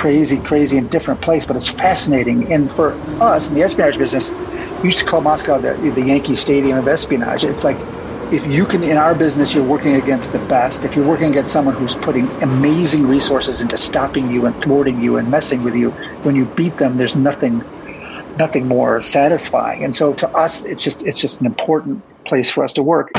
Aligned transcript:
crazy, 0.00 0.38
crazy 0.38 0.78
and 0.78 0.88
different 0.90 1.20
place, 1.20 1.44
but 1.44 1.56
it's 1.56 1.68
fascinating. 1.68 2.50
And 2.50 2.72
for 2.72 2.94
us 3.20 3.50
in 3.50 3.54
the 3.54 3.62
espionage 3.62 3.98
business, 3.98 4.32
we 4.78 4.84
used 4.84 4.98
to 5.00 5.04
call 5.04 5.20
Moscow 5.20 5.58
the, 5.58 5.74
the 5.74 6.00
Yankee 6.00 6.36
Stadium 6.36 6.78
of 6.78 6.88
espionage. 6.88 7.44
It's 7.44 7.64
like 7.64 7.76
if 8.32 8.46
you 8.46 8.64
can 8.64 8.82
in 8.82 8.96
our 8.96 9.14
business 9.14 9.52
you're 9.54 9.62
working 9.62 9.96
against 9.96 10.30
the 10.32 10.38
best 10.46 10.84
if 10.84 10.94
you're 10.94 11.06
working 11.06 11.30
against 11.30 11.52
someone 11.52 11.74
who's 11.74 11.96
putting 11.96 12.28
amazing 12.42 13.04
resources 13.04 13.60
into 13.60 13.76
stopping 13.76 14.30
you 14.30 14.46
and 14.46 14.54
thwarting 14.62 15.00
you 15.00 15.16
and 15.16 15.28
messing 15.28 15.64
with 15.64 15.74
you 15.74 15.90
when 16.22 16.36
you 16.36 16.44
beat 16.44 16.76
them 16.76 16.96
there's 16.96 17.16
nothing 17.16 17.58
nothing 18.38 18.68
more 18.68 19.02
satisfying 19.02 19.82
and 19.82 19.96
so 19.96 20.12
to 20.14 20.28
us 20.28 20.64
it's 20.64 20.80
just 20.80 21.04
it's 21.04 21.18
just 21.18 21.40
an 21.40 21.46
important 21.46 22.00
place 22.24 22.48
for 22.48 22.62
us 22.62 22.72
to 22.72 22.84
work 22.84 23.10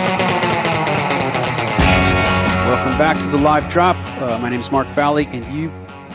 welcome 2.67 2.97
back 2.97 3.17
to 3.17 3.27
the 3.27 3.37
live 3.43 3.69
drop 3.69 3.97
uh, 4.21 4.39
my 4.39 4.49
name 4.49 4.61
is 4.61 4.71
mark 4.71 4.87
valley 4.87 5.27
and 5.33 5.45
you 5.47 5.69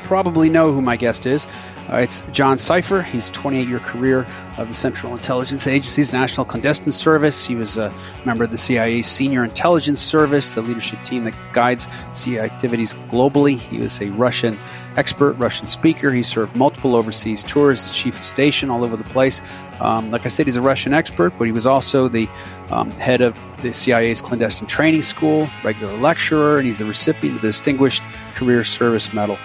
probably 0.06 0.48
know 0.48 0.72
who 0.72 0.80
my 0.80 0.96
guest 0.96 1.26
is 1.26 1.46
uh, 1.92 1.98
it's 1.98 2.22
John 2.32 2.56
Sipher. 2.56 3.04
He's 3.04 3.30
28 3.30 3.68
year 3.68 3.78
career 3.78 4.26
of 4.58 4.66
the 4.68 4.74
Central 4.74 5.12
Intelligence 5.12 5.66
Agency's 5.66 6.12
National 6.12 6.44
Clandestine 6.44 6.90
Service. 6.90 7.44
He 7.44 7.54
was 7.54 7.78
a 7.78 7.92
member 8.24 8.42
of 8.42 8.50
the 8.50 8.58
CIA's 8.58 9.06
Senior 9.06 9.44
Intelligence 9.44 10.00
Service, 10.00 10.54
the 10.54 10.62
leadership 10.62 11.02
team 11.04 11.24
that 11.24 11.34
guides 11.52 11.86
CIA 12.12 12.40
activities 12.40 12.94
globally. 13.08 13.56
He 13.56 13.78
was 13.78 14.00
a 14.00 14.10
Russian 14.10 14.58
expert, 14.96 15.34
Russian 15.34 15.66
speaker. 15.66 16.10
He 16.10 16.24
served 16.24 16.56
multiple 16.56 16.96
overseas 16.96 17.44
tours 17.44 17.84
as 17.84 17.92
chief 17.92 18.16
of 18.16 18.24
station 18.24 18.68
all 18.68 18.82
over 18.82 18.96
the 18.96 19.04
place. 19.04 19.40
Um, 19.80 20.10
like 20.10 20.24
I 20.24 20.28
said, 20.28 20.46
he's 20.46 20.56
a 20.56 20.62
Russian 20.62 20.92
expert, 20.92 21.34
but 21.38 21.44
he 21.44 21.52
was 21.52 21.66
also 21.66 22.08
the 22.08 22.28
um, 22.70 22.90
head 22.92 23.20
of 23.20 23.38
the 23.62 23.72
CIA's 23.72 24.20
clandestine 24.20 24.66
training 24.66 25.02
school, 25.02 25.48
regular 25.62 25.96
lecturer, 25.98 26.56
and 26.56 26.66
he's 26.66 26.78
the 26.78 26.84
recipient 26.84 27.36
of 27.36 27.42
the 27.42 27.48
Distinguished 27.48 28.02
Career 28.34 28.64
Service 28.64 29.12
Medal. 29.12 29.38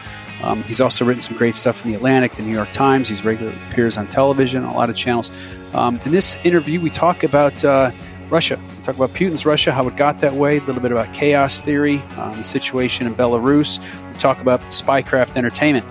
Um, 0.44 0.64
he's 0.64 0.82
also 0.82 1.06
written 1.06 1.22
some 1.22 1.38
great 1.38 1.56
stuff 1.56 1.86
in 1.86 1.92
the 1.92 1.98
Atlantic, 1.98 2.34
the 2.34 2.42
New 2.42 2.54
York 2.54 2.72
Times. 2.72 3.10
He's 3.10 3.24
regularly 3.24 3.58
appears 3.70 3.98
on 3.98 4.08
television, 4.08 4.64
a 4.64 4.74
lot 4.74 4.90
of 4.90 4.96
channels. 4.96 5.32
Um, 5.74 6.00
in 6.06 6.12
this 6.12 6.38
interview, 6.44 6.82
we 6.82 6.90
talk 6.90 7.24
about 7.24 7.64
uh, 7.64 7.92
Russia. 8.30 8.60
We 8.78 8.84
talk 8.84 8.96
about 8.96 9.14
Putin's 9.14 9.46
Russia, 9.46 9.72
how 9.72 9.88
it 9.88 9.96
got 9.98 10.20
that 10.22 10.34
way, 10.34 10.58
a 10.58 10.62
little 10.62 10.82
bit 10.82 10.92
about 10.92 11.14
chaos 11.14 11.62
theory, 11.62 11.98
um, 12.18 12.38
the 12.38 12.44
situation 12.44 13.06
in 13.06 13.14
Belarus. 13.14 13.80
We 14.12 14.20
talk 14.20 14.42
about 14.42 14.62
Spycraft 14.62 15.38
Entertainment, 15.38 15.86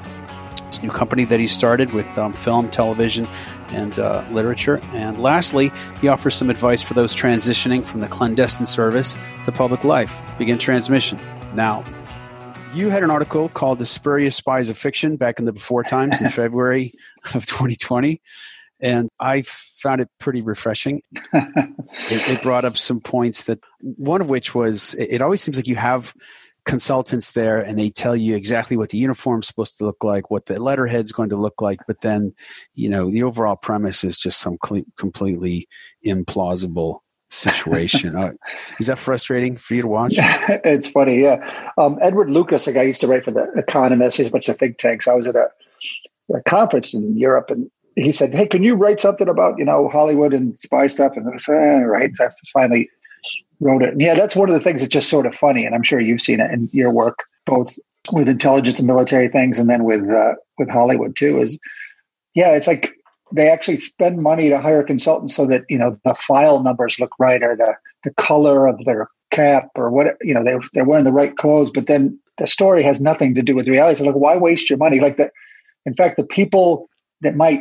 this 0.66 0.82
new 0.82 0.90
company 0.90 1.24
that 1.24 1.38
he 1.38 1.46
started 1.46 1.92
with 1.92 2.18
um, 2.18 2.32
film, 2.32 2.70
television, 2.70 3.28
and 3.68 3.98
uh, 3.98 4.24
literature. 4.30 4.80
And 4.92 5.22
lastly, 5.22 5.70
he 6.00 6.08
offers 6.08 6.34
some 6.34 6.50
advice 6.50 6.82
for 6.82 6.94
those 6.94 7.14
transitioning 7.14 7.84
from 7.84 8.00
the 8.00 8.08
clandestine 8.08 8.66
service 8.66 9.16
to 9.44 9.52
public 9.52 9.84
life. 9.84 10.20
Begin 10.38 10.58
transmission 10.58 11.18
now. 11.54 11.84
You 12.72 12.88
had 12.88 13.02
an 13.02 13.10
article 13.10 13.48
called 13.48 13.80
The 13.80 13.86
Spurious 13.86 14.36
Spies 14.36 14.70
of 14.70 14.78
Fiction 14.78 15.16
back 15.16 15.40
in 15.40 15.44
the 15.44 15.52
before 15.52 15.82
times 15.82 16.20
in 16.20 16.28
February 16.30 16.92
of 17.34 17.44
2020. 17.44 18.22
And 18.78 19.08
I 19.18 19.42
found 19.42 20.00
it 20.00 20.08
pretty 20.20 20.40
refreshing. 20.40 21.02
it, 21.32 22.28
it, 22.28 22.42
brought 22.42 22.64
up 22.64 22.76
some 22.76 23.00
points 23.00 23.44
that 23.44 23.58
one 23.80 24.20
of 24.20 24.30
which 24.30 24.54
was 24.54 24.94
it 24.94 25.20
always 25.20 25.42
seems 25.42 25.56
like 25.56 25.66
you 25.66 25.76
have 25.76 26.14
consultants 26.64 27.32
there 27.32 27.60
and 27.60 27.76
they 27.76 27.90
tell 27.90 28.14
you 28.14 28.36
exactly 28.36 28.76
what 28.76 28.90
the 28.90 28.98
uniform's 28.98 29.48
supposed 29.48 29.76
to 29.78 29.84
look 29.84 30.04
like, 30.04 30.30
what 30.30 30.46
the 30.46 30.62
letterhead's 30.62 31.10
going 31.10 31.30
to 31.30 31.36
look 31.36 31.60
like, 31.60 31.80
but 31.88 32.02
then, 32.02 32.32
you 32.74 32.88
know, 32.88 33.10
the 33.10 33.24
overall 33.24 33.56
premise 33.56 34.04
is 34.04 34.16
just 34.16 34.38
some 34.38 34.56
completely 34.96 35.66
implausible 36.06 37.00
situation. 37.30 38.16
uh, 38.16 38.32
is 38.78 38.88
that 38.88 38.98
frustrating 38.98 39.56
for 39.56 39.74
you 39.74 39.82
to 39.82 39.88
watch? 39.88 40.14
it's 40.18 40.90
funny, 40.90 41.22
yeah. 41.22 41.70
Um, 41.78 41.98
Edward 42.02 42.30
Lucas, 42.30 42.66
a 42.66 42.72
guy 42.72 42.80
I 42.80 42.84
used 42.84 43.00
to 43.00 43.06
write 43.06 43.24
for 43.24 43.30
the 43.30 43.50
Economist, 43.56 44.18
he's 44.18 44.28
a 44.28 44.32
bunch 44.32 44.48
of 44.48 44.58
think 44.58 44.78
tanks. 44.78 45.08
I 45.08 45.14
was 45.14 45.26
at 45.26 45.36
a, 45.36 45.48
a, 46.34 46.42
conference 46.48 46.92
in 46.92 47.16
Europe, 47.16 47.50
and 47.50 47.70
he 47.96 48.12
said, 48.12 48.34
"Hey, 48.34 48.46
can 48.46 48.62
you 48.62 48.74
write 48.74 49.00
something 49.00 49.28
about 49.28 49.58
you 49.58 49.64
know 49.64 49.88
Hollywood 49.88 50.34
and 50.34 50.58
spy 50.58 50.88
stuff?" 50.88 51.16
And 51.16 51.32
I 51.32 51.36
said, 51.38 51.82
"Right." 51.84 52.14
So 52.14 52.26
I 52.26 52.30
finally 52.52 52.90
wrote 53.60 53.82
it. 53.82 53.90
And 53.90 54.00
yeah, 54.00 54.14
that's 54.14 54.36
one 54.36 54.48
of 54.48 54.54
the 54.54 54.60
things 54.60 54.80
that's 54.80 54.92
just 54.92 55.08
sort 55.08 55.26
of 55.26 55.34
funny, 55.34 55.64
and 55.64 55.74
I'm 55.74 55.82
sure 55.82 56.00
you've 56.00 56.22
seen 56.22 56.40
it 56.40 56.50
in 56.50 56.68
your 56.72 56.92
work, 56.92 57.18
both 57.46 57.78
with 58.12 58.28
intelligence 58.28 58.78
and 58.78 58.88
military 58.88 59.28
things, 59.28 59.58
and 59.58 59.70
then 59.70 59.84
with 59.84 60.08
uh, 60.10 60.34
with 60.58 60.68
Hollywood 60.68 61.16
too. 61.16 61.40
Is 61.40 61.58
yeah, 62.34 62.52
it's 62.52 62.66
like 62.66 62.94
they 63.32 63.48
actually 63.48 63.76
spend 63.76 64.22
money 64.22 64.48
to 64.48 64.60
hire 64.60 64.82
consultants 64.82 65.34
so 65.34 65.46
that 65.46 65.64
you 65.68 65.78
know 65.78 65.96
the 66.04 66.14
file 66.14 66.62
numbers 66.62 66.98
look 66.98 67.12
right 67.18 67.42
or 67.42 67.56
the 67.56 67.74
the 68.04 68.14
color 68.14 68.66
of 68.66 68.84
their 68.84 69.08
cap 69.30 69.68
or 69.76 69.90
what 69.90 70.16
you 70.22 70.34
know 70.34 70.44
they're 70.44 70.60
they're 70.72 70.84
wearing 70.84 71.04
the 71.04 71.12
right 71.12 71.36
clothes 71.36 71.70
but 71.70 71.86
then 71.86 72.18
the 72.38 72.46
story 72.46 72.82
has 72.82 73.00
nothing 73.00 73.34
to 73.34 73.42
do 73.42 73.54
with 73.54 73.68
reality. 73.68 73.98
So 73.98 74.04
like 74.04 74.14
why 74.14 74.36
waste 74.36 74.70
your 74.70 74.78
money? 74.78 74.98
Like 74.98 75.16
that 75.18 75.32
in 75.86 75.94
fact 75.94 76.16
the 76.16 76.24
people 76.24 76.88
that 77.20 77.36
might 77.36 77.60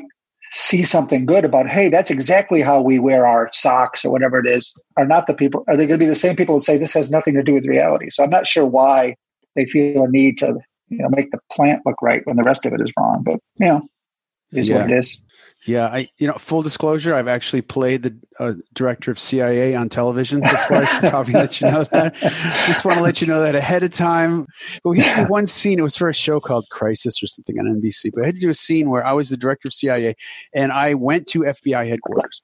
see 0.51 0.81
something 0.81 1.27
good 1.27 1.45
about 1.45 1.69
hey 1.69 1.89
that's 1.89 2.09
exactly 2.09 2.61
how 2.61 2.81
we 2.81 2.97
wear 2.97 3.27
our 3.27 3.49
socks 3.53 4.03
or 4.03 4.11
whatever 4.11 4.39
it 4.39 4.49
is 4.49 4.81
are 4.97 5.05
not 5.05 5.27
the 5.27 5.33
people 5.33 5.63
are 5.67 5.77
they 5.77 5.85
going 5.85 5.99
to 5.99 6.03
be 6.03 6.09
the 6.09 6.15
same 6.15 6.35
people 6.35 6.55
that 6.55 6.63
say 6.63 6.75
this 6.75 6.93
has 6.93 7.11
nothing 7.11 7.35
to 7.35 7.43
do 7.43 7.53
with 7.53 7.67
reality? 7.67 8.09
So 8.09 8.23
i'm 8.23 8.31
not 8.31 8.47
sure 8.47 8.65
why 8.65 9.15
they 9.55 9.65
feel 9.65 10.03
a 10.03 10.09
need 10.09 10.39
to 10.39 10.55
you 10.87 10.97
know 10.97 11.09
make 11.09 11.29
the 11.29 11.39
plant 11.51 11.81
look 11.85 12.01
right 12.01 12.25
when 12.25 12.35
the 12.35 12.43
rest 12.43 12.65
of 12.65 12.73
it 12.73 12.81
is 12.81 12.91
wrong 12.97 13.21
but 13.23 13.39
you 13.57 13.67
know 13.67 13.87
is 14.51 14.69
yeah. 14.69 14.77
what 14.81 14.89
it 14.89 14.97
is 14.97 15.21
yeah, 15.65 15.87
I 15.87 16.09
you 16.17 16.27
know 16.27 16.33
full 16.33 16.61
disclosure, 16.61 17.13
I've 17.13 17.27
actually 17.27 17.61
played 17.61 18.03
the 18.03 18.17
uh, 18.39 18.53
director 18.73 19.11
of 19.11 19.19
CIA 19.19 19.75
on 19.75 19.89
television 19.89 20.39
before. 20.39 20.77
I 20.77 20.85
should 20.85 21.09
probably 21.09 21.33
let 21.33 21.59
you 21.59 21.69
know 21.69 21.83
that. 21.83 22.15
Just 22.65 22.85
want 22.85 22.97
to 22.97 23.03
let 23.03 23.19
you 23.19 23.27
know 23.27 23.41
that 23.41 23.55
ahead 23.55 23.83
of 23.83 23.91
time. 23.91 24.47
But 24.83 24.91
we 24.91 24.99
had 24.99 25.15
to 25.15 25.21
do 25.23 25.27
one 25.27 25.45
scene. 25.45 25.77
It 25.77 25.83
was 25.83 25.97
for 25.97 26.07
a 26.07 26.13
show 26.13 26.39
called 26.39 26.65
Crisis 26.71 27.21
or 27.21 27.27
something 27.27 27.59
on 27.59 27.65
NBC. 27.65 28.11
But 28.13 28.23
I 28.23 28.27
had 28.27 28.35
to 28.35 28.41
do 28.41 28.49
a 28.49 28.55
scene 28.55 28.89
where 28.89 29.05
I 29.05 29.11
was 29.11 29.29
the 29.29 29.37
director 29.37 29.67
of 29.67 29.73
CIA, 29.73 30.15
and 30.53 30.71
I 30.71 30.93
went 30.93 31.27
to 31.27 31.39
FBI 31.39 31.87
headquarters 31.87 32.41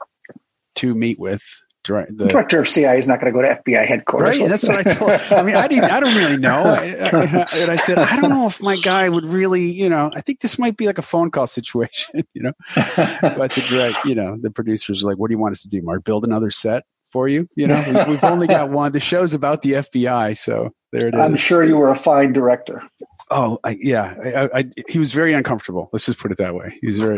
to 0.76 0.94
meet 0.94 1.18
with 1.18 1.42
the 1.86 2.28
director 2.30 2.60
of 2.60 2.68
CIA 2.68 2.98
is 2.98 3.08
not 3.08 3.20
going 3.20 3.34
to 3.34 3.40
go 3.40 3.42
to 3.42 3.62
FBI 3.62 3.86
headquarters. 3.86 4.40
Right, 4.40 4.50
that's 4.50 4.68
what 4.68 4.88
I 4.88 4.94
told. 4.94 5.12
I 5.12 5.44
mean, 5.44 5.56
I 5.56 5.68
didn't. 5.68 5.86
I 5.92 6.00
don't 6.00 6.16
really 6.16 6.38
know. 6.38 6.64
I, 6.64 6.80
I, 6.80 7.48
and 7.56 7.72
I 7.72 7.76
said, 7.78 7.98
I 7.98 8.20
don't 8.20 8.30
know 8.30 8.48
if 8.48 8.62
my 8.62 8.76
guy 8.78 9.08
would 9.08 9.26
really. 9.26 9.72
You 9.72 9.90
know, 9.90 10.12
I 10.14 10.22
think 10.22 10.42
this 10.42 10.58
might 10.58 10.78
be 10.78 10.88
like 10.88 10.98
a 10.98 11.04
phone 11.04 11.32
call 11.32 11.48
situation. 11.48 12.24
You 12.34 12.44
know, 12.44 12.52
but 12.76 13.52
the 13.52 13.66
direct, 13.70 14.04
you 14.04 14.14
know, 14.14 14.36
the 14.38 14.52
producers 14.52 15.04
are 15.04 15.08
like, 15.08 15.18
"What 15.18 15.30
do 15.30 15.34
you 15.34 15.38
want 15.38 15.54
us 15.54 15.62
to 15.62 15.70
do, 15.70 15.82
Mark? 15.82 16.04
Build 16.04 16.26
another 16.26 16.52
set 16.52 16.84
for 17.16 17.30
you?" 17.30 17.48
You 17.56 17.68
know, 17.68 17.82
we, 17.88 18.12
we've 18.12 18.24
only 18.26 18.46
got 18.48 18.72
one. 18.72 18.92
The 18.92 19.00
show's 19.00 19.34
about 19.34 19.62
the 19.62 19.72
FBI, 19.72 20.36
so 20.36 20.72
there 20.92 21.08
it 21.08 21.14
is. 21.14 21.22
I'm 21.22 21.38
sure 21.38 21.64
you 21.64 21.78
were 21.78 21.90
a 21.90 21.96
fine 21.96 22.34
director. 22.34 22.84
Oh, 23.32 23.58
I, 23.64 23.78
yeah. 23.80 24.50
I, 24.54 24.70
he 24.90 25.00
was 25.00 25.14
very 25.14 25.32
uncomfortable. 25.32 25.90
Let's 25.94 26.06
just 26.06 26.20
put 26.20 26.32
it 26.32 26.38
that 26.40 26.56
way. 26.56 26.78
He 26.82 26.88
was 26.88 27.00
very, 27.00 27.18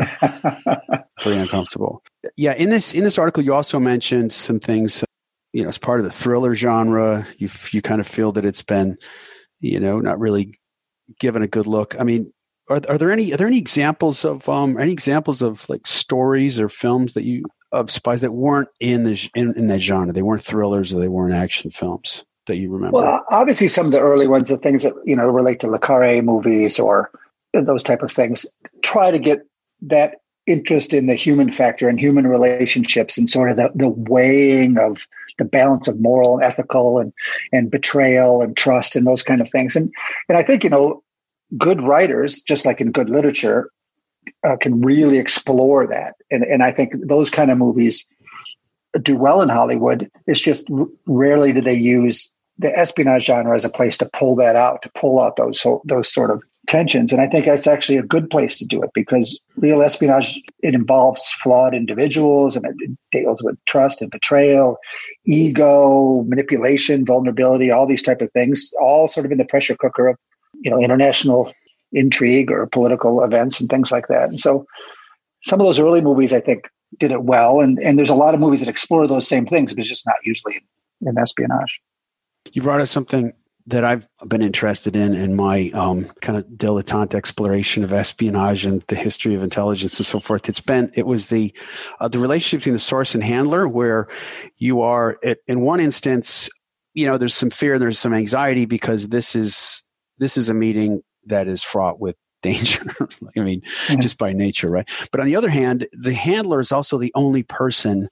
very 1.24 1.36
uncomfortable. 1.36 2.04
Yeah. 2.36 2.54
In 2.54 2.70
this 2.70 2.94
in 2.94 3.02
this 3.02 3.18
article, 3.18 3.42
you 3.42 3.52
also 3.52 3.80
mentioned 3.80 4.32
some 4.32 4.60
things. 4.60 5.02
You 5.52 5.64
know, 5.64 5.68
as 5.68 5.78
part 5.78 5.98
of 5.98 6.04
the 6.04 6.12
thriller 6.12 6.54
genre, 6.54 7.26
you 7.38 7.48
you 7.72 7.82
kind 7.82 8.00
of 8.00 8.06
feel 8.06 8.30
that 8.32 8.44
it's 8.44 8.62
been, 8.62 8.98
you 9.58 9.80
know, 9.80 9.98
not 9.98 10.20
really 10.20 10.58
given 11.18 11.42
a 11.42 11.48
good 11.48 11.66
look. 11.66 11.98
I 11.98 12.04
mean, 12.04 12.32
are, 12.68 12.80
are 12.88 12.98
there 12.98 13.10
any 13.10 13.32
are 13.32 13.36
there 13.36 13.46
any 13.46 13.58
examples 13.58 14.24
of 14.24 14.48
um 14.48 14.78
any 14.78 14.92
examples 14.92 15.42
of 15.42 15.68
like 15.68 15.86
stories 15.86 16.60
or 16.60 16.68
films 16.68 17.14
that 17.14 17.24
you 17.24 17.44
of 17.72 17.90
spies 17.90 18.20
that 18.22 18.32
weren't 18.32 18.68
in 18.80 19.04
the 19.04 19.30
in, 19.34 19.54
in 19.54 19.66
that 19.68 19.80
genre? 19.80 20.12
They 20.12 20.22
weren't 20.22 20.44
thrillers 20.44 20.92
or 20.92 21.00
they 21.00 21.08
weren't 21.08 21.34
action 21.34 21.70
films 21.70 22.24
that 22.48 22.56
you 22.56 22.70
remember? 22.70 22.98
Well, 22.98 23.24
obviously, 23.30 23.68
some 23.68 23.86
of 23.86 23.92
the 23.92 24.00
early 24.00 24.26
ones, 24.26 24.48
the 24.48 24.58
things 24.58 24.82
that 24.82 24.94
you 25.04 25.14
know 25.14 25.26
relate 25.26 25.60
to 25.60 25.70
Le 25.70 25.78
Carre 25.78 26.20
movies 26.20 26.78
or 26.78 27.10
those 27.52 27.84
type 27.84 28.02
of 28.02 28.10
things, 28.10 28.44
try 28.82 29.10
to 29.10 29.18
get 29.18 29.46
that 29.82 30.16
interest 30.46 30.94
in 30.94 31.06
the 31.06 31.14
human 31.14 31.52
factor 31.52 31.88
and 31.88 32.00
human 32.00 32.26
relationships 32.26 33.18
and 33.18 33.28
sort 33.28 33.50
of 33.50 33.56
the, 33.56 33.70
the 33.74 33.88
weighing 33.88 34.78
of 34.78 35.06
the 35.36 35.44
balance 35.44 35.86
of 35.86 36.00
moral 36.00 36.34
and 36.34 36.42
ethical 36.42 36.98
and 36.98 37.12
and 37.52 37.70
betrayal 37.70 38.42
and 38.42 38.56
trust 38.56 38.96
and 38.96 39.06
those 39.06 39.22
kind 39.22 39.40
of 39.40 39.48
things. 39.48 39.76
And 39.76 39.92
and 40.28 40.36
I 40.36 40.42
think 40.42 40.64
you 40.64 40.70
know, 40.70 41.02
good 41.56 41.80
writers, 41.80 42.42
just 42.42 42.66
like 42.66 42.80
in 42.80 42.90
good 42.90 43.10
literature, 43.10 43.70
uh, 44.46 44.56
can 44.56 44.80
really 44.80 45.18
explore 45.18 45.86
that. 45.86 46.14
And 46.30 46.44
and 46.44 46.62
I 46.62 46.72
think 46.72 46.94
those 47.06 47.30
kind 47.30 47.50
of 47.50 47.58
movies 47.58 48.06
do 49.02 49.16
well 49.16 49.42
in 49.42 49.48
Hollywood. 49.48 50.10
It's 50.26 50.40
just 50.40 50.68
rarely 51.06 51.52
do 51.52 51.60
they 51.60 51.74
use 51.74 52.34
the 52.58 52.76
espionage 52.76 53.26
genre 53.26 53.54
as 53.54 53.64
a 53.64 53.70
place 53.70 53.96
to 53.98 54.10
pull 54.12 54.34
that 54.36 54.56
out, 54.56 54.82
to 54.82 54.90
pull 54.94 55.20
out 55.20 55.36
those 55.36 55.64
those 55.84 56.12
sort 56.12 56.30
of 56.30 56.42
tensions. 56.66 57.12
And 57.12 57.20
I 57.20 57.26
think 57.26 57.46
that's 57.46 57.66
actually 57.66 57.98
a 57.98 58.02
good 58.02 58.28
place 58.28 58.58
to 58.58 58.66
do 58.66 58.82
it 58.82 58.90
because 58.94 59.42
real 59.56 59.82
espionage 59.82 60.40
it 60.62 60.74
involves 60.74 61.30
flawed 61.42 61.74
individuals 61.74 62.56
and 62.56 62.66
it 62.66 62.98
deals 63.10 63.42
with 63.42 63.56
trust 63.66 64.02
and 64.02 64.10
betrayal, 64.10 64.76
ego, 65.24 66.24
manipulation, 66.28 67.06
vulnerability, 67.06 67.70
all 67.70 67.86
these 67.86 68.02
type 68.02 68.20
of 68.20 68.30
things, 68.32 68.70
all 68.80 69.08
sort 69.08 69.24
of 69.24 69.32
in 69.32 69.38
the 69.38 69.44
pressure 69.44 69.76
cooker 69.76 70.08
of 70.08 70.16
you 70.54 70.70
know 70.70 70.80
international 70.80 71.52
intrigue 71.92 72.50
or 72.50 72.66
political 72.66 73.22
events 73.22 73.60
and 73.60 73.68
things 73.70 73.90
like 73.90 74.08
that. 74.08 74.28
And 74.28 74.40
so 74.40 74.66
some 75.42 75.60
of 75.60 75.66
those 75.66 75.78
early 75.78 76.00
movies, 76.00 76.32
I 76.32 76.40
think, 76.40 76.68
did 76.98 77.10
it 77.10 77.22
well. 77.22 77.60
And 77.60 77.78
and 77.80 77.98
there's 77.98 78.10
a 78.10 78.14
lot 78.14 78.34
of 78.34 78.40
movies 78.40 78.60
that 78.60 78.68
explore 78.68 79.06
those 79.06 79.28
same 79.28 79.46
things, 79.46 79.72
but 79.72 79.80
it's 79.80 79.88
just 79.88 80.06
not 80.06 80.16
usually 80.24 80.60
in, 81.06 81.18
espionage. 81.18 81.80
You 82.52 82.62
brought 82.62 82.80
up 82.80 82.88
something 82.88 83.32
that 83.66 83.84
I've 83.84 84.08
been 84.26 84.40
interested 84.40 84.96
in 84.96 85.14
in 85.14 85.36
my 85.36 85.70
um, 85.74 86.06
kind 86.22 86.38
of 86.38 86.46
dilettante 86.46 87.14
exploration 87.14 87.84
of 87.84 87.92
espionage 87.92 88.64
and 88.64 88.80
the 88.82 88.96
history 88.96 89.34
of 89.34 89.42
intelligence 89.42 89.98
and 89.98 90.06
so 90.06 90.18
forth. 90.18 90.48
It's 90.48 90.60
been 90.60 90.90
it 90.94 91.06
was 91.06 91.26
the 91.26 91.52
uh, 92.00 92.08
the 92.08 92.18
relationship 92.18 92.60
between 92.60 92.74
the 92.74 92.80
source 92.80 93.14
and 93.14 93.22
handler, 93.22 93.68
where 93.68 94.08
you 94.56 94.80
are 94.80 95.18
at, 95.22 95.38
in 95.46 95.60
one 95.60 95.80
instance, 95.80 96.48
you 96.94 97.06
know, 97.06 97.18
there's 97.18 97.34
some 97.34 97.50
fear, 97.50 97.74
and 97.74 97.82
there's 97.82 97.98
some 97.98 98.14
anxiety 98.14 98.64
because 98.64 99.08
this 99.08 99.36
is 99.36 99.82
this 100.16 100.36
is 100.36 100.48
a 100.48 100.54
meeting 100.54 101.02
that 101.28 101.48
is 101.48 101.62
fraught 101.62 102.00
with 102.00 102.16
danger. 102.42 102.84
I 103.36 103.40
mean, 103.40 103.62
mm-hmm. 103.62 104.00
just 104.00 104.16
by 104.16 104.32
nature, 104.32 104.70
right? 104.70 104.88
But 105.10 105.20
on 105.20 105.26
the 105.26 105.36
other 105.36 105.50
hand, 105.50 105.88
the 105.92 106.14
handler 106.14 106.60
is 106.60 106.70
also 106.70 106.96
the 106.96 107.12
only 107.16 107.42
person 107.42 108.08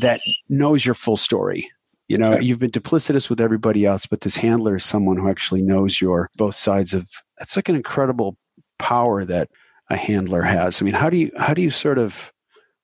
that 0.00 0.20
knows 0.48 0.84
your 0.84 0.94
full 0.94 1.16
story 1.16 1.70
you 2.10 2.18
know, 2.18 2.36
you've 2.40 2.58
been 2.58 2.72
duplicitous 2.72 3.30
with 3.30 3.40
everybody 3.40 3.86
else, 3.86 4.04
but 4.04 4.22
this 4.22 4.34
handler 4.34 4.74
is 4.74 4.84
someone 4.84 5.16
who 5.16 5.30
actually 5.30 5.62
knows 5.62 6.00
your 6.00 6.28
both 6.36 6.56
sides 6.56 6.92
of. 6.92 7.08
That's 7.38 7.54
like 7.54 7.68
an 7.68 7.76
incredible 7.76 8.36
power 8.80 9.24
that 9.24 9.48
a 9.90 9.96
handler 9.96 10.42
has. 10.42 10.82
I 10.82 10.84
mean, 10.84 10.94
how 10.94 11.08
do 11.08 11.16
you 11.16 11.30
how 11.38 11.54
do 11.54 11.62
you 11.62 11.70
sort 11.70 11.98
of 11.98 12.32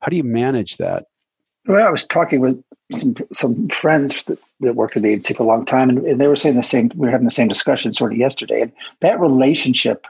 how 0.01 0.11
do 0.11 0.17
you 0.17 0.23
manage 0.23 0.77
that? 0.77 1.07
Well, 1.67 1.85
I 1.85 1.91
was 1.91 2.07
talking 2.07 2.39
with 2.39 2.63
some 2.93 3.17
some 3.33 3.69
friends 3.69 4.23
that, 4.25 4.39
that 4.61 4.75
worked 4.75 4.97
at 4.97 5.03
the 5.03 5.11
agency 5.11 5.35
for 5.35 5.43
a 5.43 5.47
long 5.47 5.65
time, 5.65 5.91
and, 5.91 5.99
and, 6.07 6.21
they 6.21 6.29
were 6.29 6.37
saying 6.37 6.57
the 6.57 6.63
same. 6.63 6.91
We 6.95 7.07
were 7.07 7.11
having 7.11 7.27
the 7.27 7.31
same 7.31 7.49
discussion 7.49 7.93
sort 7.93 8.13
of 8.13 8.19
yesterday, 8.19 8.63
and 8.63 8.73
that 9.01 9.21
relationship 9.21 10.07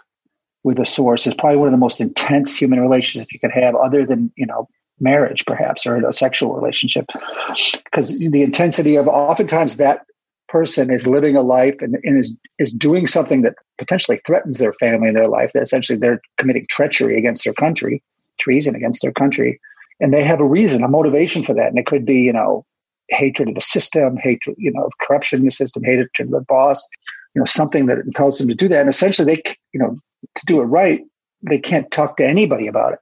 with 0.63 0.79
a 0.79 0.87
source 0.87 1.27
is 1.27 1.35
probably 1.35 1.59
one 1.59 1.69
of 1.69 1.73
the 1.73 1.79
most 1.79 2.01
intense 2.01 2.57
human 2.57 2.81
relationships 2.81 3.33
you 3.33 3.41
could 3.41 3.53
have, 3.53 3.75
other 3.75 4.07
than 4.07 4.33
you 4.37 4.47
know 4.47 4.69
marriage 5.01 5.45
perhaps 5.47 5.87
or 5.87 5.97
a 5.97 6.13
sexual 6.13 6.55
relationship. 6.55 7.07
Because 7.85 8.19
the 8.19 8.43
intensity 8.43 8.97
of 8.97 9.09
oftentimes 9.09 9.77
that 9.77 10.07
person 10.49 10.93
is 10.93 11.07
living 11.07 11.37
a 11.37 11.43
life 11.43 11.77
and, 11.81 11.97
and, 12.05 12.19
is 12.19 12.39
is 12.59 12.73
doing 12.73 13.07
something 13.07 13.43
that 13.43 13.57
potentially 13.79 14.21
threatens 14.27 14.59
their 14.59 14.73
family 14.75 15.09
and 15.09 15.17
their 15.17 15.27
life 15.27 15.53
that 15.53 15.63
essentially 15.63 15.99
they're 15.99 16.21
committing 16.39 16.67
treachery 16.71 17.19
against 17.19 17.45
their 17.45 17.55
country 17.55 18.03
treason 18.39 18.75
against 18.75 19.03
their 19.03 19.13
country. 19.13 19.61
And 19.99 20.13
they 20.13 20.23
have 20.23 20.41
a 20.41 20.45
reason 20.45 20.85
a 20.85 20.89
motivation 20.89 21.43
for 21.43 21.55
that. 21.55 21.69
And 21.69 21.79
it 21.79 21.87
could 21.87 22.05
be 22.05 22.21
you 22.21 22.33
know 22.33 22.65
hatred 23.11 23.49
of 23.49 23.55
the 23.55 23.61
system 23.61 24.17
hatred 24.17 24.57
you 24.59 24.73
know 24.73 24.85
of 24.85 24.93
corruption 25.01 25.41
in 25.41 25.45
the 25.45 25.51
system 25.51 25.83
hatred 25.85 26.11
of 26.21 26.31
the 26.31 26.41
boss 26.41 26.87
you 27.35 27.41
know 27.41 27.47
something 27.47 27.87
that 27.87 27.99
impels 27.99 28.39
them 28.39 28.49
to 28.49 28.55
do 28.55 28.69
that 28.69 28.81
and 28.81 28.89
essentially 28.89 29.35
they 29.35 29.43
you 29.73 29.81
know 29.81 29.95
to 30.35 30.47
do 30.47 30.61
it 30.61 30.65
right 30.65 31.01
they 31.43 31.59
can't 31.59 31.91
talk 31.91 32.17
to 32.17 32.27
anybody 32.27 32.67
about 32.67 32.93
it 32.93 32.99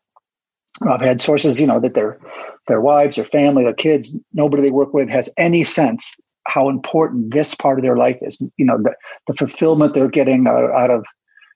I've 0.83 1.01
had 1.01 1.21
sources, 1.21 1.61
you 1.61 1.67
know, 1.67 1.81
that 1.81 1.95
their 1.95 2.19
their 2.67 2.81
wives, 2.81 3.17
their 3.17 3.25
family, 3.25 3.65
their 3.65 3.75
kids, 3.75 4.19
nobody 4.33 4.63
they 4.63 4.71
work 4.71 4.93
with 4.93 5.09
has 5.11 5.33
any 5.39 5.63
sense 5.63 6.17
how 6.47 6.69
important 6.69 7.33
this 7.33 7.55
part 7.55 7.79
of 7.79 7.85
their 7.85 7.97
life 7.97 8.19
is. 8.23 8.49
You 8.57 8.65
know, 8.65 8.79
the, 8.79 8.95
the 9.27 9.35
fulfillment 9.35 9.95
they're 9.95 10.09
getting 10.09 10.47
out, 10.47 10.91
of, 10.91 11.05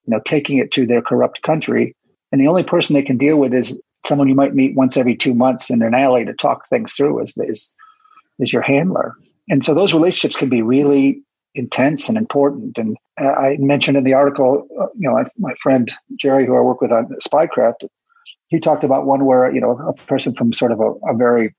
you 0.06 0.12
know, 0.12 0.20
taking 0.24 0.58
it 0.58 0.70
to 0.72 0.86
their 0.86 1.02
corrupt 1.02 1.42
country, 1.42 1.94
and 2.30 2.40
the 2.40 2.46
only 2.46 2.62
person 2.62 2.94
they 2.94 3.02
can 3.02 3.18
deal 3.18 3.38
with 3.38 3.54
is 3.54 3.82
someone 4.06 4.28
you 4.28 4.34
might 4.34 4.54
meet 4.54 4.76
once 4.76 4.96
every 4.96 5.16
two 5.16 5.34
months 5.34 5.70
in 5.70 5.82
an 5.82 5.94
alley 5.94 6.24
to 6.24 6.32
talk 6.32 6.68
things 6.68 6.94
through. 6.94 7.20
Is 7.20 7.36
is 7.38 7.74
is 8.38 8.52
your 8.52 8.62
handler, 8.62 9.14
and 9.48 9.64
so 9.64 9.74
those 9.74 9.94
relationships 9.94 10.36
can 10.36 10.48
be 10.48 10.62
really 10.62 11.22
intense 11.54 12.08
and 12.08 12.16
important. 12.16 12.78
And 12.78 12.96
I 13.18 13.56
mentioned 13.58 13.96
in 13.96 14.04
the 14.04 14.14
article, 14.14 14.66
uh, 14.80 14.86
you 14.96 15.08
know, 15.08 15.24
my 15.38 15.54
friend 15.54 15.92
Jerry, 16.18 16.46
who 16.46 16.56
I 16.56 16.60
work 16.60 16.80
with 16.80 16.92
on 16.92 17.08
Spycraft, 17.26 17.88
he 18.48 18.60
talked 18.60 18.84
about 18.84 19.06
one 19.06 19.24
where 19.24 19.52
you 19.52 19.60
know 19.60 19.72
a 19.72 19.92
person 20.06 20.34
from 20.34 20.52
sort 20.52 20.72
of 20.72 20.80
a, 20.80 20.92
a 21.10 21.16
very 21.16 21.54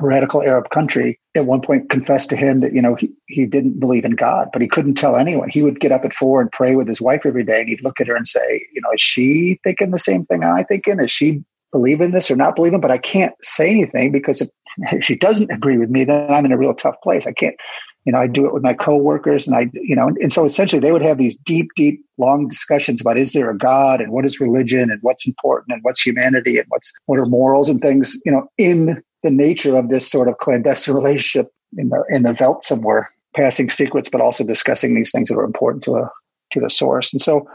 radical 0.00 0.42
Arab 0.42 0.70
country 0.70 1.18
at 1.34 1.44
one 1.44 1.60
point 1.60 1.90
confessed 1.90 2.30
to 2.30 2.36
him 2.36 2.60
that 2.60 2.72
you 2.72 2.80
know 2.80 2.94
he, 2.94 3.10
he 3.26 3.46
didn't 3.46 3.78
believe 3.78 4.04
in 4.04 4.12
God, 4.12 4.48
but 4.52 4.62
he 4.62 4.68
couldn't 4.68 4.94
tell 4.94 5.16
anyone. 5.16 5.48
He 5.48 5.62
would 5.62 5.80
get 5.80 5.92
up 5.92 6.04
at 6.04 6.14
four 6.14 6.40
and 6.40 6.50
pray 6.50 6.74
with 6.74 6.88
his 6.88 7.00
wife 7.00 7.26
every 7.26 7.44
day, 7.44 7.60
and 7.60 7.68
he'd 7.68 7.84
look 7.84 8.00
at 8.00 8.08
her 8.08 8.16
and 8.16 8.26
say, 8.26 8.66
you 8.72 8.80
know, 8.80 8.90
is 8.92 9.00
she 9.00 9.58
thinking 9.62 9.90
the 9.90 9.98
same 9.98 10.24
thing 10.24 10.44
I'm 10.44 10.64
thinking? 10.64 11.00
Is 11.00 11.10
she 11.10 11.42
believing 11.72 12.12
this 12.12 12.30
or 12.30 12.36
not 12.36 12.54
believing? 12.54 12.80
But 12.80 12.90
I 12.90 12.98
can't 12.98 13.34
say 13.42 13.68
anything 13.68 14.12
because 14.12 14.40
if, 14.40 14.50
if 14.92 15.04
she 15.04 15.16
doesn't 15.16 15.50
agree 15.50 15.78
with 15.78 15.90
me, 15.90 16.04
then 16.04 16.30
I'm 16.30 16.44
in 16.44 16.52
a 16.52 16.58
real 16.58 16.74
tough 16.74 16.96
place. 17.02 17.26
I 17.26 17.32
can't 17.32 17.56
you 18.04 18.12
know, 18.12 18.18
I 18.18 18.26
do 18.26 18.46
it 18.46 18.52
with 18.52 18.62
my 18.62 18.74
coworkers 18.74 19.46
and 19.46 19.56
I, 19.56 19.70
you 19.74 19.94
know, 19.94 20.08
and 20.20 20.32
so 20.32 20.44
essentially 20.44 20.80
they 20.80 20.92
would 20.92 21.02
have 21.02 21.18
these 21.18 21.36
deep, 21.36 21.68
deep, 21.76 22.04
long 22.18 22.48
discussions 22.48 23.00
about 23.00 23.16
is 23.16 23.32
there 23.32 23.50
a 23.50 23.56
God 23.56 24.00
and 24.00 24.12
what 24.12 24.24
is 24.24 24.40
religion 24.40 24.90
and 24.90 24.98
what's 25.02 25.26
important 25.26 25.72
and 25.72 25.82
what's 25.82 26.04
humanity 26.04 26.58
and 26.58 26.66
what's, 26.68 26.92
what 27.06 27.18
are 27.18 27.26
morals 27.26 27.70
and 27.70 27.80
things, 27.80 28.18
you 28.24 28.32
know, 28.32 28.48
in 28.58 29.02
the 29.22 29.30
nature 29.30 29.76
of 29.76 29.88
this 29.88 30.10
sort 30.10 30.28
of 30.28 30.38
clandestine 30.38 30.94
relationship 30.94 31.52
in 31.76 31.90
the, 31.90 32.04
in 32.08 32.24
the 32.24 32.32
veld 32.32 32.64
somewhere, 32.64 33.10
passing 33.34 33.70
secrets, 33.70 34.08
but 34.08 34.20
also 34.20 34.44
discussing 34.44 34.94
these 34.94 35.12
things 35.12 35.28
that 35.28 35.36
are 35.36 35.44
important 35.44 35.84
to 35.84 35.94
a, 35.94 36.10
to 36.50 36.60
the 36.60 36.70
source. 36.70 37.12
And 37.12 37.22
so, 37.22 37.46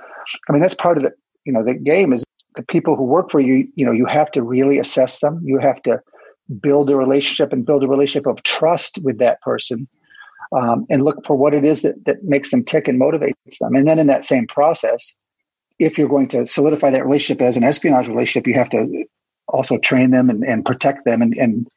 I 0.48 0.54
mean, 0.54 0.62
that's 0.62 0.76
part 0.76 0.98
of 0.98 1.04
the, 1.04 1.12
you 1.46 1.52
know, 1.52 1.64
the 1.64 1.74
game 1.74 2.14
is 2.14 2.24
the 2.58 2.64
people 2.64 2.96
who 2.96 3.04
work 3.04 3.32
for 3.32 3.40
you, 3.40 3.68
you 3.76 3.86
know, 3.86 3.92
you 3.92 4.06
have 4.06 4.32
to 4.32 4.44
really 4.44 4.80
assess 4.80 5.20
them. 5.22 5.42
You 5.46 5.60
have 5.60 5.82
to 5.84 6.02
build 6.62 6.90
a 6.90 6.96
relationship 6.96 7.54
and 7.54 7.66
build 7.66 7.84
a 7.84 7.88
relationship 7.88 8.28
of 8.28 8.44
trust 8.44 9.00
with 9.04 9.20
that 9.20 9.42
person 9.42 9.88
um, 10.52 10.86
and 10.90 11.04
look 11.04 11.26
for 11.26 11.36
what 11.36 11.54
it 11.54 11.64
is 11.64 11.82
that, 11.84 12.06
that 12.06 12.24
makes 12.24 12.52
them 12.52 12.64
tick 12.64 12.88
and 12.88 13.00
motivates 13.00 13.58
them. 13.60 13.76
And 13.76 13.88
then 13.88 14.00
in 14.00 14.08
that 14.08 14.26
same 14.26 14.48
process, 14.48 15.14
if 15.80 15.98
you're 15.98 16.10
going 16.10 16.28
to 16.30 16.46
solidify 16.46 16.92
that 16.92 17.06
relationship 17.06 17.42
as 17.42 17.58
an 17.58 17.64
espionage 17.64 18.08
relationship, 18.08 18.48
you 18.48 18.56
have 18.56 18.70
to 18.72 19.06
also 19.48 19.78
train 19.78 20.12
them 20.12 20.30
and, 20.30 20.44
and 20.44 20.66
protect 20.66 21.06
them 21.06 21.22
and, 21.22 21.36
and 21.36 21.68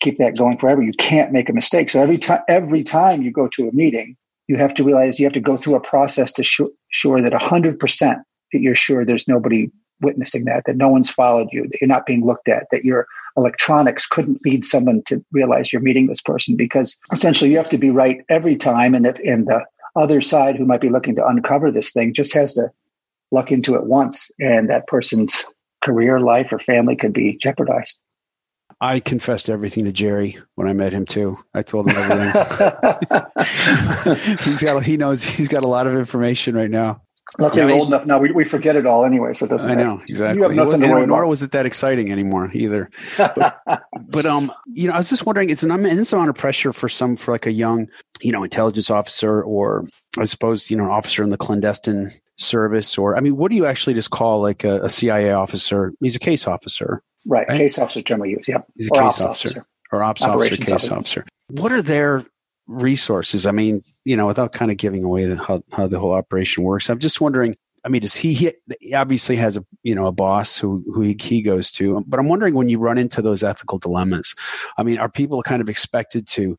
keep 0.00 0.16
that 0.18 0.36
going 0.36 0.58
forever. 0.58 0.82
You 0.82 0.92
can't 0.92 1.32
make 1.32 1.48
a 1.48 1.52
mistake. 1.52 1.90
So 1.90 2.00
every 2.00 2.18
time 2.18 2.40
every 2.48 2.82
time 2.82 3.22
you 3.22 3.30
go 3.30 3.48
to 3.48 3.68
a 3.68 3.72
meeting, 3.72 4.16
you 4.48 4.56
have 4.56 4.74
to 4.74 4.84
realize 4.84 5.20
you 5.20 5.26
have 5.26 5.34
to 5.34 5.40
go 5.40 5.56
through 5.56 5.76
a 5.76 5.80
process 5.80 6.32
to 6.34 6.42
sh- 6.42 6.62
sure 6.88 7.20
that 7.20 7.32
100% 7.32 8.22
that 8.52 8.60
you're 8.60 8.74
sure 8.74 9.04
there's 9.04 9.28
nobody 9.28 9.70
witnessing 10.00 10.44
that, 10.44 10.64
that 10.66 10.76
no 10.76 10.88
one's 10.88 11.10
followed 11.10 11.48
you, 11.52 11.62
that 11.62 11.78
you're 11.80 11.88
not 11.88 12.06
being 12.06 12.24
looked 12.24 12.48
at, 12.48 12.66
that 12.70 12.84
your 12.84 13.06
electronics 13.36 14.06
couldn't 14.06 14.40
lead 14.44 14.64
someone 14.64 15.02
to 15.06 15.24
realize 15.32 15.72
you're 15.72 15.82
meeting 15.82 16.06
this 16.06 16.20
person 16.20 16.56
because 16.56 16.96
essentially 17.12 17.50
you 17.50 17.56
have 17.56 17.68
to 17.68 17.78
be 17.78 17.90
right 17.90 18.20
every 18.28 18.56
time. 18.56 18.94
And, 18.94 19.06
if, 19.06 19.18
and 19.20 19.46
the 19.46 19.64
other 19.96 20.20
side 20.20 20.56
who 20.56 20.64
might 20.64 20.80
be 20.80 20.90
looking 20.90 21.16
to 21.16 21.26
uncover 21.26 21.70
this 21.70 21.92
thing 21.92 22.14
just 22.14 22.34
has 22.34 22.54
to 22.54 22.70
luck 23.30 23.52
into 23.52 23.74
it 23.74 23.84
once 23.84 24.30
and 24.40 24.68
that 24.70 24.86
person's 24.86 25.44
career, 25.82 26.20
life, 26.20 26.52
or 26.52 26.58
family 26.58 26.96
could 26.96 27.12
be 27.12 27.36
jeopardized. 27.36 28.00
I 28.80 29.00
confessed 29.00 29.50
everything 29.50 29.84
to 29.84 29.92
Jerry 29.92 30.38
when 30.54 30.66
I 30.66 30.72
met 30.72 30.92
him 30.92 31.04
too. 31.04 31.38
I 31.52 31.62
told 31.62 31.90
him 31.90 31.96
everything. 31.98 32.32
he's 34.44 34.62
got 34.62 34.82
he 34.82 34.96
knows 34.96 35.22
he's 35.22 35.48
got 35.48 35.64
a 35.64 35.68
lot 35.68 35.86
of 35.86 35.94
information 35.94 36.54
right 36.54 36.70
now. 36.70 37.02
Luckily, 37.38 37.62
yeah, 37.62 37.72
old 37.72 37.88
enough 37.88 38.06
now. 38.06 38.18
We, 38.18 38.32
we 38.32 38.44
forget 38.44 38.74
it 38.74 38.86
all 38.86 39.04
anyway, 39.04 39.32
so 39.32 39.46
it 39.46 39.50
doesn't. 39.50 39.70
I 39.70 39.74
know 39.74 39.96
matter. 39.96 40.06
exactly. 40.08 40.38
You 40.38 40.42
have 40.42 40.52
nothing 40.52 40.80
to 40.80 40.88
worry 40.88 41.06
nor 41.06 41.26
was 41.26 41.42
it 41.42 41.52
that 41.52 41.64
exciting 41.64 42.10
anymore 42.10 42.50
either. 42.52 42.90
But, 43.16 43.60
but, 44.08 44.26
um, 44.26 44.52
you 44.66 44.88
know, 44.88 44.94
I 44.94 44.98
was 44.98 45.08
just 45.08 45.24
wondering. 45.24 45.48
It's 45.48 45.62
an 45.62 45.70
immense 45.70 46.12
amount 46.12 46.30
of 46.30 46.36
pressure 46.36 46.72
for 46.72 46.88
some 46.88 47.16
for 47.16 47.30
like 47.30 47.46
a 47.46 47.52
young, 47.52 47.88
you 48.20 48.32
know, 48.32 48.42
intelligence 48.42 48.90
officer, 48.90 49.42
or 49.42 49.86
I 50.18 50.24
suppose 50.24 50.70
you 50.70 50.76
know, 50.76 50.84
an 50.84 50.90
officer 50.90 51.22
in 51.22 51.30
the 51.30 51.36
clandestine 51.36 52.10
service, 52.36 52.98
or 52.98 53.16
I 53.16 53.20
mean, 53.20 53.36
what 53.36 53.50
do 53.50 53.56
you 53.56 53.66
actually 53.66 53.94
just 53.94 54.10
call 54.10 54.40
like 54.40 54.64
a, 54.64 54.82
a 54.82 54.88
CIA 54.88 55.32
officer? 55.32 55.92
He's 56.00 56.16
a 56.16 56.20
case 56.20 56.48
officer, 56.48 57.02
right? 57.26 57.46
right? 57.48 57.58
Case 57.58 57.78
officer 57.78 58.02
generally 58.02 58.30
use, 58.30 58.48
yeah. 58.48 58.62
He's 58.76 58.88
a 58.88 58.98
or 58.98 59.02
case 59.02 59.20
officer, 59.20 59.48
officer, 59.48 59.66
or 59.92 60.02
ops 60.02 60.22
officer, 60.22 60.56
case 60.56 60.72
officer. 60.72 60.94
officer. 60.94 61.24
What 61.48 61.72
are 61.72 61.82
their 61.82 62.24
resources? 62.70 63.46
I 63.46 63.52
mean, 63.52 63.82
you 64.04 64.16
know, 64.16 64.26
without 64.26 64.52
kind 64.52 64.70
of 64.70 64.76
giving 64.76 65.04
away 65.04 65.26
the, 65.26 65.36
how, 65.36 65.62
how 65.72 65.86
the 65.86 65.98
whole 65.98 66.12
operation 66.12 66.64
works, 66.64 66.88
I'm 66.88 66.98
just 66.98 67.20
wondering. 67.20 67.56
I 67.82 67.88
mean, 67.88 68.02
does 68.02 68.14
he, 68.14 68.34
he 68.34 68.94
obviously 68.94 69.36
has 69.36 69.56
a 69.56 69.64
you 69.82 69.94
know 69.94 70.06
a 70.06 70.12
boss 70.12 70.58
who 70.58 70.84
who 70.94 71.00
he, 71.00 71.16
he 71.18 71.40
goes 71.40 71.70
to, 71.72 72.04
but 72.06 72.20
I'm 72.20 72.28
wondering 72.28 72.52
when 72.52 72.68
you 72.68 72.78
run 72.78 72.98
into 72.98 73.22
those 73.22 73.42
ethical 73.42 73.78
dilemmas. 73.78 74.34
I 74.76 74.82
mean, 74.82 74.98
are 74.98 75.08
people 75.08 75.42
kind 75.42 75.62
of 75.62 75.70
expected 75.70 76.26
to, 76.28 76.58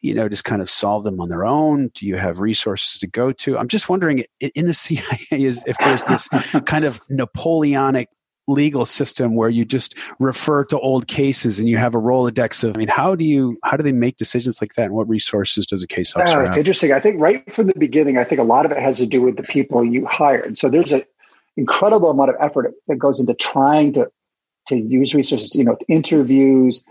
you 0.00 0.14
know, 0.14 0.28
just 0.28 0.42
kind 0.42 0.60
of 0.60 0.68
solve 0.68 1.04
them 1.04 1.20
on 1.20 1.28
their 1.28 1.44
own? 1.44 1.92
Do 1.94 2.04
you 2.04 2.16
have 2.16 2.40
resources 2.40 2.98
to 2.98 3.06
go 3.06 3.30
to? 3.30 3.56
I'm 3.56 3.68
just 3.68 3.88
wondering 3.88 4.24
in 4.40 4.66
the 4.66 4.74
CIA 4.74 5.18
is 5.30 5.62
if 5.68 5.78
there's 5.78 6.02
this 6.02 6.26
kind 6.66 6.84
of 6.84 7.00
Napoleonic 7.08 8.08
legal 8.46 8.84
system 8.84 9.34
where 9.34 9.48
you 9.48 9.64
just 9.64 9.96
refer 10.18 10.64
to 10.64 10.78
old 10.78 11.08
cases 11.08 11.58
and 11.58 11.68
you 11.68 11.76
have 11.76 11.94
a 11.94 11.98
Rolodex 11.98 12.62
of, 12.62 12.76
I 12.76 12.78
mean, 12.78 12.88
how 12.88 13.14
do 13.14 13.24
you, 13.24 13.58
how 13.64 13.76
do 13.76 13.82
they 13.82 13.92
make 13.92 14.16
decisions 14.16 14.60
like 14.60 14.74
that? 14.74 14.86
And 14.86 14.94
what 14.94 15.08
resources 15.08 15.66
does 15.66 15.82
a 15.82 15.86
case 15.86 16.14
officer 16.14 16.40
uh, 16.40 16.44
It's 16.44 16.56
interesting. 16.56 16.92
I 16.92 17.00
think 17.00 17.20
right 17.20 17.52
from 17.52 17.66
the 17.66 17.74
beginning, 17.78 18.18
I 18.18 18.24
think 18.24 18.40
a 18.40 18.44
lot 18.44 18.64
of 18.64 18.72
it 18.72 18.78
has 18.78 18.98
to 18.98 19.06
do 19.06 19.20
with 19.20 19.36
the 19.36 19.42
people 19.42 19.84
you 19.84 20.06
hired. 20.06 20.56
So 20.56 20.68
there's 20.68 20.92
an 20.92 21.02
incredible 21.56 22.10
amount 22.10 22.30
of 22.30 22.36
effort 22.40 22.74
that 22.88 22.96
goes 22.96 23.20
into 23.20 23.34
trying 23.34 23.94
to, 23.94 24.10
to 24.68 24.76
use 24.76 25.14
resources, 25.14 25.54
you 25.54 25.64
know, 25.64 25.76
interviews, 25.88 26.84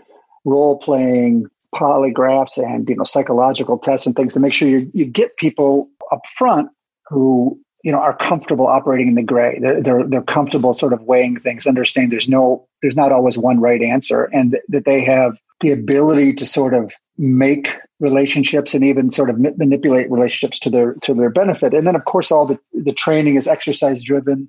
role 0.44 0.78
playing, 0.78 1.46
polygraphs 1.74 2.56
and, 2.56 2.88
you 2.88 2.96
know, 2.96 3.04
psychological 3.04 3.78
tests 3.78 4.06
and 4.06 4.16
things 4.16 4.34
to 4.34 4.40
make 4.40 4.52
sure 4.52 4.68
you, 4.68 4.90
you 4.94 5.04
get 5.04 5.36
people 5.36 5.88
up 6.10 6.26
front 6.26 6.70
who 7.08 7.60
you 7.86 7.92
know, 7.92 8.00
are 8.00 8.16
comfortable 8.16 8.66
operating 8.66 9.06
in 9.06 9.14
the 9.14 9.22
gray. 9.22 9.60
They're, 9.60 9.80
they're, 9.80 10.04
they're 10.08 10.22
comfortable 10.22 10.74
sort 10.74 10.92
of 10.92 11.02
weighing 11.02 11.38
things, 11.38 11.68
understanding 11.68 12.10
there's 12.10 12.28
no, 12.28 12.66
there's 12.82 12.96
not 12.96 13.12
always 13.12 13.38
one 13.38 13.60
right 13.60 13.80
answer 13.80 14.24
and 14.32 14.50
th- 14.50 14.64
that 14.70 14.86
they 14.86 15.04
have 15.04 15.38
the 15.60 15.70
ability 15.70 16.34
to 16.34 16.46
sort 16.46 16.74
of 16.74 16.92
make 17.16 17.76
relationships 18.00 18.74
and 18.74 18.82
even 18.82 19.12
sort 19.12 19.30
of 19.30 19.38
manipulate 19.38 20.10
relationships 20.10 20.58
to 20.58 20.68
their 20.68 20.94
to 20.94 21.14
their 21.14 21.30
benefit 21.30 21.72
and 21.72 21.86
then 21.86 21.96
of 21.96 22.04
course 22.04 22.30
all 22.30 22.44
the 22.44 22.58
the 22.74 22.92
training 22.92 23.36
is 23.36 23.48
exercise 23.48 24.04
driven 24.04 24.46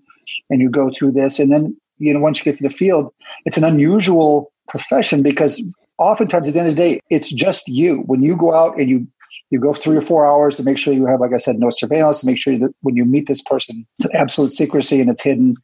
and 0.49 0.59
you 0.59 0.69
go 0.69 0.91
through 0.91 1.13
this 1.13 1.39
and 1.39 1.49
then 1.49 1.73
you 1.97 2.13
know 2.13 2.19
once 2.19 2.39
you 2.39 2.43
get 2.43 2.57
to 2.57 2.63
the 2.63 2.69
field 2.69 3.13
it's 3.45 3.55
an 3.55 3.63
unusual 3.63 4.51
profession 4.67 5.23
because 5.23 5.63
oftentimes 5.97 6.49
at 6.49 6.53
the 6.55 6.59
end 6.59 6.67
of 6.67 6.75
the 6.75 6.81
day 6.81 6.99
it's 7.09 7.31
just 7.31 7.69
you 7.69 7.99
when 8.07 8.21
you 8.21 8.35
go 8.35 8.53
out 8.53 8.77
and 8.77 8.89
you 8.89 9.07
you 9.49 9.59
go 9.59 9.73
three 9.73 9.95
or 9.95 10.01
four 10.01 10.27
hours 10.27 10.57
to 10.57 10.63
make 10.63 10.77
sure 10.77 10.93
you 10.93 11.05
have 11.05 11.19
like 11.19 11.33
i 11.33 11.37
said 11.37 11.57
no 11.57 11.69
surveillance 11.69 12.21
to 12.21 12.25
make 12.25 12.37
sure 12.37 12.57
that 12.57 12.73
when 12.81 12.95
you 12.95 13.05
meet 13.05 13.27
this 13.27 13.41
person 13.41 13.85
it's 13.99 14.13
absolute 14.13 14.51
secrecy 14.51 15.01
and 15.01 15.09
it's 15.09 15.23
hidden 15.23 15.55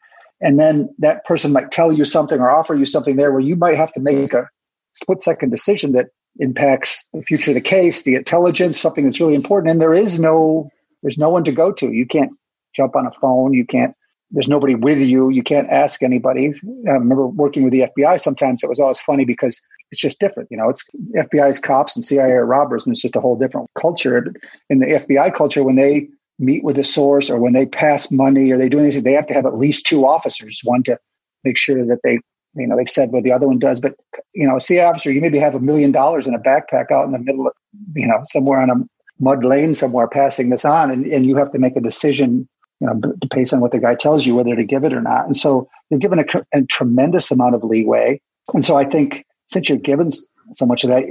and 0.41 0.59
then 0.59 0.93
that 0.99 1.23
person 1.25 1.53
might 1.53 1.71
tell 1.71 1.91
you 1.91 2.03
something 2.03 2.39
or 2.39 2.51
offer 2.51 2.75
you 2.75 2.85
something 2.85 3.15
there 3.15 3.31
where 3.31 3.41
you 3.41 3.55
might 3.55 3.77
have 3.77 3.93
to 3.93 3.99
make 4.01 4.33
a 4.33 4.49
split 4.93 5.21
second 5.23 5.49
decision 5.49 5.93
that 5.93 6.07
impacts 6.39 7.07
the 7.13 7.21
future 7.21 7.51
of 7.51 7.55
the 7.55 7.61
case, 7.61 8.03
the 8.03 8.15
intelligence, 8.15 8.79
something 8.79 9.05
that's 9.05 9.19
really 9.19 9.35
important. 9.35 9.71
And 9.71 9.81
there 9.81 9.93
is 9.93 10.19
no, 10.19 10.69
there's 11.01 11.17
no 11.17 11.29
one 11.29 11.43
to 11.45 11.51
go 11.51 11.71
to. 11.71 11.91
You 11.91 12.05
can't 12.05 12.31
jump 12.75 12.95
on 12.95 13.05
a 13.05 13.11
phone. 13.11 13.53
You 13.53 13.65
can't, 13.65 13.95
there's 14.31 14.49
nobody 14.49 14.75
with 14.75 14.99
you. 14.99 15.29
You 15.29 15.43
can't 15.43 15.69
ask 15.69 16.03
anybody. 16.03 16.53
I 16.87 16.91
remember 16.91 17.27
working 17.27 17.63
with 17.63 17.71
the 17.71 17.85
FBI. 17.97 18.19
Sometimes 18.19 18.63
it 18.63 18.69
was 18.69 18.79
always 18.79 18.99
funny 18.99 19.25
because 19.25 19.61
it's 19.93 20.01
just 20.01 20.19
different. 20.19 20.49
You 20.51 20.57
know, 20.57 20.69
it's 20.69 20.83
FBI's 21.15 21.59
cops 21.59 21.95
and 21.95 22.03
CIA 22.03 22.31
robbers, 22.31 22.85
and 22.85 22.93
it's 22.93 23.01
just 23.01 23.15
a 23.15 23.21
whole 23.21 23.37
different 23.37 23.69
culture. 23.79 24.33
In 24.69 24.79
the 24.79 24.87
FBI 24.87 25.33
culture, 25.35 25.63
when 25.63 25.75
they 25.75 26.07
meet 26.39 26.63
with 26.63 26.79
a 26.79 26.83
source 26.83 27.29
or 27.29 27.39
when 27.39 27.53
they 27.53 27.67
pass 27.67 28.11
money 28.11 28.51
or 28.51 28.57
they 28.57 28.69
do 28.69 28.79
anything, 28.79 29.03
they 29.03 29.13
have 29.13 29.27
to 29.27 29.35
have 29.35 29.45
at 29.45 29.57
least 29.57 29.85
two 29.85 30.07
officers, 30.07 30.61
one 30.63 30.81
to 30.83 30.97
make 31.43 31.59
sure 31.59 31.85
that 31.85 31.99
they 32.03 32.19
you 32.55 32.67
know, 32.67 32.77
they've 32.77 32.89
said 32.89 33.11
what 33.11 33.23
the 33.23 33.31
other 33.31 33.47
one 33.47 33.57
does, 33.57 33.79
but 33.79 33.95
you 34.33 34.47
know, 34.47 34.57
a 34.57 34.61
sea 34.61 34.79
officer, 34.79 35.11
you 35.11 35.21
maybe 35.21 35.39
have 35.39 35.55
a 35.55 35.59
million 35.59 35.91
dollars 35.91 36.27
in 36.27 36.35
a 36.35 36.39
backpack 36.39 36.91
out 36.91 37.05
in 37.05 37.11
the 37.11 37.17
middle 37.17 37.47
of, 37.47 37.53
you 37.95 38.07
know, 38.07 38.21
somewhere 38.25 38.59
on 38.59 38.69
a 38.69 38.75
mud 39.19 39.43
lane 39.43 39.73
somewhere 39.73 40.07
passing 40.07 40.49
this 40.49 40.65
on, 40.65 40.91
and, 40.91 41.05
and 41.07 41.25
you 41.25 41.35
have 41.35 41.51
to 41.51 41.57
make 41.59 41.75
a 41.75 41.81
decision, 41.81 42.47
you 42.79 42.87
know, 42.87 43.01
based 43.33 43.53
on 43.53 43.59
what 43.59 43.71
the 43.71 43.79
guy 43.79 43.95
tells 43.95 44.27
you 44.27 44.35
whether 44.35 44.55
to 44.55 44.63
give 44.63 44.83
it 44.83 44.93
or 44.93 45.01
not. 45.01 45.25
And 45.25 45.35
so 45.35 45.67
you're 45.89 45.99
given 45.99 46.19
a, 46.19 46.25
a 46.53 46.61
tremendous 46.63 47.31
amount 47.31 47.55
of 47.55 47.63
leeway. 47.63 48.21
And 48.53 48.65
so 48.65 48.75
I 48.75 48.85
think 48.85 49.25
since 49.53 49.69
you're 49.69 49.77
given 49.77 50.09
so 50.11 50.65
much 50.65 50.83
of 50.83 50.89
that, 50.89 51.05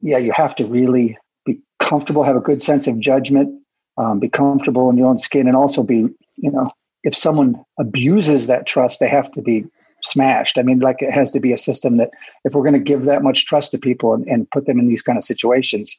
yeah, 0.00 0.18
you 0.18 0.32
have 0.32 0.54
to 0.56 0.66
really 0.66 1.16
be 1.44 1.60
comfortable, 1.78 2.24
have 2.24 2.36
a 2.36 2.40
good 2.40 2.62
sense 2.62 2.86
of 2.86 2.98
judgment, 2.98 3.62
um, 3.98 4.18
be 4.18 4.28
comfortable 4.28 4.90
in 4.90 4.96
your 4.96 5.08
own 5.08 5.18
skin, 5.18 5.46
and 5.46 5.56
also 5.56 5.82
be, 5.82 6.08
you 6.36 6.50
know, 6.50 6.70
if 7.04 7.16
someone 7.16 7.62
abuses 7.78 8.46
that 8.46 8.66
trust, 8.66 9.00
they 9.00 9.08
have 9.08 9.30
to 9.32 9.42
be 9.42 9.64
smashed. 10.02 10.58
I 10.58 10.62
mean, 10.62 10.80
like 10.80 11.02
it 11.02 11.12
has 11.12 11.30
to 11.32 11.40
be 11.40 11.52
a 11.52 11.58
system 11.58 11.96
that 11.98 12.10
if 12.44 12.54
we're 12.54 12.62
going 12.62 12.72
to 12.72 12.80
give 12.80 13.04
that 13.04 13.22
much 13.22 13.46
trust 13.46 13.70
to 13.70 13.78
people 13.78 14.12
and, 14.14 14.26
and 14.26 14.50
put 14.50 14.66
them 14.66 14.78
in 14.78 14.88
these 14.88 15.02
kind 15.02 15.18
of 15.18 15.24
situations, 15.24 15.96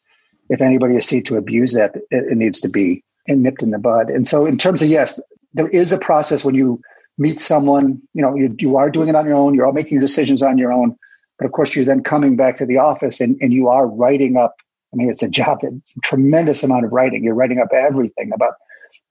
if 0.50 0.62
anybody 0.62 0.98
is 0.98 1.08
seen 1.08 1.24
to 1.24 1.38
abuse 1.38 1.74
that, 1.74 1.96
it, 1.96 2.32
it 2.32 2.38
needs 2.38 2.60
to 2.62 2.70
be 2.70 3.04
nipped 3.28 3.64
in 3.64 3.72
the 3.72 3.80
bud. 3.80 4.10
And 4.10 4.28
so, 4.28 4.46
in 4.46 4.58
terms 4.58 4.82
of 4.82 4.90
yes, 4.90 5.20
there 5.54 5.70
is 5.70 5.94
a 5.94 5.98
process 5.98 6.44
when 6.44 6.56
you 6.56 6.82
meet 7.18 7.40
someone. 7.40 8.02
You 8.14 8.22
know, 8.22 8.36
you, 8.36 8.56
you 8.60 8.76
are 8.78 8.90
doing 8.90 9.10
it 9.10 9.16
on 9.16 9.26
your 9.26 9.36
own. 9.36 9.54
You're 9.54 9.66
all 9.66 9.74
making 9.74 9.94
your 9.94 10.02
decisions 10.02 10.44
on 10.44 10.58
your 10.58 10.74
own. 10.74 10.98
But 11.38 11.46
of 11.46 11.52
course, 11.52 11.76
you're 11.76 11.86
then 11.86 12.04
coming 12.04 12.36
back 12.36 12.58
to 12.58 12.66
the 12.66 12.78
office 12.78 13.20
and, 13.20 13.38
and 13.42 13.52
you 13.52 13.68
are 13.68 13.88
writing 13.88 14.38
up. 14.38 14.56
I 14.94 14.96
mean, 14.96 15.10
it's 15.10 15.24
a 15.24 15.30
job 15.30 15.60
that's 15.62 15.96
a 15.98 16.00
tremendous 16.02 16.64
amount 16.64 16.86
of 16.86 16.92
writing. 16.92 17.24
You're 17.24 17.34
writing 17.34 17.60
up 17.60 17.70
everything 17.74 18.32
about 18.34 18.54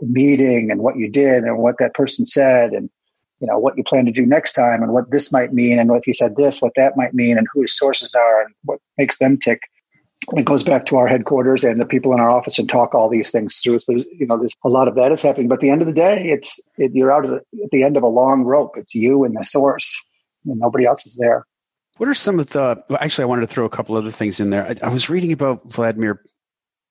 the 0.00 0.06
meeting 0.06 0.70
and 0.70 0.80
what 0.80 0.96
you 0.96 1.10
did 1.10 1.44
and 1.44 1.58
what 1.58 1.78
that 1.78 1.94
person 1.94 2.26
said 2.26 2.72
and 2.72 2.90
you 3.40 3.48
know 3.48 3.58
what 3.58 3.76
you 3.76 3.84
plan 3.84 4.04
to 4.04 4.12
do 4.12 4.24
next 4.24 4.52
time 4.52 4.82
and 4.82 4.92
what 4.92 5.10
this 5.10 5.32
might 5.32 5.52
mean 5.52 5.78
and 5.78 5.90
if 5.90 6.06
you 6.06 6.14
said 6.14 6.36
this 6.36 6.62
what 6.62 6.72
that 6.76 6.96
might 6.96 7.12
mean 7.12 7.36
and 7.36 7.46
who 7.52 7.62
his 7.62 7.76
sources 7.76 8.14
are 8.14 8.42
and 8.42 8.54
what 8.64 8.78
makes 8.98 9.18
them 9.18 9.36
tick 9.36 9.60
and 10.30 10.38
it 10.38 10.46
goes 10.46 10.62
back 10.62 10.86
to 10.86 10.96
our 10.96 11.08
headquarters 11.08 11.64
and 11.64 11.80
the 11.80 11.84
people 11.84 12.12
in 12.12 12.20
our 12.20 12.30
office 12.30 12.58
and 12.58 12.70
talk 12.70 12.94
all 12.94 13.08
these 13.08 13.30
things 13.30 13.60
through 13.62 13.80
so 13.80 13.92
you 13.92 14.26
know 14.26 14.38
there's 14.38 14.54
a 14.64 14.68
lot 14.68 14.88
of 14.88 14.94
that 14.94 15.12
is 15.12 15.22
happening 15.22 15.48
but 15.48 15.54
at 15.54 15.60
the 15.60 15.70
end 15.70 15.82
of 15.82 15.88
the 15.88 15.94
day 15.94 16.22
it's 16.30 16.60
it, 16.78 16.92
you're 16.94 17.12
out 17.12 17.24
at 17.26 17.42
the 17.72 17.82
end 17.82 17.96
of 17.96 18.02
a 18.02 18.08
long 18.08 18.44
rope 18.44 18.74
it's 18.76 18.94
you 18.94 19.24
and 19.24 19.36
the 19.38 19.44
source 19.44 20.00
and 20.46 20.58
nobody 20.60 20.86
else 20.86 21.04
is 21.04 21.16
there 21.16 21.44
what 21.98 22.08
are 22.08 22.14
some 22.14 22.38
of 22.38 22.50
the 22.50 22.82
well, 22.88 22.98
actually 23.00 23.22
i 23.22 23.26
wanted 23.26 23.42
to 23.42 23.46
throw 23.46 23.64
a 23.64 23.70
couple 23.70 23.96
other 23.96 24.10
things 24.10 24.40
in 24.40 24.50
there 24.50 24.66
I, 24.66 24.86
I 24.86 24.88
was 24.88 25.08
reading 25.10 25.32
about 25.32 25.72
vladimir 25.72 26.22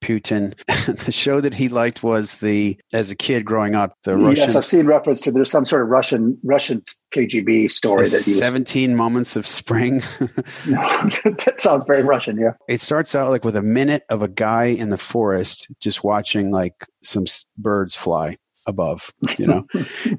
Putin. 0.02 0.56
the 1.06 1.12
show 1.12 1.40
that 1.40 1.54
he 1.54 1.70
liked 1.70 2.04
was 2.04 2.40
the 2.40 2.78
as 2.94 3.12
a 3.12 3.16
kid 3.16 3.46
growing 3.46 3.76
up 3.76 3.96
the 4.04 4.18
Russian. 4.18 4.36
Yes, 4.36 4.56
I've 4.56 4.66
seen 4.66 4.88
reference 4.88 5.22
to 5.22 5.32
there's 5.32 5.50
some 5.50 5.64
sort 5.64 5.84
of 5.84 5.90
Russian 5.90 6.38
Russian 6.44 6.84
KGB 7.14 7.72
story 7.72 8.06
that 8.06 8.24
he 8.26 8.32
Seventeen 8.32 8.96
Moments 8.96 9.36
of 9.36 9.48
Spring. 9.48 10.00
that 10.66 11.56
sounds 11.58 11.84
very 11.86 12.04
Russian. 12.04 12.38
Yeah. 12.38 12.54
It 12.68 12.82
starts 12.82 13.16
out 13.16 13.30
like 13.30 13.46
with 13.46 13.56
a 13.56 13.62
minute 13.62 14.04
of 14.10 14.22
a 14.22 14.28
guy 14.28 14.66
in 14.66 14.90
the 14.90 14.98
forest 14.98 15.72
just 15.80 16.04
watching 16.04 16.52
like 16.52 16.86
some 17.04 17.26
birds 17.58 17.96
fly 17.96 18.38
above, 18.68 19.12
you 19.38 19.48
know, 19.48 19.66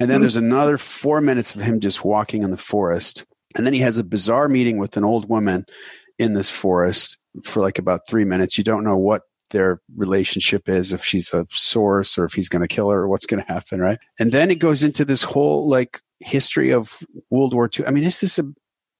and 0.00 0.10
then 0.10 0.20
there's 0.20 0.36
another 0.36 0.76
four 0.76 1.20
minutes 1.20 1.54
of 1.54 1.60
him 1.60 1.80
just 1.80 2.04
walking 2.04 2.42
in 2.42 2.50
the 2.50 2.56
forest, 2.56 3.24
and 3.54 3.66
then 3.66 3.75
he 3.75 3.80
has 3.80 3.99
a 3.99 4.04
bizarre 4.04 4.49
meeting 4.49 4.78
with 4.78 4.97
an 4.97 5.04
old 5.04 5.28
woman 5.28 5.66
in 6.18 6.35
this 6.35 6.50
forest 6.50 7.18
for 7.42 7.61
like 7.61 7.78
about 7.78 8.06
three 8.09 8.25
minutes. 8.25 8.59
You 8.59 8.64
don't 8.64 8.85
know 8.85 8.97
what 8.97 9.23
their 9.50 9.80
relationship 9.97 10.68
is, 10.68 10.92
if 10.92 11.04
she's 11.04 11.32
a 11.32 11.47
source 11.50 12.18
or 12.18 12.25
if 12.25 12.32
he's 12.32 12.49
going 12.49 12.62
to 12.62 12.68
kill 12.68 12.90
her 12.90 13.00
or 13.00 13.09
what's 13.09 13.26
going 13.26 13.44
to 13.44 13.52
happen, 13.52 13.80
right? 13.80 13.99
And 14.18 14.32
then 14.32 14.50
it 14.50 14.59
goes 14.59 14.82
into 14.82 15.04
this 15.04 15.23
whole 15.23 15.68
like 15.68 16.00
history 16.21 16.71
of 16.71 16.99
World 17.30 17.54
War 17.54 17.68
II. 17.78 17.87
I 17.87 17.90
mean, 17.90 18.04
is 18.04 18.21
this 18.21 18.38
a? 18.38 18.44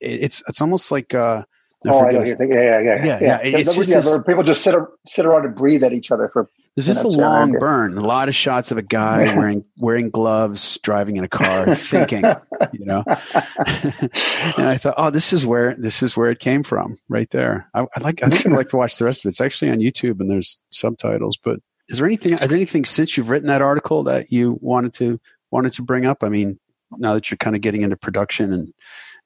It's 0.00 0.42
it's 0.49 0.61
almost 0.61 0.90
like 0.90 1.14
uh, 1.14 1.44
oh, 1.87 2.04
I 2.04 2.11
know 2.11 2.23
yeah, 2.25 2.35
yeah, 2.40 2.47
yeah, 2.47 2.80
yeah, 2.80 3.04
yeah. 3.04 3.18
yeah. 3.21 3.38
It's 3.42 3.76
just 3.76 3.90
yeah, 3.90 4.23
people 4.26 4.42
just 4.42 4.62
sit 4.62 4.75
sit 5.06 5.25
around 5.25 5.47
and 5.47 5.54
breathe 5.54 5.85
at 5.85 5.92
each 5.92 6.11
other 6.11 6.28
for 6.28 6.49
there's 6.75 6.87
just 6.87 7.05
a 7.05 7.09
long 7.09 7.52
burn. 7.52 7.99
A 7.99 8.00
lot 8.00 8.29
of 8.29 8.35
shots 8.35 8.73
of 8.73 8.79
a 8.79 8.83
guy 8.83 9.35
wearing 9.37 9.64
wearing 9.76 10.09
gloves, 10.09 10.79
driving 10.83 11.17
in 11.17 11.25
a 11.25 11.29
car, 11.29 11.75
thinking, 11.75 12.25
you 12.73 12.87
know. 12.87 13.05
and 13.07 14.69
I 14.69 14.79
thought, 14.79 14.95
oh, 14.97 15.11
this 15.11 15.35
is 15.35 15.45
where 15.45 15.75
this 15.75 16.02
is 16.02 16.17
where 16.17 16.31
it 16.31 16.38
came 16.38 16.62
from, 16.62 16.97
right 17.09 17.29
there. 17.31 17.69
I, 17.75 17.83
I 17.95 18.00
like. 18.00 18.23
I 18.23 18.31
think 18.31 18.47
I'd 18.47 18.52
like 18.52 18.69
to 18.69 18.79
watch 18.79 18.97
the 18.97 19.05
rest 19.05 19.23
of 19.23 19.29
it. 19.29 19.31
It's 19.31 19.41
actually 19.41 19.71
on 19.71 19.79
YouTube 19.79 20.21
and 20.21 20.31
there's 20.31 20.62
subtitles. 20.71 21.38
But 21.43 21.61
is 21.88 21.99
there 21.99 22.07
anything? 22.07 22.33
Is 22.33 22.41
there 22.41 22.57
anything 22.57 22.87
since 22.87 23.17
you've 23.17 23.29
written 23.29 23.49
that 23.49 23.62
article 23.62 24.05
that 24.05 24.33
you 24.33 24.59
wanted 24.62 24.95
to 24.95 25.21
wanted 25.50 25.73
to 25.75 25.83
bring 25.83 26.07
up? 26.07 26.25
I 26.25 26.31
mean, 26.31 26.59
now 26.97 27.12
that 27.12 27.31
you're 27.31 27.38
kind 27.38 27.55
of 27.55 27.61
getting 27.61 27.83
into 27.83 27.97
production 27.97 28.52
and 28.52 28.73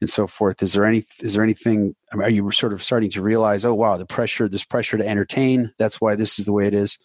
and 0.00 0.11
so 0.11 0.26
forth. 0.26 0.62
Is 0.62 0.73
there 0.73 0.85
any 0.85 1.05
is 1.21 1.35
there 1.35 1.43
anything? 1.43 1.95
I 2.12 2.17
mean, 2.17 2.26
are 2.26 2.31
you 2.31 2.50
sort 2.50 2.73
of 2.73 2.83
starting 2.83 3.11
to 3.11 3.23
realize, 3.23 3.65
oh 3.65 3.75
wow, 3.75 3.97
the 3.97 4.07
pressure, 4.07 4.49
this 4.49 4.65
pressure 4.65 4.99
to 4.99 5.07
entertain, 5.07 5.73
that's 5.79 6.00
why 6.00 6.15
this 6.17 6.38
is 6.38 6.47
the 6.47 6.53
way 6.53 6.67
it 6.67 6.75
is? 6.75 6.99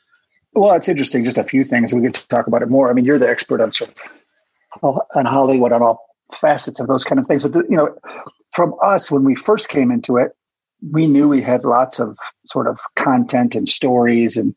Well, 0.53 0.75
it's 0.75 0.89
interesting. 0.89 1.23
Just 1.23 1.37
a 1.37 1.43
few 1.43 1.63
things. 1.63 1.93
We 1.93 2.09
to 2.09 2.27
talk 2.27 2.47
about 2.47 2.61
it 2.61 2.69
more. 2.69 2.89
I 2.89 2.93
mean, 2.93 3.05
you're 3.05 3.19
the 3.19 3.29
expert 3.29 3.61
on 3.61 3.71
sort 3.71 3.91
of 4.83 4.99
on 5.15 5.25
Hollywood 5.25 5.71
on 5.71 5.81
all 5.81 6.05
facets 6.33 6.79
of 6.79 6.87
those 6.87 7.03
kind 7.03 7.19
of 7.19 7.27
things. 7.27 7.43
But 7.43 7.69
you 7.69 7.77
know, 7.77 7.95
from 8.51 8.73
us 8.83 9.11
when 9.11 9.23
we 9.23 9.35
first 9.35 9.69
came 9.69 9.91
into 9.91 10.17
it, 10.17 10.31
we 10.91 11.07
knew 11.07 11.27
we 11.27 11.41
had 11.41 11.63
lots 11.63 11.99
of 11.99 12.17
sort 12.45 12.67
of 12.67 12.79
content 12.95 13.55
and 13.55 13.67
stories 13.69 14.37
and 14.37 14.55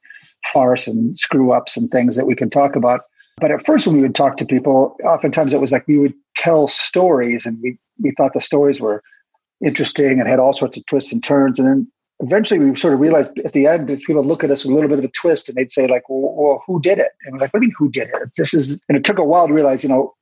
farce 0.53 0.87
and 0.87 1.19
screw 1.19 1.53
ups 1.53 1.77
and 1.77 1.91
things 1.91 2.17
that 2.17 2.27
we 2.27 2.35
can 2.35 2.51
talk 2.51 2.77
about. 2.77 3.01
But 3.39 3.51
at 3.51 3.65
first, 3.65 3.87
when 3.87 3.97
we 3.97 4.03
would 4.03 4.15
talk 4.15 4.37
to 4.39 4.47
people, 4.47 4.97
oftentimes 5.05 5.53
it 5.53 5.61
was 5.61 5.73
like 5.73 5.87
we 5.89 5.99
would 5.99 6.15
tell 6.37 6.69
stories, 6.69 7.47
and 7.47 7.59
we 7.63 7.79
we 8.01 8.13
thought 8.13 8.33
the 8.33 8.41
stories 8.41 8.81
were 8.81 9.03
interesting 9.65 10.21
and 10.21 10.29
had 10.29 10.39
all 10.39 10.53
sorts 10.53 10.77
of 10.77 10.87
twists 10.87 11.13
and 11.13 11.23
turns. 11.23 11.59
And 11.59 11.69
then 11.69 11.93
eventually 12.21 12.61
we 12.61 12.77
sort 12.77 12.95
of 12.95 13.01
realized 13.01 13.39
at 13.41 13.53
the 13.53 13.67
end, 13.67 13.91
if 13.91 14.03
people 14.05 14.25
look 14.25 14.45
at 14.45 14.51
us 14.51 14.65
with 14.65 14.73
a 14.73 14.75
little 14.75 14.89
bit 14.89 14.99
of 14.99 15.05
a 15.05 15.09
twist 15.09 15.49
and 15.49 15.57
they'd 15.57 15.71
say 15.71 15.87
like, 15.87 16.09
well, 16.09 16.35
well, 16.37 16.63
who 16.67 16.81
did 16.81 16.99
it? 16.99 17.13
And 17.25 17.35
we're 17.35 17.41
like, 17.41 17.53
what 17.53 17.61
do 17.61 17.67
you 17.67 17.69
mean 17.69 17.77
who 17.79 17.91
did 17.91 18.09
it? 18.09 18.31
This 18.37 18.55
is, 18.55 18.81
and 18.89 18.97
it 18.97 19.05
took 19.05 19.19
a 19.19 19.25
while 19.25 19.49
to 19.49 19.53
realize, 19.53 19.83
you 19.83 19.89
know, 19.89 20.15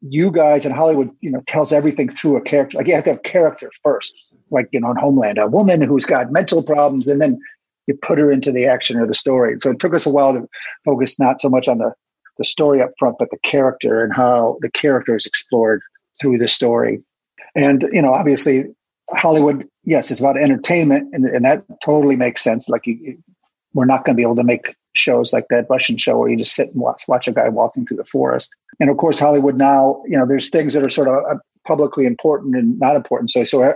you 0.00 0.30
guys 0.30 0.66
in 0.66 0.72
Hollywood, 0.72 1.10
you 1.20 1.30
know, 1.30 1.42
tells 1.46 1.72
everything 1.72 2.10
through 2.10 2.36
a 2.36 2.40
character. 2.40 2.76
Like 2.76 2.86
you 2.86 2.94
have 2.94 3.04
to 3.04 3.10
have 3.10 3.22
character 3.22 3.70
first, 3.82 4.14
like, 4.50 4.68
you 4.72 4.80
know, 4.80 4.90
in 4.90 4.96
Homeland, 4.96 5.38
a 5.38 5.46
woman 5.46 5.80
who's 5.80 6.06
got 6.06 6.32
mental 6.32 6.62
problems 6.62 7.08
and 7.08 7.20
then 7.20 7.38
you 7.86 7.94
put 7.94 8.18
her 8.18 8.32
into 8.32 8.52
the 8.52 8.66
action 8.66 8.98
or 8.98 9.06
the 9.06 9.14
story. 9.14 9.56
So 9.58 9.70
it 9.70 9.78
took 9.78 9.94
us 9.94 10.06
a 10.06 10.10
while 10.10 10.32
to 10.34 10.48
focus 10.84 11.18
not 11.18 11.40
so 11.40 11.48
much 11.48 11.68
on 11.68 11.78
the, 11.78 11.94
the 12.38 12.44
story 12.44 12.82
up 12.82 12.92
front, 12.98 13.16
but 13.18 13.30
the 13.30 13.38
character 13.38 14.02
and 14.02 14.12
how 14.12 14.58
the 14.60 14.70
character 14.70 15.16
is 15.16 15.26
explored 15.26 15.82
through 16.20 16.38
the 16.38 16.48
story. 16.48 17.02
And, 17.54 17.82
you 17.92 18.02
know, 18.02 18.12
obviously 18.12 18.74
Hollywood, 19.10 19.68
yes, 19.84 20.10
it's 20.10 20.20
about 20.20 20.36
entertainment, 20.36 21.14
and, 21.14 21.24
and 21.24 21.44
that 21.44 21.64
totally 21.82 22.16
makes 22.16 22.42
sense. 22.42 22.68
Like, 22.68 22.86
you, 22.86 23.18
we're 23.74 23.84
not 23.84 24.04
going 24.04 24.14
to 24.14 24.16
be 24.16 24.22
able 24.22 24.36
to 24.36 24.44
make 24.44 24.76
shows 24.94 25.32
like 25.32 25.48
that 25.50 25.66
Russian 25.68 25.96
show 25.96 26.18
where 26.18 26.30
you 26.30 26.36
just 26.36 26.54
sit 26.54 26.68
and 26.68 26.80
watch, 26.80 27.02
watch 27.08 27.26
a 27.26 27.32
guy 27.32 27.48
walking 27.48 27.84
through 27.84 27.96
the 27.96 28.04
forest. 28.04 28.54
And 28.80 28.88
of 28.88 28.96
course, 28.96 29.18
Hollywood 29.18 29.56
now, 29.56 30.02
you 30.06 30.16
know, 30.16 30.26
there's 30.26 30.50
things 30.50 30.72
that 30.72 30.84
are 30.84 30.88
sort 30.88 31.08
of 31.08 31.14
uh, 31.28 31.38
publicly 31.66 32.06
important 32.06 32.54
and 32.54 32.78
not 32.78 32.96
important. 32.96 33.32
So, 33.32 33.44
so 33.44 33.74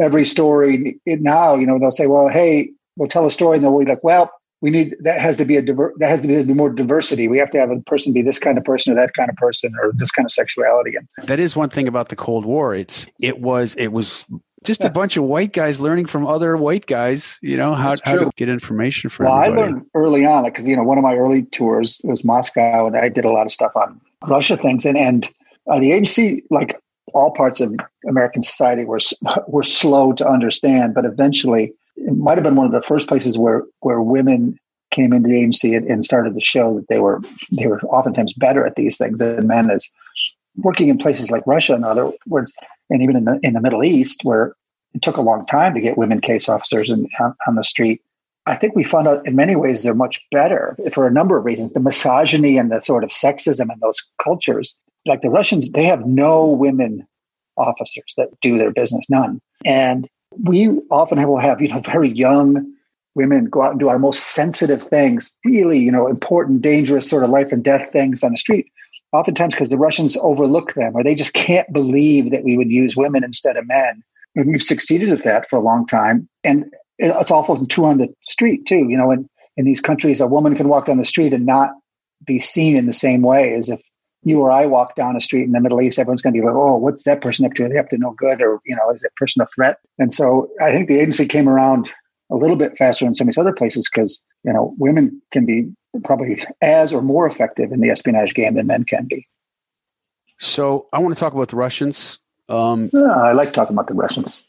every 0.00 0.24
story 0.24 0.98
now, 1.06 1.56
you 1.56 1.66
know, 1.66 1.78
they'll 1.78 1.90
say, 1.90 2.06
well, 2.06 2.28
hey, 2.28 2.70
we'll 2.96 3.08
tell 3.08 3.26
a 3.26 3.30
story, 3.30 3.56
and 3.56 3.64
they'll 3.64 3.78
be 3.78 3.84
like, 3.84 4.02
well, 4.02 4.32
we 4.60 4.70
need 4.70 4.96
that 5.00 5.20
has 5.20 5.36
to 5.36 5.44
be 5.44 5.56
a 5.58 5.62
diver, 5.62 5.92
that 5.98 6.08
has 6.08 6.22
to 6.22 6.26
be 6.26 6.54
more 6.54 6.70
diversity. 6.70 7.28
We 7.28 7.36
have 7.36 7.50
to 7.50 7.58
have 7.58 7.70
a 7.70 7.80
person 7.80 8.14
be 8.14 8.22
this 8.22 8.38
kind 8.38 8.56
of 8.56 8.64
person 8.64 8.94
or 8.94 8.96
that 8.96 9.12
kind 9.12 9.28
of 9.28 9.36
person 9.36 9.74
or 9.78 9.92
this 9.94 10.10
kind 10.10 10.24
of 10.24 10.32
sexuality. 10.32 10.94
And 10.96 11.06
that 11.28 11.38
is 11.38 11.54
one 11.54 11.68
thing 11.68 11.86
about 11.86 12.08
the 12.08 12.16
Cold 12.16 12.46
War. 12.46 12.74
It's 12.74 13.06
it 13.20 13.40
was 13.40 13.74
it 13.74 13.88
was 13.88 14.24
just 14.64 14.82
yeah. 14.82 14.88
a 14.88 14.92
bunch 14.92 15.16
of 15.16 15.24
white 15.24 15.52
guys 15.52 15.80
learning 15.80 16.06
from 16.06 16.26
other 16.26 16.56
white 16.56 16.86
guys. 16.86 17.38
You 17.42 17.56
know 17.56 17.74
how, 17.74 17.94
how 18.04 18.16
to 18.16 18.30
get 18.36 18.48
information 18.48 19.10
from. 19.10 19.26
Well, 19.26 19.40
everybody. 19.40 19.62
I 19.62 19.70
learned 19.70 19.86
early 19.94 20.26
on 20.26 20.44
because 20.44 20.66
you 20.66 20.76
know 20.76 20.82
one 20.82 20.98
of 20.98 21.04
my 21.04 21.14
early 21.14 21.44
tours 21.44 22.00
was 22.04 22.24
Moscow, 22.24 22.86
and 22.86 22.96
I 22.96 23.08
did 23.08 23.24
a 23.24 23.30
lot 23.30 23.46
of 23.46 23.52
stuff 23.52 23.72
on 23.76 24.00
Russia 24.26 24.56
things, 24.56 24.84
and 24.84 24.96
and 24.96 25.28
uh, 25.70 25.78
the 25.78 25.92
agency 25.92 26.42
like 26.50 26.76
all 27.12 27.30
parts 27.30 27.60
of 27.60 27.74
American 28.08 28.42
society 28.42 28.84
were 28.84 29.00
were 29.48 29.62
slow 29.62 30.12
to 30.14 30.28
understand, 30.28 30.94
but 30.94 31.04
eventually 31.04 31.72
it 31.96 32.16
might 32.16 32.36
have 32.36 32.44
been 32.44 32.56
one 32.56 32.66
of 32.66 32.72
the 32.72 32.82
first 32.82 33.08
places 33.08 33.38
where 33.38 33.64
where 33.80 34.00
women 34.00 34.58
came 34.90 35.12
into 35.12 35.28
the 35.28 35.36
agency 35.36 35.74
and, 35.74 35.86
and, 35.88 36.04
started 36.04 36.34
to 36.34 36.40
show 36.40 36.76
that 36.76 36.86
they 36.88 36.98
were 36.98 37.20
they 37.52 37.66
were 37.66 37.80
oftentimes 37.82 38.32
better 38.34 38.64
at 38.64 38.76
these 38.76 38.96
things 38.96 39.18
than 39.18 39.46
men 39.46 39.70
as 39.70 39.88
working 40.56 40.88
in 40.88 40.98
places 40.98 41.30
like 41.30 41.46
Russia, 41.46 41.74
in 41.74 41.84
other 41.84 42.12
words, 42.26 42.52
and 42.90 43.02
even 43.02 43.16
in 43.16 43.24
the 43.24 43.38
in 43.42 43.54
the 43.54 43.60
Middle 43.60 43.84
East, 43.84 44.20
where 44.24 44.54
it 44.94 45.02
took 45.02 45.16
a 45.16 45.22
long 45.22 45.44
time 45.46 45.74
to 45.74 45.80
get 45.80 45.98
women 45.98 46.20
case 46.20 46.48
officers 46.48 46.90
in, 46.90 47.08
on, 47.20 47.34
on 47.46 47.56
the 47.56 47.64
street. 47.64 48.00
I 48.46 48.56
think 48.56 48.76
we 48.76 48.84
found 48.84 49.08
out 49.08 49.26
in 49.26 49.34
many 49.34 49.56
ways 49.56 49.82
they're 49.82 49.94
much 49.94 50.20
better 50.30 50.76
for 50.92 51.06
a 51.06 51.10
number 51.10 51.36
of 51.36 51.44
reasons. 51.44 51.72
The 51.72 51.80
misogyny 51.80 52.58
and 52.58 52.70
the 52.70 52.80
sort 52.80 53.02
of 53.02 53.10
sexism 53.10 53.72
in 53.72 53.78
those 53.80 54.02
cultures, 54.22 54.78
like 55.06 55.22
the 55.22 55.30
Russians, 55.30 55.70
they 55.70 55.84
have 55.84 56.06
no 56.06 56.46
women 56.46 57.06
officers 57.56 58.14
that 58.16 58.28
do 58.42 58.58
their 58.58 58.70
business, 58.70 59.08
none. 59.08 59.40
And 59.64 60.08
we 60.42 60.68
often 60.90 61.22
will 61.26 61.38
have, 61.38 61.62
you 61.62 61.68
know, 61.68 61.80
very 61.80 62.10
young 62.10 62.70
women 63.14 63.46
go 63.46 63.62
out 63.62 63.70
and 63.70 63.80
do 63.80 63.88
our 63.88 63.98
most 63.98 64.34
sensitive 64.34 64.82
things, 64.82 65.30
really, 65.44 65.78
you 65.78 65.90
know, 65.90 66.08
important, 66.08 66.62
dangerous 66.62 67.08
sort 67.08 67.24
of 67.24 67.30
life 67.30 67.52
and 67.52 67.62
death 67.62 67.90
things 67.92 68.22
on 68.24 68.32
the 68.32 68.38
street. 68.38 68.66
Oftentimes 69.14 69.54
because 69.54 69.70
the 69.70 69.78
Russians 69.78 70.16
overlook 70.20 70.74
them 70.74 70.92
or 70.94 71.04
they 71.04 71.14
just 71.14 71.34
can't 71.34 71.72
believe 71.72 72.30
that 72.32 72.44
we 72.44 72.56
would 72.56 72.70
use 72.70 72.96
women 72.96 73.24
instead 73.24 73.56
of 73.56 73.66
men. 73.66 74.02
And 74.34 74.46
we've 74.46 74.62
succeeded 74.62 75.10
at 75.10 75.22
that 75.22 75.48
for 75.48 75.56
a 75.56 75.62
long 75.62 75.86
time. 75.86 76.28
And 76.42 76.66
it's 76.98 77.30
awful 77.30 77.64
true 77.66 77.84
on 77.84 77.98
the 77.98 78.12
street 78.26 78.66
too. 78.66 78.88
You 78.88 78.96
know, 78.96 79.12
in, 79.12 79.28
in 79.56 79.64
these 79.64 79.80
countries, 79.80 80.20
a 80.20 80.26
woman 80.26 80.56
can 80.56 80.68
walk 80.68 80.86
down 80.86 80.98
the 80.98 81.04
street 81.04 81.32
and 81.32 81.46
not 81.46 81.70
be 82.24 82.40
seen 82.40 82.76
in 82.76 82.86
the 82.86 82.92
same 82.92 83.22
way 83.22 83.54
as 83.54 83.70
if 83.70 83.80
you 84.24 84.40
or 84.40 84.50
I 84.50 84.66
walk 84.66 84.94
down 84.94 85.16
a 85.16 85.20
street 85.20 85.44
in 85.44 85.52
the 85.52 85.60
Middle 85.60 85.80
East, 85.82 85.98
everyone's 85.98 86.22
going 86.22 86.34
to 86.34 86.40
be 86.40 86.44
like, 86.44 86.56
oh, 86.56 86.76
what's 86.76 87.04
that 87.04 87.20
person 87.20 87.44
up 87.44 87.52
to? 87.54 87.64
Are 87.64 87.68
they 87.68 87.78
up 87.78 87.90
to 87.90 87.98
no 87.98 88.12
good? 88.12 88.40
Or, 88.40 88.60
you 88.64 88.74
know, 88.74 88.90
is 88.90 89.02
that 89.02 89.14
person 89.16 89.42
a 89.42 89.46
threat? 89.54 89.76
And 89.98 90.12
so 90.12 90.48
I 90.60 90.72
think 90.72 90.88
the 90.88 90.98
agency 90.98 91.26
came 91.26 91.48
around 91.48 91.92
a 92.32 92.36
little 92.36 92.56
bit 92.56 92.76
faster 92.76 93.06
in 93.06 93.14
some 93.14 93.28
of 93.28 93.34
these 93.34 93.38
other 93.38 93.52
places 93.52 93.88
because, 93.92 94.20
you 94.42 94.52
know, 94.52 94.74
women 94.78 95.20
can 95.30 95.44
be 95.44 95.70
probably 96.02 96.44
as 96.60 96.92
or 96.92 97.02
more 97.02 97.28
effective 97.28 97.72
in 97.72 97.80
the 97.80 97.90
espionage 97.90 98.34
game 98.34 98.54
than 98.54 98.66
men 98.66 98.84
can 98.84 99.06
be. 99.06 99.28
So 100.40 100.88
I 100.92 100.98
want 100.98 101.14
to 101.14 101.20
talk 101.20 101.32
about 101.32 101.48
the 101.48 101.56
Russians. 101.56 102.18
Um, 102.48 102.90
yeah, 102.92 103.12
I 103.12 103.32
like 103.32 103.52
talking 103.52 103.74
about 103.74 103.86
the 103.86 103.94
Russians. 103.94 104.42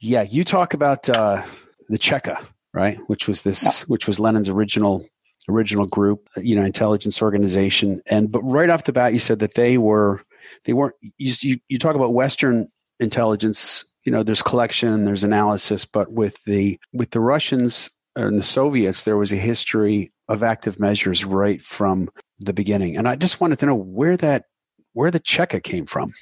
Yeah, 0.00 0.22
you 0.22 0.44
talk 0.44 0.74
about 0.74 1.08
uh, 1.08 1.42
the 1.88 1.98
Cheka, 1.98 2.44
right? 2.72 2.98
Which 3.08 3.28
was 3.28 3.42
this, 3.42 3.62
yeah. 3.64 3.84
which 3.88 4.06
was 4.06 4.18
Lenin's 4.18 4.48
original 4.48 5.06
original 5.48 5.86
group, 5.86 6.28
you 6.36 6.54
know, 6.54 6.64
intelligence 6.64 7.20
organization. 7.20 8.00
And 8.06 8.30
but 8.30 8.40
right 8.42 8.70
off 8.70 8.84
the 8.84 8.92
bat, 8.92 9.12
you 9.12 9.18
said 9.18 9.40
that 9.40 9.54
they 9.54 9.78
were 9.78 10.22
they 10.64 10.72
weren't. 10.72 10.94
You 11.18 11.34
you, 11.40 11.58
you 11.68 11.78
talk 11.78 11.96
about 11.96 12.14
Western 12.14 12.68
intelligence. 13.00 13.84
You 14.04 14.12
know, 14.12 14.22
there's 14.22 14.42
collection, 14.42 15.04
there's 15.04 15.24
analysis, 15.24 15.84
but 15.84 16.10
with 16.12 16.42
the 16.44 16.78
with 16.92 17.10
the 17.10 17.20
Russians 17.20 17.90
and 18.16 18.38
the 18.38 18.42
Soviets, 18.42 19.04
there 19.04 19.16
was 19.16 19.32
a 19.32 19.36
history 19.36 20.12
of 20.28 20.42
active 20.42 20.78
measures 20.78 21.24
right 21.24 21.62
from 21.62 22.10
the 22.38 22.52
beginning. 22.52 22.96
And 22.96 23.08
I 23.08 23.16
just 23.16 23.40
wanted 23.40 23.58
to 23.60 23.66
know 23.66 23.74
where 23.74 24.16
that 24.18 24.44
where 24.92 25.10
the 25.10 25.20
Cheka 25.20 25.62
came 25.62 25.86
from. 25.86 26.12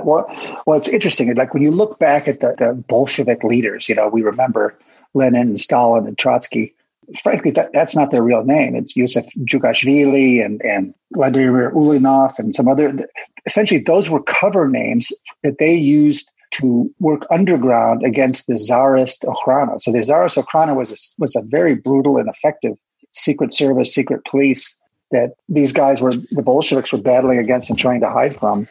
well, 0.03 0.25
well, 0.65 0.77
it's 0.77 0.87
interesting. 0.87 1.33
Like 1.35 1.53
when 1.53 1.63
you 1.63 1.71
look 1.71 1.99
back 1.99 2.27
at 2.27 2.39
the, 2.39 2.55
the 2.57 2.73
Bolshevik 2.87 3.43
leaders, 3.43 3.89
you 3.89 3.95
know, 3.95 4.07
we 4.07 4.21
remember 4.21 4.77
Lenin 5.13 5.49
and 5.49 5.59
Stalin 5.59 6.07
and 6.07 6.17
Trotsky 6.17 6.75
frankly, 7.21 7.51
that, 7.51 7.71
that's 7.73 7.95
not 7.95 8.11
their 8.11 8.23
real 8.23 8.43
name. 8.43 8.75
It's 8.75 8.95
Yusuf 8.95 9.25
Jugashvili 9.39 10.43
and, 10.43 10.61
and 10.63 10.93
Vladimir 11.13 11.71
Ulyanov 11.71 12.39
and 12.39 12.53
some 12.53 12.67
other. 12.67 13.05
Essentially, 13.45 13.81
those 13.81 14.09
were 14.09 14.21
cover 14.23 14.67
names 14.67 15.11
that 15.43 15.57
they 15.59 15.73
used 15.73 16.31
to 16.51 16.91
work 16.99 17.25
underground 17.31 18.03
against 18.03 18.47
the 18.47 18.55
Tsarist 18.55 19.23
Okhrana. 19.23 19.79
So 19.79 19.91
the 19.91 20.01
Tsarist 20.01 20.37
Okhrana 20.37 20.75
was 20.75 20.91
a, 20.91 21.21
was 21.21 21.35
a 21.35 21.41
very 21.41 21.75
brutal 21.75 22.17
and 22.17 22.27
effective 22.29 22.75
secret 23.13 23.53
service, 23.53 23.93
secret 23.93 24.25
police 24.25 24.75
that 25.11 25.33
these 25.47 25.71
guys 25.71 26.01
were 26.01 26.13
the 26.13 26.41
Bolsheviks 26.41 26.91
were 26.91 27.01
battling 27.01 27.39
against 27.39 27.69
and 27.69 27.79
trying 27.79 28.01
to 28.01 28.09
hide 28.09 28.37
from. 28.37 28.67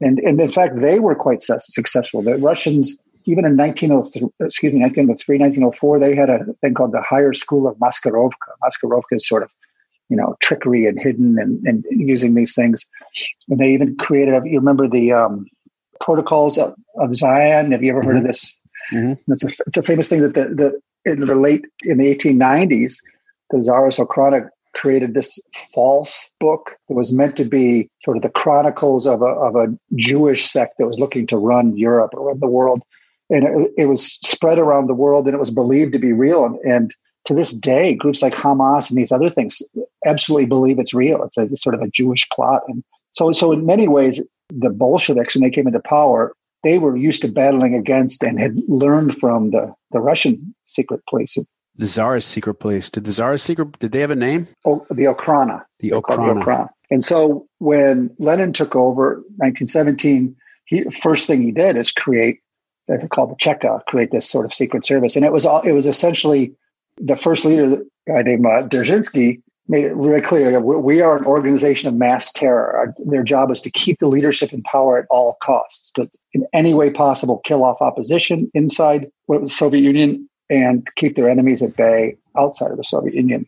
And, 0.00 0.18
and 0.20 0.40
in 0.40 0.52
fact, 0.52 0.80
they 0.80 1.00
were 1.00 1.14
quite 1.14 1.42
successful. 1.42 2.22
The 2.22 2.36
Russians 2.36 2.98
even 3.28 3.44
in 3.44 3.56
1903, 3.56 4.28
excuse 4.46 4.72
me, 4.72 4.80
1903, 4.80 5.38
1904, 5.38 5.98
they 5.98 6.14
had 6.14 6.30
a 6.30 6.52
thing 6.60 6.74
called 6.74 6.92
the 6.92 7.02
Higher 7.02 7.34
School 7.34 7.68
of 7.68 7.76
Maskirovka. 7.76 8.32
Maskirovka 8.62 9.12
is 9.12 9.28
sort 9.28 9.42
of, 9.42 9.52
you 10.08 10.16
know, 10.16 10.36
trickery 10.40 10.86
and 10.86 10.98
hidden 10.98 11.38
and, 11.38 11.64
and 11.66 11.84
using 11.90 12.34
these 12.34 12.54
things. 12.54 12.86
And 13.48 13.58
they 13.58 13.72
even 13.72 13.96
created, 13.96 14.42
you 14.46 14.58
remember 14.58 14.88
the 14.88 15.12
um, 15.12 15.46
protocols 16.00 16.58
of, 16.58 16.74
of, 16.96 17.14
Zion? 17.14 17.72
Have 17.72 17.82
you 17.82 17.90
ever 17.90 18.00
mm-hmm. 18.00 18.08
heard 18.08 18.16
of 18.16 18.22
mm-hmm. 18.22 18.28
this? 18.28 18.60
Mm-hmm. 18.92 19.32
It's, 19.32 19.44
a, 19.44 19.48
it's 19.66 19.76
a 19.76 19.82
famous 19.82 20.08
thing 20.08 20.22
that 20.22 20.34
the, 20.34 20.44
the 20.44 20.80
in 21.10 21.20
the 21.20 21.34
late, 21.34 21.64
in 21.82 21.98
the 21.98 22.14
1890s, 22.14 22.96
the 23.50 23.60
Tsarist 23.60 23.98
Okhrana 23.98 24.48
created 24.74 25.14
this 25.14 25.40
false 25.72 26.30
book 26.38 26.76
that 26.88 26.94
was 26.94 27.12
meant 27.12 27.36
to 27.36 27.44
be 27.44 27.88
sort 28.04 28.16
of 28.16 28.22
the 28.22 28.30
chronicles 28.30 29.06
of 29.06 29.22
a, 29.22 29.26
of 29.26 29.56
a 29.56 29.76
Jewish 29.96 30.44
sect 30.44 30.74
that 30.78 30.86
was 30.86 30.98
looking 30.98 31.26
to 31.28 31.36
run 31.36 31.76
Europe 31.76 32.12
or 32.14 32.28
run 32.28 32.40
the 32.40 32.46
world 32.46 32.82
and 33.30 33.44
it, 33.44 33.72
it, 33.76 33.86
was 33.86 34.04
spread 34.04 34.58
around 34.58 34.86
the 34.86 34.94
world 34.94 35.26
and 35.26 35.34
it 35.34 35.38
was 35.38 35.50
believed 35.50 35.92
to 35.92 35.98
be 35.98 36.12
real. 36.12 36.44
And, 36.44 36.58
and, 36.60 36.94
to 37.24 37.34
this 37.34 37.54
day, 37.54 37.94
groups 37.94 38.22
like 38.22 38.34
Hamas 38.34 38.88
and 38.88 38.98
these 38.98 39.12
other 39.12 39.28
things 39.28 39.60
absolutely 40.06 40.46
believe 40.46 40.78
it's 40.78 40.94
real. 40.94 41.22
It's, 41.24 41.36
a, 41.36 41.42
it's 41.42 41.62
sort 41.62 41.74
of 41.74 41.82
a 41.82 41.90
Jewish 41.90 42.26
plot. 42.30 42.62
And 42.68 42.82
so, 43.12 43.32
so 43.32 43.52
in 43.52 43.66
many 43.66 43.86
ways, 43.86 44.26
the 44.50 44.70
Bolsheviks, 44.70 45.34
when 45.34 45.42
they 45.42 45.50
came 45.50 45.66
into 45.66 45.80
power, 45.80 46.34
they 46.64 46.78
were 46.78 46.96
used 46.96 47.22
to 47.22 47.28
battling 47.28 47.74
against 47.74 48.22
and 48.22 48.38
had 48.38 48.56
learned 48.68 49.16
from 49.16 49.50
the, 49.50 49.74
the 49.92 50.00
Russian 50.00 50.54
secret 50.66 51.00
police. 51.08 51.38
The 51.76 51.86
Tsarist 51.86 52.28
secret 52.28 52.54
police. 52.54 52.90
Did 52.90 53.04
the 53.04 53.12
Tsarist 53.12 53.44
secret, 53.44 53.78
did 53.78 53.92
they 53.92 54.00
have 54.00 54.10
a 54.10 54.16
name? 54.16 54.48
Oh, 54.66 54.84
the 54.90 55.04
Okhrana. 55.04 55.64
The 55.78 55.90
Okhrana. 55.90 56.34
The 56.34 56.40
Okhrana. 56.40 56.68
And 56.90 57.04
so 57.04 57.46
when 57.58 58.10
Lenin 58.18 58.52
took 58.52 58.74
over 58.74 59.16
1917, 59.36 60.34
he, 60.64 60.84
first 60.84 61.26
thing 61.26 61.42
he 61.42 61.52
did 61.52 61.76
is 61.76 61.92
create 61.92 62.40
they're 62.88 63.06
called 63.08 63.30
the 63.30 63.36
Cheka, 63.36 63.84
create 63.86 64.10
this 64.10 64.28
sort 64.28 64.46
of 64.46 64.54
secret 64.54 64.84
service. 64.84 65.14
And 65.14 65.24
it 65.24 65.32
was 65.32 65.44
all, 65.44 65.60
it 65.60 65.72
was 65.72 65.86
essentially 65.86 66.54
the 66.96 67.16
first 67.16 67.44
leader, 67.44 67.82
a 68.08 68.10
guy 68.10 68.22
named 68.22 68.46
uh, 68.46 68.66
Dzerzhinsky, 68.66 69.42
made 69.68 69.84
it 69.84 69.94
very 69.94 70.22
clear 70.22 70.60
we 70.60 71.00
are 71.00 71.16
an 71.16 71.24
organization 71.24 71.88
of 71.88 71.94
mass 71.94 72.32
terror. 72.32 72.76
Our, 72.76 72.94
their 73.04 73.22
job 73.22 73.50
is 73.50 73.60
to 73.62 73.70
keep 73.70 73.98
the 73.98 74.08
leadership 74.08 74.52
in 74.52 74.62
power 74.62 74.98
at 74.98 75.06
all 75.10 75.36
costs, 75.42 75.92
to 75.92 76.08
in 76.32 76.46
any 76.52 76.74
way 76.74 76.90
possible 76.90 77.40
kill 77.44 77.64
off 77.64 77.80
opposition 77.80 78.50
inside 78.54 79.10
the 79.28 79.48
Soviet 79.48 79.82
Union 79.82 80.28
and 80.50 80.86
keep 80.96 81.16
their 81.16 81.28
enemies 81.28 81.62
at 81.62 81.76
bay 81.76 82.16
outside 82.36 82.70
of 82.70 82.78
the 82.78 82.84
Soviet 82.84 83.14
Union. 83.14 83.46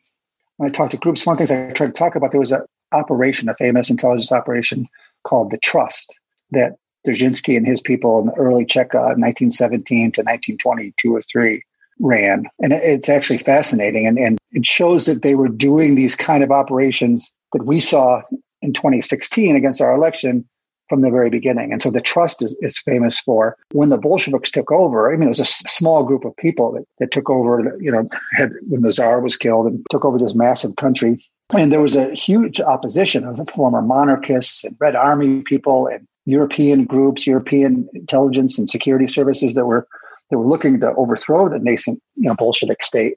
When 0.59 0.68
I 0.68 0.72
talked 0.72 0.92
to 0.92 0.98
groups, 0.98 1.24
one 1.24 1.35
of 1.35 1.38
the 1.38 1.46
things 1.46 1.70
I 1.70 1.72
tried 1.72 1.87
to 1.87 1.92
talk 1.92 2.14
about, 2.14 2.33
there 2.33 2.40
was 2.40 2.52
an 2.52 2.62
operation, 2.92 3.48
a 3.48 3.54
famous 3.54 3.88
intelligence 3.88 4.33
operation 4.33 4.85
called 5.24 5.50
the 5.50 5.59
Trust 5.59 6.14
that 6.50 6.76
Dzerzhinsky 7.06 7.56
and 7.56 7.66
his 7.66 7.80
people 7.80 8.20
in 8.20 8.26
the 8.26 8.35
early 8.35 8.66
Cheka, 8.66 9.16
1917 9.16 10.12
to 10.12 10.20
1920, 10.20 10.92
two 11.00 11.16
or 11.16 11.22
three, 11.22 11.62
ran. 12.00 12.46
And 12.58 12.72
it's 12.72 13.08
actually 13.08 13.38
fascinating. 13.38 14.06
And, 14.06 14.18
and 14.18 14.38
it 14.52 14.66
shows 14.66 15.06
that 15.06 15.22
they 15.22 15.34
were 15.34 15.48
doing 15.48 15.94
these 15.94 16.16
kind 16.16 16.42
of 16.42 16.50
operations 16.50 17.30
that 17.52 17.64
we 17.64 17.80
saw 17.80 18.22
in 18.62 18.72
2016 18.72 19.56
against 19.56 19.80
our 19.80 19.94
election 19.94 20.48
from 20.88 21.02
the 21.02 21.10
very 21.10 21.30
beginning. 21.30 21.72
And 21.72 21.80
so 21.80 21.90
the 21.90 22.00
trust 22.00 22.42
is, 22.42 22.56
is 22.60 22.78
famous 22.78 23.18
for 23.20 23.56
when 23.72 23.90
the 23.90 23.96
Bolsheviks 23.96 24.50
took 24.50 24.72
over. 24.72 25.12
I 25.12 25.16
mean, 25.16 25.28
it 25.28 25.28
was 25.28 25.40
a 25.40 25.44
small 25.44 26.02
group 26.02 26.24
of 26.24 26.36
people 26.36 26.72
that, 26.72 26.84
that 26.98 27.12
took 27.12 27.30
over, 27.30 27.72
you 27.80 27.92
know, 27.92 28.08
had, 28.32 28.50
when 28.68 28.82
the 28.82 28.92
Tsar 28.92 29.20
was 29.20 29.36
killed 29.36 29.66
and 29.66 29.86
took 29.90 30.04
over 30.04 30.18
this 30.18 30.34
massive 30.34 30.74
country. 30.76 31.24
And 31.56 31.70
there 31.72 31.80
was 31.80 31.96
a 31.96 32.12
huge 32.14 32.60
opposition 32.60 33.24
of 33.24 33.40
former 33.48 33.82
monarchists 33.82 34.64
and 34.64 34.76
Red 34.80 34.96
Army 34.96 35.42
people 35.42 35.86
and 35.86 36.06
European 36.26 36.84
groups, 36.84 37.26
European 37.26 37.88
intelligence 37.94 38.58
and 38.58 38.68
security 38.68 39.06
services 39.06 39.54
that 39.54 39.66
were 39.66 39.86
that 40.30 40.38
were 40.38 40.46
looking 40.46 40.80
to 40.80 40.94
overthrow 40.94 41.48
the 41.48 41.58
nascent 41.58 42.00
you 42.16 42.28
know, 42.28 42.34
Bolshevik 42.34 42.82
state. 42.82 43.16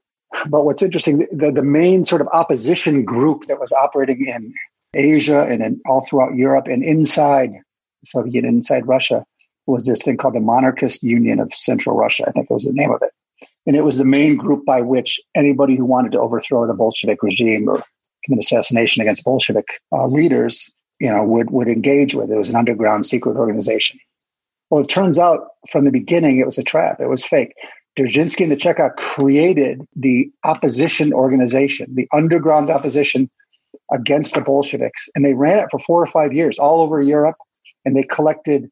But 0.50 0.66
what's 0.66 0.82
interesting, 0.82 1.28
the, 1.32 1.52
the 1.52 1.62
main 1.62 2.06
sort 2.06 2.22
of 2.22 2.28
opposition 2.34 3.04
group 3.06 3.46
that 3.48 3.60
was 3.60 3.72
operating 3.72 4.26
in 4.26 4.54
Asia 4.94 5.42
and 5.42 5.62
in, 5.62 5.82
all 5.86 6.06
throughout 6.06 6.36
Europe 6.36 6.68
and 6.68 6.84
inside 6.84 7.52
Soviet, 8.04 8.44
inside 8.44 8.88
Russia, 8.88 9.24
was 9.66 9.86
this 9.86 10.02
thing 10.02 10.18
called 10.18 10.34
the 10.34 10.40
Monarchist 10.40 11.04
Union 11.04 11.40
of 11.40 11.54
Central 11.54 11.96
Russia. 11.96 12.26
I 12.28 12.32
think 12.32 12.48
that 12.48 12.54
was 12.54 12.66
the 12.66 12.74
name 12.74 12.92
of 12.92 13.02
it. 13.02 13.12
And 13.66 13.76
it 13.76 13.84
was 13.84 13.98
the 13.98 14.06
main 14.06 14.36
group 14.36 14.66
by 14.66 14.82
which 14.82 15.22
anybody 15.36 15.76
who 15.76 15.86
wanted 15.86 16.12
to 16.14 16.20
overthrow 16.20 16.68
the 16.68 16.74
Bolshevik 16.74 17.24
regime 17.24 17.70
or 17.70 17.82
commit 18.26 18.40
assassination 18.40 19.02
against 19.02 19.24
Bolshevik 19.24 19.68
uh, 19.92 20.08
leaders, 20.08 20.70
you 21.00 21.10
know, 21.10 21.24
would, 21.24 21.50
would 21.52 21.68
engage 21.68 22.14
with. 22.16 22.32
It 22.32 22.38
was 22.38 22.50
an 22.50 22.56
underground 22.56 23.06
secret 23.06 23.38
organization. 23.38 24.00
Well, 24.74 24.82
it 24.82 24.90
turns 24.90 25.20
out 25.20 25.50
from 25.70 25.86
the 25.86 25.92
beginning 25.92 26.40
it 26.40 26.48
was 26.48 26.58
a 26.58 26.64
trap. 26.64 27.00
It 27.00 27.08
was 27.08 27.24
fake. 27.24 27.54
Dzerzhinsky 27.96 28.42
and 28.42 28.52
the 28.52 28.56
Chekov 28.56 28.96
created 28.96 29.88
the 29.96 30.32
opposition 30.46 31.14
organization, 31.14 31.94
the 31.94 32.08
underground 32.12 32.72
opposition 32.72 33.30
against 33.92 34.34
the 34.34 34.42
Bolsheviks. 34.42 35.08
And 35.14 35.24
they 35.24 35.36
ran 35.36 35.60
it 35.60 35.68
for 35.70 35.78
four 35.78 36.02
or 36.02 36.08
five 36.08 36.34
years 36.34 36.58
all 36.58 36.82
over 36.82 37.04
Europe. 37.04 37.36
And 37.86 37.96
they 37.96 38.02
collected 38.02 38.68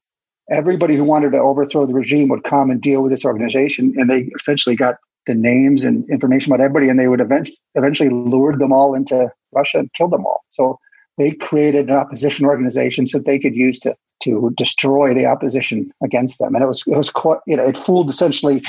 everybody 0.49 0.95
who 0.95 1.03
wanted 1.03 1.33
to 1.33 1.37
overthrow 1.37 1.85
the 1.85 1.93
regime 1.93 2.29
would 2.29 2.45
come 2.45 2.71
and 2.71 2.81
deal 2.81 3.03
with 3.03 3.11
this 3.11 3.23
organization. 3.23 3.93
And 3.95 4.09
they 4.09 4.21
essentially 4.39 4.75
got 4.75 4.95
the 5.27 5.35
names 5.35 5.83
and 5.83 6.09
information 6.09 6.51
about 6.51 6.63
everybody. 6.63 6.89
And 6.89 6.99
they 6.99 7.09
would 7.09 7.21
eventually, 7.21 7.57
eventually 7.75 8.09
lured 8.09 8.57
them 8.57 8.73
all 8.73 8.95
into 8.95 9.31
Russia 9.51 9.77
and 9.77 9.93
killed 9.93 10.13
them 10.13 10.25
all. 10.25 10.43
So 10.49 10.79
they 11.19 11.33
created 11.33 11.91
an 11.91 11.95
opposition 11.95 12.47
organization 12.47 13.05
so 13.05 13.19
they 13.19 13.37
could 13.37 13.53
use 13.53 13.77
to 13.81 13.95
to 14.23 14.53
destroy 14.57 15.13
the 15.13 15.25
opposition 15.25 15.91
against 16.03 16.39
them. 16.39 16.55
And 16.55 16.63
it 16.63 16.67
was 16.67 16.83
it 16.87 16.97
was 16.97 17.09
quite 17.09 17.39
you 17.47 17.57
know 17.57 17.65
it 17.65 17.77
fooled 17.77 18.09
essentially 18.09 18.61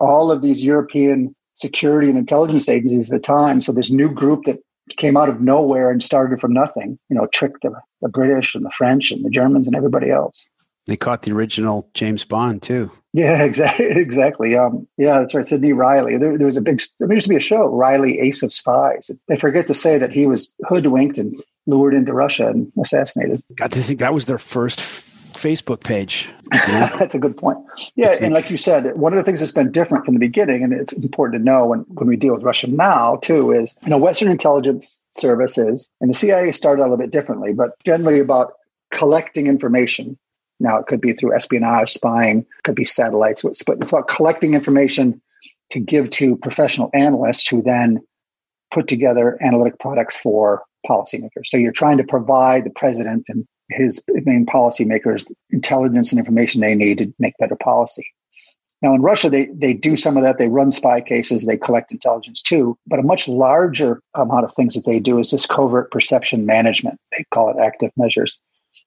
all 0.00 0.30
of 0.30 0.42
these 0.42 0.62
European 0.62 1.34
security 1.54 2.08
and 2.08 2.18
intelligence 2.18 2.68
agencies 2.68 3.12
at 3.12 3.20
the 3.20 3.26
time. 3.26 3.60
So 3.60 3.72
this 3.72 3.90
new 3.90 4.08
group 4.08 4.44
that 4.44 4.58
came 4.96 5.16
out 5.16 5.28
of 5.28 5.40
nowhere 5.40 5.90
and 5.90 6.02
started 6.02 6.40
from 6.40 6.52
nothing, 6.52 6.98
you 7.10 7.16
know, 7.16 7.26
tricked 7.32 7.62
the, 7.62 7.72
the 8.00 8.08
British 8.08 8.54
and 8.54 8.64
the 8.64 8.70
French 8.70 9.10
and 9.10 9.24
the 9.24 9.30
Germans 9.30 9.66
and 9.66 9.76
everybody 9.76 10.10
else. 10.10 10.46
They 10.86 10.96
caught 10.96 11.22
the 11.22 11.32
original 11.32 11.90
James 11.92 12.24
Bond 12.24 12.62
too. 12.62 12.90
Yeah, 13.12 13.42
exactly. 13.44 13.86
Exactly. 13.86 14.56
Um, 14.56 14.88
yeah, 14.96 15.18
that's 15.18 15.34
right. 15.34 15.44
Sidney 15.44 15.74
Reilly. 15.74 16.16
There, 16.16 16.38
there, 16.38 16.46
was 16.46 16.56
a 16.56 16.62
big. 16.62 16.80
There 16.98 17.12
used 17.12 17.26
to 17.26 17.30
be 17.30 17.36
a 17.36 17.40
show, 17.40 17.66
Reilly, 17.66 18.18
Ace 18.20 18.42
of 18.42 18.54
Spies. 18.54 19.10
They 19.28 19.36
forget 19.36 19.66
to 19.66 19.74
say 19.74 19.98
that 19.98 20.12
he 20.12 20.26
was 20.26 20.54
hoodwinked 20.66 21.18
and 21.18 21.34
lured 21.68 21.94
into 21.94 22.12
Russia 22.12 22.48
and 22.48 22.72
assassinated. 22.80 23.40
God, 23.54 23.76
I 23.76 23.80
think 23.80 24.00
that 24.00 24.14
was 24.14 24.26
their 24.26 24.38
first 24.38 24.80
Facebook 24.80 25.80
page. 25.84 26.28
that's 26.50 27.14
a 27.14 27.18
good 27.18 27.36
point. 27.36 27.58
Yeah, 27.94 28.14
and 28.20 28.34
like 28.34 28.50
you 28.50 28.56
said, 28.56 28.96
one 28.96 29.12
of 29.12 29.18
the 29.18 29.22
things 29.22 29.40
that's 29.40 29.52
been 29.52 29.70
different 29.70 30.04
from 30.04 30.14
the 30.14 30.20
beginning, 30.20 30.64
and 30.64 30.72
it's 30.72 30.92
important 30.94 31.40
to 31.40 31.44
know 31.44 31.66
when, 31.66 31.80
when 31.80 32.08
we 32.08 32.16
deal 32.16 32.32
with 32.32 32.42
Russia 32.42 32.66
now 32.66 33.16
too, 33.16 33.52
is 33.52 33.76
you 33.84 33.90
know 33.90 33.98
Western 33.98 34.30
intelligence 34.30 35.04
services 35.12 35.88
and 36.00 36.10
the 36.10 36.14
CIA 36.14 36.50
started 36.50 36.82
a 36.82 36.84
little 36.84 36.96
bit 36.96 37.10
differently, 37.10 37.52
but 37.52 37.72
generally 37.84 38.18
about 38.18 38.54
collecting 38.90 39.46
information. 39.46 40.18
Now 40.58 40.78
it 40.78 40.86
could 40.86 41.00
be 41.00 41.12
through 41.12 41.34
espionage, 41.34 41.92
spying, 41.92 42.44
could 42.64 42.74
be 42.74 42.84
satellites, 42.84 43.42
but 43.42 43.78
it's 43.78 43.92
about 43.92 44.08
collecting 44.08 44.54
information 44.54 45.20
to 45.70 45.78
give 45.78 46.10
to 46.10 46.36
professional 46.36 46.90
analysts 46.94 47.46
who 47.46 47.62
then 47.62 48.00
put 48.72 48.88
together 48.88 49.38
analytic 49.42 49.78
products 49.78 50.16
for 50.16 50.62
policymakers. 50.88 51.46
So 51.46 51.56
you're 51.56 51.72
trying 51.72 51.98
to 51.98 52.04
provide 52.04 52.64
the 52.64 52.70
president 52.70 53.24
and 53.28 53.46
his 53.70 54.02
main 54.08 54.46
policymakers 54.46 55.30
intelligence 55.50 56.10
and 56.12 56.18
information 56.18 56.60
they 56.60 56.74
need 56.74 56.98
to 56.98 57.12
make 57.18 57.34
better 57.38 57.56
policy. 57.56 58.06
Now, 58.80 58.94
in 58.94 59.02
Russia, 59.02 59.28
they, 59.28 59.46
they 59.46 59.74
do 59.74 59.96
some 59.96 60.16
of 60.16 60.22
that. 60.22 60.38
They 60.38 60.46
run 60.46 60.70
spy 60.70 61.00
cases, 61.00 61.44
they 61.44 61.56
collect 61.56 61.90
intelligence 61.90 62.40
too. 62.40 62.78
But 62.86 63.00
a 63.00 63.02
much 63.02 63.26
larger 63.26 64.00
amount 64.14 64.44
of 64.44 64.54
things 64.54 64.74
that 64.74 64.86
they 64.86 65.00
do 65.00 65.18
is 65.18 65.30
this 65.30 65.46
covert 65.46 65.90
perception 65.90 66.46
management. 66.46 66.98
They 67.12 67.24
call 67.34 67.50
it 67.50 67.60
active 67.60 67.90
measures. 67.96 68.40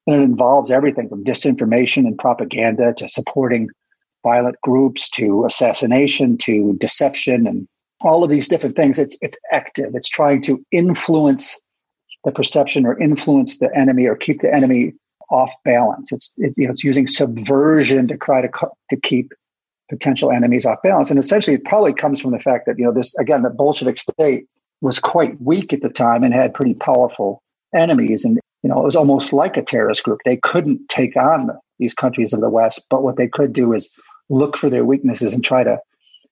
And 0.08 0.16
it 0.16 0.24
involves 0.24 0.72
everything 0.72 1.10
from 1.10 1.24
disinformation 1.24 2.08
and 2.08 2.18
propaganda 2.18 2.94
to 2.98 3.10
supporting 3.10 3.70
violent 4.24 4.56
groups 4.64 5.10
to 5.12 5.46
assassination 5.46 6.38
to 6.38 6.74
deception 6.80 7.46
and 7.46 7.68
all 8.02 8.24
of 8.24 8.30
these 8.30 8.48
different 8.48 8.76
things. 8.76 8.98
It's, 8.98 9.18
it's 9.22 9.38
active, 9.52 9.94
it's 9.94 10.10
trying 10.10 10.42
to 10.44 10.64
influence 10.72 11.60
the 12.24 12.32
perception 12.32 12.86
or 12.86 12.98
influence 13.00 13.58
the 13.58 13.76
enemy 13.76 14.06
or 14.06 14.16
keep 14.16 14.42
the 14.42 14.54
enemy 14.54 14.94
off 15.30 15.54
balance. 15.64 16.12
It's 16.12 16.34
it, 16.38 16.54
you 16.58 16.66
know 16.66 16.72
it's 16.72 16.84
using 16.84 17.08
subversion 17.08 18.08
to 18.10 18.18
try 18.18 18.42
to 18.42 18.50
to 18.90 18.98
keep 18.98 19.34
potential 19.90 20.32
enemies 20.32 20.66
off 20.66 20.82
balance. 20.84 21.10
And 21.10 21.20
essentially, 21.20 21.56
it 21.56 21.66
probably 21.66 21.94
comes 21.94 22.22
from 22.22 22.32
the 22.32 22.40
fact 22.40 22.66
that 22.66 22.78
you 22.78 22.86
know 22.86 22.94
this 22.94 23.16
again 23.16 23.42
the 23.42 23.50
Bolshevik 23.50 23.98
state 23.98 24.46
was 24.82 25.00
quite 25.00 25.40
weak 25.42 25.74
at 25.74 25.82
the 25.82 25.90
time 25.90 26.24
and 26.24 26.34
had 26.34 26.54
pretty 26.54 26.74
powerful 26.76 27.42
enemies, 27.74 28.24
and 28.26 28.40
you 28.62 28.70
know 28.70 28.80
it 28.80 28.84
was 28.84 28.96
almost 28.96 29.34
like 29.34 29.58
a 29.58 29.64
terrorist 29.64 30.04
group. 30.04 30.20
They 30.26 30.38
couldn't 30.38 30.90
take 30.90 31.16
on 31.16 31.52
these 31.80 31.94
countries 31.94 32.34
of 32.34 32.42
the 32.42 32.50
West, 32.50 32.86
but 32.90 33.04
what 33.04 33.16
they 33.18 33.28
could 33.28 33.54
do 33.54 33.74
is 33.74 33.90
look 34.30 34.58
for 34.58 34.70
their 34.70 34.86
weaknesses 34.86 35.34
and 35.34 35.44
try 35.44 35.64
to 35.64 35.80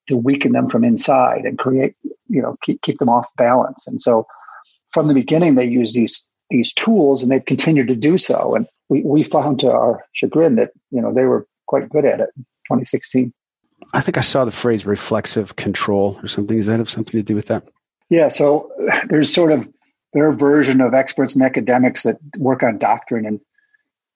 to 0.08 0.18
weaken 0.18 0.52
them 0.52 0.70
from 0.70 0.84
inside 0.84 1.46
and 1.46 1.58
create 1.58 1.96
you 2.28 2.42
know 2.42 2.56
keep 2.62 2.82
keep 2.82 2.98
them 2.98 3.10
off 3.10 3.28
balance. 3.38 3.88
And 3.88 4.02
so 4.02 4.28
from 4.92 5.08
the 5.08 5.14
beginning 5.14 5.56
they 5.56 5.66
used 5.66 5.96
these 5.96 6.30
these 6.50 6.74
tools 6.74 7.22
and 7.22 7.32
they've 7.32 7.46
continued 7.46 7.88
to 7.88 7.96
do 7.96 8.18
so. 8.18 8.56
And 8.56 8.68
we, 8.90 9.02
we 9.04 9.24
found 9.24 9.60
to 9.60 9.72
our 9.72 10.04
chagrin 10.14 10.56
that, 10.56 10.72
you 10.92 11.02
know, 11.02 11.14
they 11.14 11.24
were 11.24 11.48
quite 11.68 11.90
good 11.90 12.06
at 12.06 12.20
it 12.20 12.30
in 12.36 12.44
2016. 12.66 13.32
I 13.94 14.02
think 14.02 14.18
I 14.18 14.22
saw 14.22 14.46
the 14.46 14.52
phrase 14.52 14.86
reflexive 14.86 15.56
control 15.56 16.20
or 16.22 16.28
something. 16.28 16.58
Does 16.58 16.68
that 16.68 16.80
have 16.80 16.90
something 16.90 17.14
to 17.14 17.24
do 17.24 17.36
with 17.36 17.48
that? 17.48 17.68
Yeah. 18.10 18.28
So 18.28 18.72
there's 19.08 19.34
sort 19.34 19.52
of 19.52 19.68
their 20.14 20.34
version 20.34 20.82
of 20.82 20.94
experts 20.94 21.36
and 21.36 21.44
academics 21.44 22.04
that 22.04 22.18
work 22.38 22.64
on 22.64 22.78
doctrine 22.78 23.26
and 23.26 23.40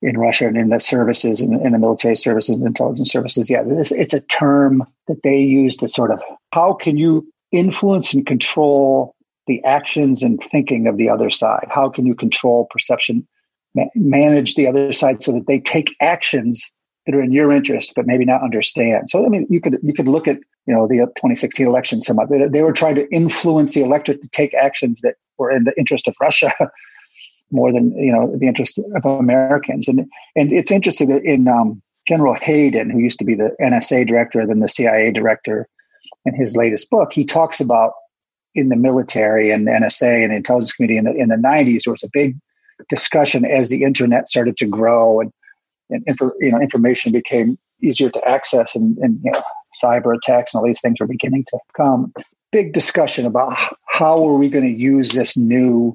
in 0.02 0.18
Russia 0.18 0.46
and 0.46 0.58
in 0.58 0.68
the 0.68 0.80
services 0.80 1.40
and 1.40 1.54
in, 1.54 1.66
in 1.66 1.72
the 1.72 1.78
military 1.78 2.16
services 2.16 2.56
and 2.56 2.66
intelligence 2.66 3.10
services. 3.10 3.48
Yeah, 3.48 3.62
this, 3.62 3.90
it's 3.92 4.12
a 4.12 4.20
term 4.20 4.84
that 5.06 5.22
they 5.22 5.38
use 5.38 5.76
to 5.78 5.88
sort 5.88 6.10
of 6.10 6.20
how 6.52 6.74
can 6.74 6.98
you 6.98 7.26
influence 7.52 8.12
and 8.12 8.26
control 8.26 9.13
the 9.46 9.62
actions 9.64 10.22
and 10.22 10.42
thinking 10.42 10.86
of 10.86 10.96
the 10.96 11.08
other 11.08 11.30
side? 11.30 11.66
How 11.70 11.88
can 11.88 12.06
you 12.06 12.14
control 12.14 12.66
perception, 12.70 13.26
ma- 13.74 13.84
manage 13.94 14.54
the 14.54 14.66
other 14.66 14.92
side 14.92 15.22
so 15.22 15.32
that 15.32 15.46
they 15.46 15.60
take 15.60 15.94
actions 16.00 16.70
that 17.06 17.14
are 17.14 17.22
in 17.22 17.32
your 17.32 17.52
interest, 17.52 17.92
but 17.94 18.06
maybe 18.06 18.24
not 18.24 18.42
understand? 18.42 19.10
So, 19.10 19.24
I 19.24 19.28
mean, 19.28 19.46
you 19.50 19.60
could 19.60 19.78
you 19.82 19.92
could 19.92 20.08
look 20.08 20.26
at 20.26 20.38
you 20.66 20.74
know 20.74 20.86
the 20.86 20.96
2016 20.96 21.66
election 21.66 22.02
somewhat. 22.02 22.30
They, 22.30 22.46
they 22.48 22.62
were 22.62 22.72
trying 22.72 22.94
to 22.96 23.08
influence 23.10 23.74
the 23.74 23.82
electorate 23.82 24.22
to 24.22 24.28
take 24.28 24.54
actions 24.54 25.00
that 25.02 25.16
were 25.38 25.50
in 25.50 25.64
the 25.64 25.76
interest 25.78 26.08
of 26.08 26.14
Russia. 26.20 26.52
more 27.50 27.72
than 27.72 27.92
you 27.96 28.12
know 28.12 28.36
the 28.36 28.48
interest 28.48 28.80
of 28.94 29.04
Americans, 29.04 29.86
and 29.88 30.00
and 30.34 30.52
it's 30.52 30.72
interesting 30.72 31.08
that 31.08 31.22
in 31.24 31.46
um, 31.46 31.80
General 32.06 32.34
Hayden, 32.34 32.90
who 32.90 32.98
used 32.98 33.18
to 33.18 33.24
be 33.24 33.34
the 33.34 33.54
NSA 33.60 34.06
director, 34.06 34.46
then 34.46 34.60
the 34.60 34.68
CIA 34.68 35.10
director, 35.12 35.68
in 36.24 36.34
his 36.34 36.56
latest 36.56 36.90
book, 36.90 37.12
he 37.12 37.24
talks 37.24 37.60
about 37.60 37.92
in 38.54 38.68
the 38.68 38.76
military 38.76 39.50
and 39.50 39.66
NSA 39.66 40.22
and 40.22 40.30
the 40.30 40.36
intelligence 40.36 40.72
community 40.72 40.98
in 40.98 41.04
the 41.04 41.14
in 41.14 41.28
the 41.28 41.36
90s, 41.36 41.82
there 41.84 41.92
was 41.92 42.02
a 42.02 42.10
big 42.12 42.36
discussion 42.88 43.44
as 43.44 43.68
the 43.68 43.82
internet 43.84 44.28
started 44.28 44.56
to 44.58 44.66
grow 44.66 45.20
and, 45.20 45.32
and 45.90 46.04
info, 46.06 46.32
you 46.40 46.50
know 46.50 46.60
information 46.60 47.12
became 47.12 47.58
easier 47.82 48.10
to 48.10 48.28
access 48.28 48.74
and, 48.74 48.96
and 48.98 49.20
you 49.22 49.30
know, 49.30 49.42
cyber 49.82 50.16
attacks 50.16 50.54
and 50.54 50.60
all 50.60 50.66
these 50.66 50.80
things 50.80 50.98
were 51.00 51.06
beginning 51.06 51.44
to 51.48 51.58
come. 51.76 52.12
Big 52.52 52.72
discussion 52.72 53.26
about 53.26 53.56
how 53.86 54.26
are 54.26 54.34
we 54.34 54.48
going 54.48 54.64
to 54.64 54.70
use 54.70 55.10
this 55.10 55.36
new 55.36 55.94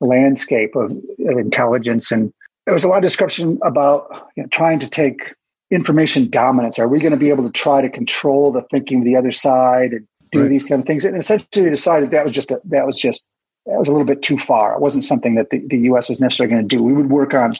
landscape 0.00 0.76
of, 0.76 0.90
of 0.90 1.38
intelligence 1.38 2.12
and 2.12 2.32
there 2.66 2.74
was 2.74 2.84
a 2.84 2.88
lot 2.88 2.98
of 2.98 3.02
discussion 3.02 3.58
about 3.62 4.06
you 4.36 4.42
know, 4.42 4.48
trying 4.48 4.78
to 4.78 4.88
take 4.88 5.34
information 5.70 6.30
dominance. 6.30 6.78
Are 6.78 6.88
we 6.88 6.98
going 6.98 7.12
to 7.12 7.18
be 7.18 7.30
able 7.30 7.44
to 7.44 7.50
try 7.50 7.82
to 7.82 7.88
control 7.88 8.52
the 8.52 8.62
thinking 8.70 8.98
of 9.00 9.04
the 9.04 9.16
other 9.16 9.32
side 9.32 9.92
and 9.92 10.06
do 10.34 10.42
right. 10.42 10.48
these 10.48 10.64
kind 10.64 10.80
of 10.80 10.86
things. 10.86 11.04
And 11.04 11.16
essentially 11.16 11.64
they 11.64 11.70
decided 11.70 12.10
that 12.10 12.24
was 12.24 12.34
just 12.34 12.50
a, 12.50 12.60
that 12.66 12.86
was 12.86 12.98
just 12.98 13.24
that 13.66 13.78
was 13.78 13.88
a 13.88 13.92
little 13.92 14.06
bit 14.06 14.22
too 14.22 14.38
far. 14.38 14.74
It 14.74 14.80
wasn't 14.80 15.04
something 15.04 15.36
that 15.36 15.50
the, 15.50 15.66
the 15.66 15.78
U.S. 15.90 16.08
was 16.08 16.20
necessarily 16.20 16.54
going 16.54 16.68
to 16.68 16.76
do. 16.76 16.82
We 16.82 16.92
would 16.92 17.10
work 17.10 17.32
on 17.32 17.52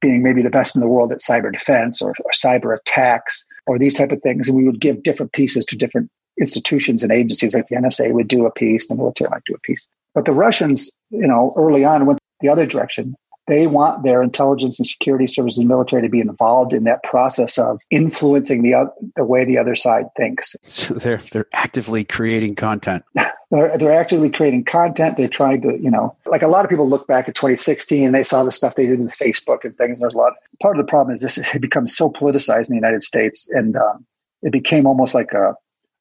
being 0.00 0.22
maybe 0.22 0.42
the 0.42 0.50
best 0.50 0.76
in 0.76 0.80
the 0.80 0.86
world 0.86 1.10
at 1.10 1.18
cyber 1.18 1.52
defense 1.52 2.00
or, 2.00 2.10
or 2.10 2.30
cyber 2.32 2.76
attacks 2.76 3.44
or 3.66 3.78
these 3.78 3.94
type 3.94 4.12
of 4.12 4.22
things, 4.22 4.48
and 4.48 4.56
we 4.56 4.64
would 4.64 4.80
give 4.80 5.02
different 5.02 5.32
pieces 5.32 5.66
to 5.66 5.76
different 5.76 6.10
institutions 6.40 7.02
and 7.02 7.10
agencies. 7.10 7.54
Like 7.54 7.66
the 7.66 7.76
NSA 7.76 8.12
would 8.12 8.28
do 8.28 8.46
a 8.46 8.52
piece, 8.52 8.86
the 8.86 8.94
military 8.94 9.30
might 9.30 9.42
do 9.46 9.54
a 9.54 9.60
piece. 9.60 9.88
But 10.14 10.24
the 10.24 10.32
Russians, 10.32 10.90
you 11.10 11.26
know, 11.26 11.52
early 11.56 11.84
on 11.84 12.06
went 12.06 12.20
the 12.40 12.48
other 12.48 12.66
direction 12.66 13.16
they 13.48 13.66
want 13.66 14.02
their 14.04 14.22
intelligence 14.22 14.78
and 14.78 14.86
security 14.86 15.26
services 15.26 15.58
and 15.58 15.68
military 15.68 16.02
to 16.02 16.08
be 16.08 16.20
involved 16.20 16.72
in 16.72 16.84
that 16.84 17.02
process 17.02 17.58
of 17.58 17.80
influencing 17.90 18.62
the 18.62 18.92
the 19.16 19.24
way 19.24 19.44
the 19.44 19.58
other 19.58 19.74
side 19.74 20.04
thinks. 20.16 20.54
So 20.68 20.94
they're 20.94 21.20
they're 21.32 21.48
actively 21.54 22.04
creating 22.04 22.54
content. 22.54 23.04
They're, 23.50 23.78
they're 23.78 23.98
actively 23.98 24.28
creating 24.28 24.64
content. 24.64 25.16
They're 25.16 25.26
trying 25.26 25.62
to, 25.62 25.80
you 25.80 25.90
know, 25.90 26.14
like 26.26 26.42
a 26.42 26.48
lot 26.48 26.66
of 26.66 26.68
people 26.68 26.86
look 26.86 27.06
back 27.06 27.30
at 27.30 27.34
2016 27.34 28.04
and 28.04 28.14
they 28.14 28.22
saw 28.22 28.42
the 28.42 28.52
stuff 28.52 28.74
they 28.74 28.84
did 28.84 29.00
with 29.00 29.16
Facebook 29.16 29.64
and 29.64 29.74
things. 29.74 29.92
And 29.92 30.02
there's 30.02 30.12
a 30.12 30.18
lot. 30.18 30.34
Part 30.60 30.78
of 30.78 30.84
the 30.84 30.90
problem 30.90 31.14
is 31.14 31.22
this 31.22 31.36
has 31.52 31.58
become 31.58 31.88
so 31.88 32.10
politicized 32.10 32.68
in 32.68 32.76
the 32.76 32.86
United 32.86 33.02
States, 33.02 33.48
and 33.52 33.74
um, 33.74 34.04
it 34.42 34.52
became 34.52 34.86
almost 34.86 35.14
like 35.14 35.32
a, 35.32 35.54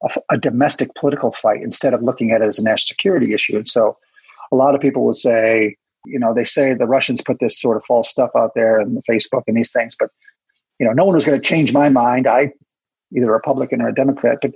a 0.04 0.22
a 0.32 0.38
domestic 0.38 0.94
political 0.96 1.32
fight 1.32 1.62
instead 1.64 1.94
of 1.94 2.04
looking 2.04 2.32
at 2.32 2.42
it 2.42 2.46
as 2.46 2.60
a 2.60 2.64
national 2.64 2.86
security 2.86 3.34
issue. 3.34 3.56
And 3.56 3.68
so, 3.68 3.98
a 4.52 4.56
lot 4.58 4.76
of 4.76 4.82
people 4.82 5.06
will 5.06 5.14
say, 5.14 5.78
you 6.08 6.20
know, 6.20 6.34
they 6.34 6.44
say 6.44 6.74
the 6.74 6.88
Russians 6.88 7.22
put 7.22 7.40
this 7.40 7.60
sort 7.60 7.78
of 7.78 7.86
false 7.86 8.10
stuff 8.10 8.32
out 8.36 8.52
there 8.56 8.80
and 8.80 9.04
Facebook 9.06 9.44
and 9.48 9.58
these 9.58 9.72
things, 9.72 9.96
but 9.98 10.10
you 10.80 10.86
know, 10.86 10.94
no 10.94 11.06
one 11.06 11.16
was 11.16 11.26
going 11.26 11.40
to 11.40 11.46
change 11.46 11.74
my 11.74 11.90
mind. 11.90 12.28
I 12.28 12.52
either 13.16 13.30
a 13.30 13.34
Republican 13.34 13.82
or 13.82 13.90
a 13.90 13.96
Democrat. 13.96 14.40
But 14.42 14.52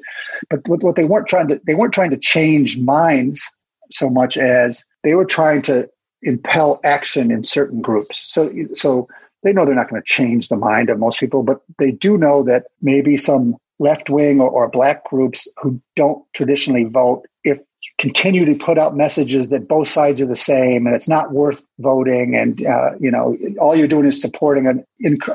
but 0.50 0.68
what, 0.68 0.84
what 0.84 0.96
they 0.96 1.06
weren't 1.06 1.28
trying 1.28 1.48
to 1.50 1.60
they 1.66 1.76
weren't 1.76 1.94
trying 1.94 2.12
to 2.12 2.18
change 2.18 2.78
minds 2.78 3.44
so 3.90 4.10
much 4.10 4.38
as 4.38 4.86
they 5.04 5.16
were 5.16 5.26
trying 5.26 5.62
to 5.64 5.90
impel 6.22 6.80
action 6.84 7.32
in 7.32 7.44
certain 7.44 7.82
groups. 7.82 8.18
So 8.32 8.52
so 8.74 9.08
they 9.44 9.54
know 9.54 9.66
they're 9.66 9.76
not 9.76 9.90
going 9.90 10.02
to 10.02 10.08
change 10.08 10.50
the 10.50 10.58
mind 10.58 10.90
of 10.90 11.00
most 11.00 11.20
people, 11.20 11.44
but 11.44 11.62
they 11.80 11.92
do 11.92 12.18
know 12.18 12.44
that 12.44 12.66
maybe 12.82 13.18
some 13.18 13.58
left 13.80 14.10
wing 14.10 14.40
or, 14.40 14.50
or 14.50 14.70
black 14.70 15.04
groups 15.06 15.48
who 15.58 15.82
don't 15.96 16.24
traditionally 16.34 16.84
vote, 16.84 17.26
if 17.44 17.60
continue 18.02 18.46
to 18.46 18.56
put 18.56 18.80
out 18.80 18.98
messages 18.98 19.50
that 19.50 19.68
both 19.68 19.88
sides 19.88 20.20
are 20.20 20.26
the 20.26 20.36
same 20.36 20.88
and 20.88 20.96
it's 20.96 21.08
not 21.08 21.34
worth 21.34 21.64
voting 21.78 22.36
and 22.36 22.66
uh, 22.66 22.90
you 23.00 23.12
know 23.12 23.38
all 23.60 23.76
you're 23.76 23.88
doing 23.88 24.08
is 24.08 24.20
supporting 24.20 24.66
an, 24.66 24.84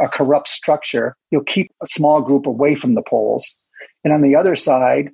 a 0.00 0.08
corrupt 0.08 0.48
structure. 0.48 1.14
You'll 1.30 1.44
keep 1.44 1.70
a 1.80 1.86
small 1.86 2.20
group 2.20 2.44
away 2.44 2.74
from 2.74 2.94
the 2.94 3.02
polls. 3.02 3.54
And 4.02 4.12
on 4.12 4.20
the 4.20 4.34
other 4.34 4.56
side 4.56 5.10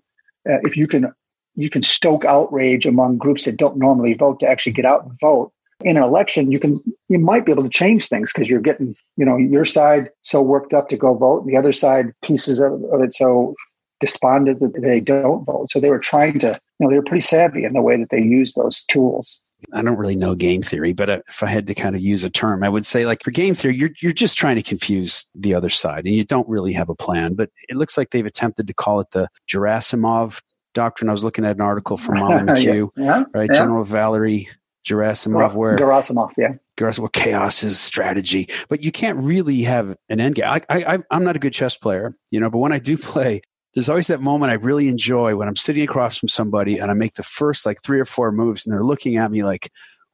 uh, 0.48 0.60
if 0.62 0.78
you 0.78 0.88
can 0.88 1.12
you 1.54 1.68
can 1.68 1.82
stoke 1.82 2.24
outrage 2.24 2.86
among 2.86 3.18
groups 3.18 3.44
that 3.44 3.58
don't 3.58 3.76
normally 3.76 4.14
vote 4.14 4.40
to 4.40 4.48
actually 4.48 4.72
get 4.72 4.86
out 4.86 5.04
and 5.04 5.12
vote 5.20 5.52
in 5.84 5.98
an 5.98 6.02
election 6.02 6.50
you 6.50 6.58
can 6.58 6.80
you 7.10 7.18
might 7.18 7.44
be 7.44 7.52
able 7.52 7.64
to 7.64 7.68
change 7.68 8.08
things 8.08 8.32
because 8.32 8.48
you're 8.48 8.60
getting 8.60 8.96
you 9.18 9.26
know 9.26 9.36
your 9.36 9.66
side 9.66 10.08
so 10.22 10.40
worked 10.40 10.72
up 10.72 10.88
to 10.88 10.96
go 10.96 11.12
vote 11.12 11.42
and 11.42 11.50
the 11.52 11.58
other 11.58 11.74
side 11.74 12.14
pieces 12.22 12.60
of, 12.60 12.72
of 12.94 13.02
it 13.02 13.12
so 13.12 13.54
despondent 14.02 14.58
that 14.58 14.82
they 14.82 15.00
don't 15.00 15.44
vote. 15.44 15.70
So 15.70 15.78
they 15.78 15.88
were 15.88 15.98
trying 16.00 16.40
to 16.40 16.60
know 16.82 16.90
they 16.90 16.96
were 16.96 17.02
pretty 17.02 17.20
savvy 17.20 17.64
in 17.64 17.72
the 17.72 17.82
way 17.82 17.96
that 17.96 18.10
they 18.10 18.20
use 18.20 18.54
those 18.54 18.84
tools 18.84 19.40
I 19.72 19.82
don't 19.82 19.96
really 19.96 20.16
know 20.16 20.34
game 20.34 20.62
theory, 20.62 20.92
but 20.92 21.08
if 21.08 21.42
I 21.42 21.46
had 21.46 21.66
to 21.68 21.74
kind 21.74 21.94
of 21.94 22.02
use 22.02 22.24
a 22.24 22.30
term, 22.30 22.62
I 22.62 22.68
would 22.68 22.84
say 22.84 23.06
like 23.06 23.22
for 23.22 23.30
game 23.30 23.54
theory, 23.54 23.76
you're 23.76 23.90
you're 24.00 24.12
just 24.12 24.36
trying 24.36 24.56
to 24.56 24.62
confuse 24.62 25.26
the 25.34 25.54
other 25.54 25.68
side, 25.68 26.04
and 26.04 26.14
you 26.14 26.24
don't 26.24 26.48
really 26.48 26.72
have 26.72 26.88
a 26.88 26.94
plan. 26.94 27.34
But 27.34 27.50
it 27.68 27.76
looks 27.76 27.96
like 27.96 28.10
they've 28.10 28.26
attempted 28.26 28.66
to 28.66 28.74
call 28.74 29.00
it 29.00 29.10
the 29.12 29.28
Gerasimov 29.48 30.42
doctrine. 30.74 31.08
I 31.08 31.12
was 31.12 31.24
looking 31.24 31.44
at 31.44 31.56
an 31.56 31.62
article 31.62 31.96
from 31.96 32.16
McKew, 32.16 32.90
yeah, 32.96 33.04
yeah, 33.04 33.24
right? 33.34 33.48
Yeah. 33.50 33.56
General 33.56 33.84
Valery 33.84 34.48
Gerasimov, 34.84 35.54
where 35.54 35.76
Gerasimov, 35.76 36.32
yeah, 36.36 36.54
Gerasimov, 36.76 37.12
chaos 37.12 37.62
is 37.62 37.78
strategy, 37.78 38.48
but 38.68 38.82
you 38.82 38.90
can't 38.90 39.18
really 39.18 39.62
have 39.62 39.96
an 40.08 40.20
end 40.20 40.34
game. 40.34 40.46
I, 40.46 40.60
I, 40.68 40.98
I'm 41.10 41.24
not 41.24 41.36
a 41.36 41.38
good 41.38 41.52
chess 41.52 41.76
player, 41.76 42.16
you 42.30 42.40
know, 42.40 42.50
but 42.50 42.58
when 42.58 42.72
I 42.72 42.78
do 42.78 42.98
play, 42.98 43.42
there's 43.74 43.88
always 43.88 44.08
that 44.08 44.20
moment 44.20 44.52
I 44.52 44.56
really 44.56 44.88
enjoy 44.88 45.36
when 45.36 45.48
I'm 45.48 45.56
sitting 45.56 45.82
across 45.82 46.18
from 46.18 46.28
somebody 46.28 46.78
and 46.78 46.90
I 46.90 46.94
make 46.94 47.14
the 47.14 47.22
first 47.22 47.64
like 47.64 47.82
three 47.82 48.00
or 48.00 48.04
four 48.04 48.32
moves, 48.32 48.66
and 48.66 48.72
they're 48.72 48.84
looking 48.84 49.16
at 49.16 49.30
me 49.30 49.44
like, 49.44 49.70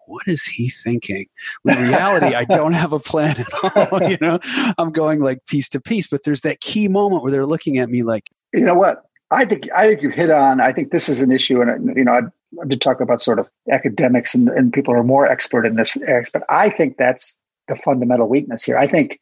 what 0.07 0.27
is 0.27 0.45
he 0.45 0.71
thinking? 0.71 1.27
In 1.65 1.89
reality, 1.89 2.35
I 2.35 2.45
don't 2.45 2.73
have 2.73 2.93
a 2.93 2.99
plan 2.99 3.37
at 3.39 3.77
all. 3.93 4.03
You 4.03 4.17
know, 4.21 4.39
I'm 4.79 4.91
going 4.91 5.21
like 5.21 5.45
piece 5.47 5.69
to 5.71 5.81
piece, 5.81 6.07
but 6.07 6.25
there's 6.25 6.41
that 6.43 6.61
key 6.61 6.89
moment 6.89 7.23
where 7.23 7.31
they're 7.31 7.47
looking 7.47 7.79
at 7.79 7.91
me 7.91 8.03
like, 8.03 8.31
you 8.55 8.65
know 8.65 8.75
what? 8.75 9.05
I 9.31 9.45
think 9.45 9.69
I 9.75 9.89
think 9.89 10.03
you 10.03 10.09
hit 10.09 10.31
on. 10.31 10.61
I 10.61 10.73
think 10.73 10.91
this 10.91 11.09
is 11.09 11.21
an 11.21 11.31
issue, 11.31 11.61
and 11.61 11.95
you 11.97 12.05
know, 12.05 12.13
I'd 12.13 12.31
love 12.55 12.71
to 12.71 12.77
talk 12.77 13.01
about 13.01 13.21
sort 13.21 13.39
of 13.39 13.49
academics 13.71 14.35
and, 14.35 14.49
and 14.49 14.73
people 14.73 14.95
are 14.95 15.05
more 15.05 15.27
expert 15.27 15.67
in 15.67 15.75
this. 15.75 15.99
But 16.33 16.45
I 16.49 16.71
think 16.71 16.97
that's 16.97 17.37
the 17.69 17.77
fundamental 17.77 18.29
weakness 18.29 18.65
here. 18.65 18.79
I 18.79 18.87
think 18.87 19.21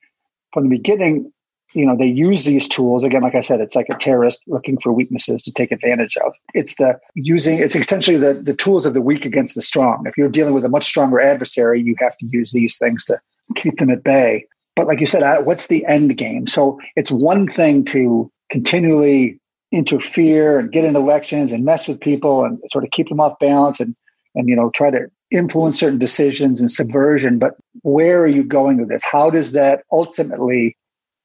from 0.53 0.69
the 0.69 0.77
beginning, 0.77 1.33
you 1.77 1.85
know, 1.85 1.95
they 1.97 2.07
use 2.07 2.45
these 2.45 2.67
tools 2.67 3.05
again. 3.05 3.23
Like 3.23 3.35
I 3.35 3.41
said, 3.41 3.61
it's 3.61 3.77
like 3.77 3.89
a 3.91 3.97
terrorist 3.97 4.43
looking 4.47 4.79
for 4.81 4.93
weaknesses 4.93 5.43
to 5.43 5.53
take 5.53 5.71
advantage 5.71 6.17
of. 6.25 6.33
It's 6.55 6.77
the 6.77 6.99
using. 7.15 7.59
It's 7.59 7.77
essentially 7.77 8.17
the 8.17 8.35
the 8.43 8.55
tools 8.55 8.87
of 8.87 8.95
the 8.95 9.03
weak 9.03 9.27
against 9.27 9.55
the 9.55 9.63
strong. 9.63 10.05
If 10.07 10.17
you're 10.17 10.31
dealing 10.31 10.55
with 10.55 10.65
a 10.65 10.71
much 10.71 10.87
stronger 10.87 11.21
adversary, 11.21 11.83
you 11.83 11.95
have 11.99 12.17
to 12.17 12.27
use 12.27 12.53
these 12.53 12.79
things 12.79 13.05
to 13.05 13.21
keep 13.57 13.77
them 13.77 13.91
at 13.91 14.03
bay. 14.03 14.47
But 14.75 14.87
like 14.87 15.01
you 15.01 15.07
said, 15.07 15.23
what's 15.45 15.67
the 15.67 15.85
end 15.87 16.17
game? 16.17 16.47
So 16.47 16.79
it's 16.97 17.11
one 17.11 17.47
thing 17.47 17.85
to 17.87 18.31
continually 18.51 19.39
interfere 19.71 20.59
and 20.59 20.73
get 20.73 20.85
in 20.85 20.97
elections 20.97 21.53
and 21.53 21.65
mess 21.65 21.89
with 21.89 22.01
people 22.01 22.45
and 22.45 22.59
sort 22.71 22.85
of 22.85 22.91
keep 22.91 23.09
them 23.09 23.21
off 23.21 23.39
balance 23.39 23.81
and 23.81 23.95
and 24.35 24.49
you 24.49 24.57
know 24.57 24.71
try 24.75 24.91
to 24.91 25.11
influence 25.33 25.81
certain 25.81 25.99
decisions 25.99 26.61
and 26.61 26.71
subversion 26.71 27.39
but 27.39 27.57
where 27.83 28.23
are 28.23 28.29
you 28.29 28.45
going 28.45 28.79
with 28.79 28.89
this 28.89 29.03
how 29.05 29.29
does 29.29 29.51
that 29.53 29.83
ultimately 29.91 30.77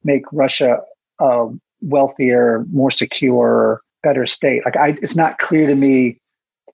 make 0.04 0.24
russia 0.32 0.80
a 1.20 1.48
wealthier 1.82 2.66
more 2.72 2.92
secure 2.92 3.82
better 4.04 4.26
state. 4.26 4.64
Like 4.66 4.78
i 4.78 4.98
it's 5.02 5.16
not 5.16 5.38
clear 5.40 5.68
to 5.68 5.76
me. 5.76 6.20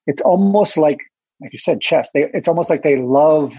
It's 0.05 0.21
almost 0.21 0.77
like 0.77 0.99
like 1.41 1.53
you 1.53 1.59
said 1.59 1.81
chess. 1.81 2.09
They 2.13 2.29
it's 2.33 2.47
almost 2.47 2.69
like 2.69 2.83
they 2.83 2.97
love 2.97 3.53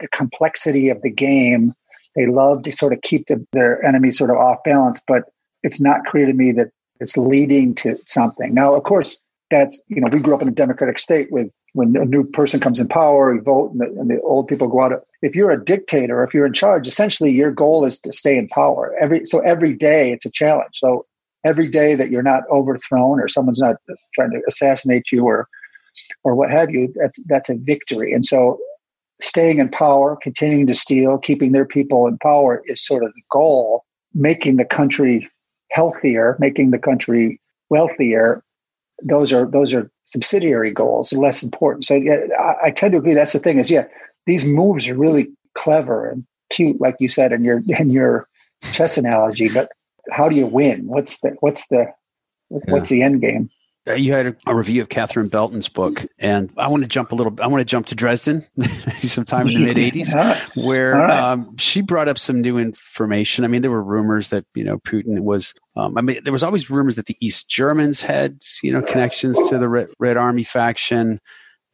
the 0.00 0.08
complexity 0.08 0.88
of 0.88 1.02
the 1.02 1.10
game. 1.10 1.74
They 2.16 2.26
love 2.26 2.62
to 2.62 2.72
sort 2.72 2.92
of 2.92 3.00
keep 3.02 3.26
the, 3.26 3.44
their 3.52 3.84
enemies 3.84 4.18
sort 4.18 4.30
of 4.30 4.36
off 4.36 4.58
balance 4.64 5.02
but 5.06 5.24
it's 5.62 5.80
not 5.80 6.04
clear 6.06 6.26
to 6.26 6.32
me 6.32 6.52
that 6.52 6.68
it's 7.00 7.16
leading 7.16 7.74
to 7.76 7.98
something. 8.06 8.54
Now, 8.54 8.74
of 8.74 8.84
course, 8.84 9.18
that's, 9.50 9.82
you 9.88 10.00
know, 10.00 10.08
we 10.12 10.20
grew 10.20 10.34
up 10.34 10.42
in 10.42 10.48
a 10.48 10.52
democratic 10.52 10.98
state 10.98 11.32
with 11.32 11.50
when 11.74 11.96
a 11.96 12.04
new 12.04 12.24
person 12.24 12.60
comes 12.60 12.78
in 12.78 12.86
power, 12.86 13.34
you 13.34 13.42
vote 13.42 13.72
and 13.72 13.80
the, 13.80 14.00
and 14.00 14.08
the 14.08 14.20
old 14.22 14.46
people 14.46 14.68
go 14.68 14.82
out. 14.82 14.92
If 15.22 15.34
you're 15.34 15.50
a 15.50 15.62
dictator, 15.62 16.22
if 16.22 16.32
you're 16.32 16.46
in 16.46 16.52
charge, 16.52 16.86
essentially 16.86 17.32
your 17.32 17.50
goal 17.50 17.84
is 17.84 18.00
to 18.00 18.12
stay 18.12 18.38
in 18.38 18.48
power. 18.48 18.94
Every 19.00 19.26
So 19.26 19.40
every 19.40 19.74
day 19.74 20.12
it's 20.12 20.24
a 20.24 20.30
challenge. 20.30 20.74
So 20.74 21.04
every 21.44 21.68
day 21.68 21.96
that 21.96 22.10
you're 22.10 22.22
not 22.22 22.44
overthrown 22.48 23.20
or 23.20 23.28
someone's 23.28 23.60
not 23.60 23.76
trying 24.14 24.30
to 24.30 24.40
assassinate 24.46 25.10
you 25.10 25.24
or, 25.24 25.48
or 26.22 26.36
what 26.36 26.50
have 26.50 26.70
you, 26.70 26.92
that's, 26.94 27.20
that's 27.24 27.50
a 27.50 27.56
victory. 27.56 28.12
And 28.12 28.24
so 28.24 28.58
staying 29.20 29.58
in 29.58 29.68
power, 29.68 30.16
continuing 30.22 30.68
to 30.68 30.74
steal, 30.74 31.18
keeping 31.18 31.50
their 31.50 31.66
people 31.66 32.06
in 32.06 32.18
power 32.18 32.62
is 32.66 32.86
sort 32.86 33.02
of 33.02 33.12
the 33.14 33.22
goal, 33.32 33.84
making 34.14 34.58
the 34.58 34.64
country 34.64 35.28
healthier, 35.72 36.36
making 36.38 36.70
the 36.70 36.78
country 36.78 37.40
wealthier, 37.68 38.43
those 39.04 39.32
are 39.32 39.46
those 39.46 39.74
are 39.74 39.90
subsidiary 40.04 40.72
goals, 40.72 41.12
less 41.12 41.42
important. 41.42 41.84
So 41.84 41.94
yeah, 41.94 42.26
I, 42.38 42.66
I 42.66 42.70
tend 42.70 42.92
to 42.92 42.98
agree. 42.98 43.14
That's 43.14 43.32
the 43.32 43.38
thing 43.38 43.58
is, 43.58 43.70
yeah, 43.70 43.84
these 44.26 44.44
moves 44.44 44.88
are 44.88 44.96
really 44.96 45.28
clever 45.54 46.08
and 46.08 46.24
cute, 46.50 46.80
like 46.80 46.96
you 46.98 47.08
said 47.08 47.32
in 47.32 47.44
your 47.44 47.62
in 47.68 47.90
your 47.90 48.28
chess 48.72 48.96
analogy. 48.96 49.48
But 49.52 49.70
how 50.10 50.28
do 50.28 50.36
you 50.36 50.46
win? 50.46 50.86
What's 50.86 51.20
the 51.20 51.36
what's 51.40 51.68
the 51.68 51.92
what's 52.48 52.90
yeah. 52.90 52.96
the 52.96 53.02
end 53.02 53.20
game? 53.20 53.50
Uh, 53.86 53.92
you 53.92 54.12
had 54.12 54.34
a, 54.46 54.54
review 54.54 54.80
of 54.80 54.88
Catherine 54.88 55.28
Belton's 55.28 55.68
book, 55.68 56.06
and 56.18 56.50
I 56.56 56.68
want 56.68 56.82
to 56.84 56.88
jump 56.88 57.12
a 57.12 57.14
little. 57.14 57.34
I 57.42 57.46
want 57.48 57.60
to 57.60 57.66
jump 57.66 57.86
to 57.86 57.94
Dresden, 57.94 58.46
sometime 59.02 59.46
in 59.46 59.54
the 59.54 59.60
mid 59.74 59.76
'80s, 59.76 60.14
where 60.56 60.92
right. 60.92 61.32
um, 61.32 61.54
she 61.58 61.82
brought 61.82 62.08
up 62.08 62.18
some 62.18 62.40
new 62.40 62.56
information. 62.56 63.44
I 63.44 63.48
mean, 63.48 63.60
there 63.60 63.70
were 63.70 63.84
rumors 63.84 64.30
that 64.30 64.46
you 64.54 64.64
know 64.64 64.78
Putin 64.78 65.20
was. 65.20 65.54
Um, 65.76 65.98
I 65.98 66.00
mean, 66.00 66.22
there 66.24 66.32
was 66.32 66.42
always 66.42 66.70
rumors 66.70 66.96
that 66.96 67.06
the 67.06 67.16
East 67.20 67.50
Germans 67.50 68.02
had 68.02 68.38
you 68.62 68.72
know 68.72 68.80
connections 68.80 69.38
to 69.50 69.58
the 69.58 69.68
Red, 69.68 69.88
Red 69.98 70.16
Army 70.16 70.44
faction 70.44 71.20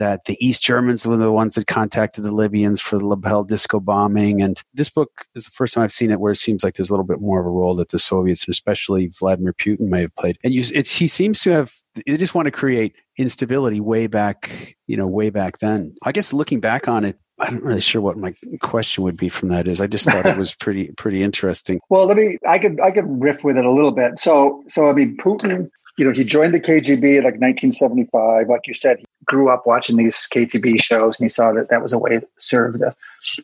that 0.00 0.24
the 0.24 0.36
East 0.44 0.62
Germans 0.64 1.06
were 1.06 1.16
the 1.16 1.30
ones 1.30 1.54
that 1.54 1.66
contacted 1.66 2.24
the 2.24 2.34
Libyans 2.34 2.80
for 2.80 2.98
the 2.98 3.06
La 3.06 3.16
Belle 3.16 3.44
disco 3.44 3.78
bombing. 3.78 4.42
And 4.42 4.60
this 4.74 4.88
book 4.88 5.26
is 5.36 5.44
the 5.44 5.50
first 5.50 5.74
time 5.74 5.84
I've 5.84 5.92
seen 5.92 6.10
it 6.10 6.18
where 6.18 6.32
it 6.32 6.36
seems 6.36 6.64
like 6.64 6.74
there's 6.74 6.90
a 6.90 6.92
little 6.92 7.06
bit 7.06 7.20
more 7.20 7.38
of 7.38 7.46
a 7.46 7.50
role 7.50 7.76
that 7.76 7.90
the 7.90 7.98
Soviets 7.98 8.44
and 8.46 8.52
especially 8.52 9.12
Vladimir 9.18 9.52
Putin 9.52 9.88
may 9.88 10.00
have 10.00 10.14
played. 10.16 10.38
And 10.42 10.52
you, 10.52 10.64
it's, 10.74 10.96
he 10.96 11.06
seems 11.06 11.42
to 11.42 11.50
have, 11.50 11.72
they 12.06 12.16
just 12.16 12.34
want 12.34 12.46
to 12.46 12.50
create 12.50 12.96
instability 13.18 13.78
way 13.78 14.06
back, 14.06 14.76
you 14.86 14.96
know, 14.96 15.06
way 15.06 15.30
back 15.30 15.58
then. 15.58 15.94
I 16.02 16.12
guess 16.12 16.32
looking 16.32 16.60
back 16.60 16.88
on 16.88 17.04
it, 17.04 17.18
I'm 17.38 17.54
not 17.54 17.62
really 17.62 17.80
sure 17.80 18.02
what 18.02 18.18
my 18.18 18.32
question 18.60 19.04
would 19.04 19.16
be 19.16 19.28
from 19.28 19.50
that 19.50 19.68
is. 19.68 19.80
I 19.80 19.86
just 19.86 20.06
thought 20.06 20.26
it 20.26 20.36
was 20.36 20.54
pretty 20.60 20.92
pretty 20.98 21.22
interesting. 21.22 21.80
Well, 21.88 22.06
let 22.06 22.18
me. 22.18 22.36
I 22.46 22.58
could 22.58 22.78
I 22.82 22.90
could 22.90 23.06
riff 23.06 23.42
with 23.44 23.56
it 23.56 23.64
a 23.64 23.70
little 23.70 23.92
bit. 23.92 24.18
So 24.18 24.62
so 24.68 24.90
I 24.90 24.92
mean, 24.92 25.16
Putin 25.16 25.70
you 26.00 26.06
know, 26.06 26.12
he 26.12 26.24
joined 26.24 26.54
the 26.54 26.60
KGB 26.60 27.18
in 27.18 27.24
like 27.24 27.36
1975. 27.40 28.48
Like 28.48 28.62
you 28.66 28.72
said, 28.72 29.04
grew 29.24 29.50
up 29.50 29.66
watching 29.66 29.96
these 29.96 30.26
KGB 30.32 30.82
shows 30.82 31.18
and 31.18 31.24
he 31.24 31.28
saw 31.28 31.52
that 31.52 31.68
that 31.68 31.82
was 31.82 31.92
a 31.92 31.98
way 31.98 32.10
to 32.10 32.26
serve 32.38 32.78
the 32.78 32.94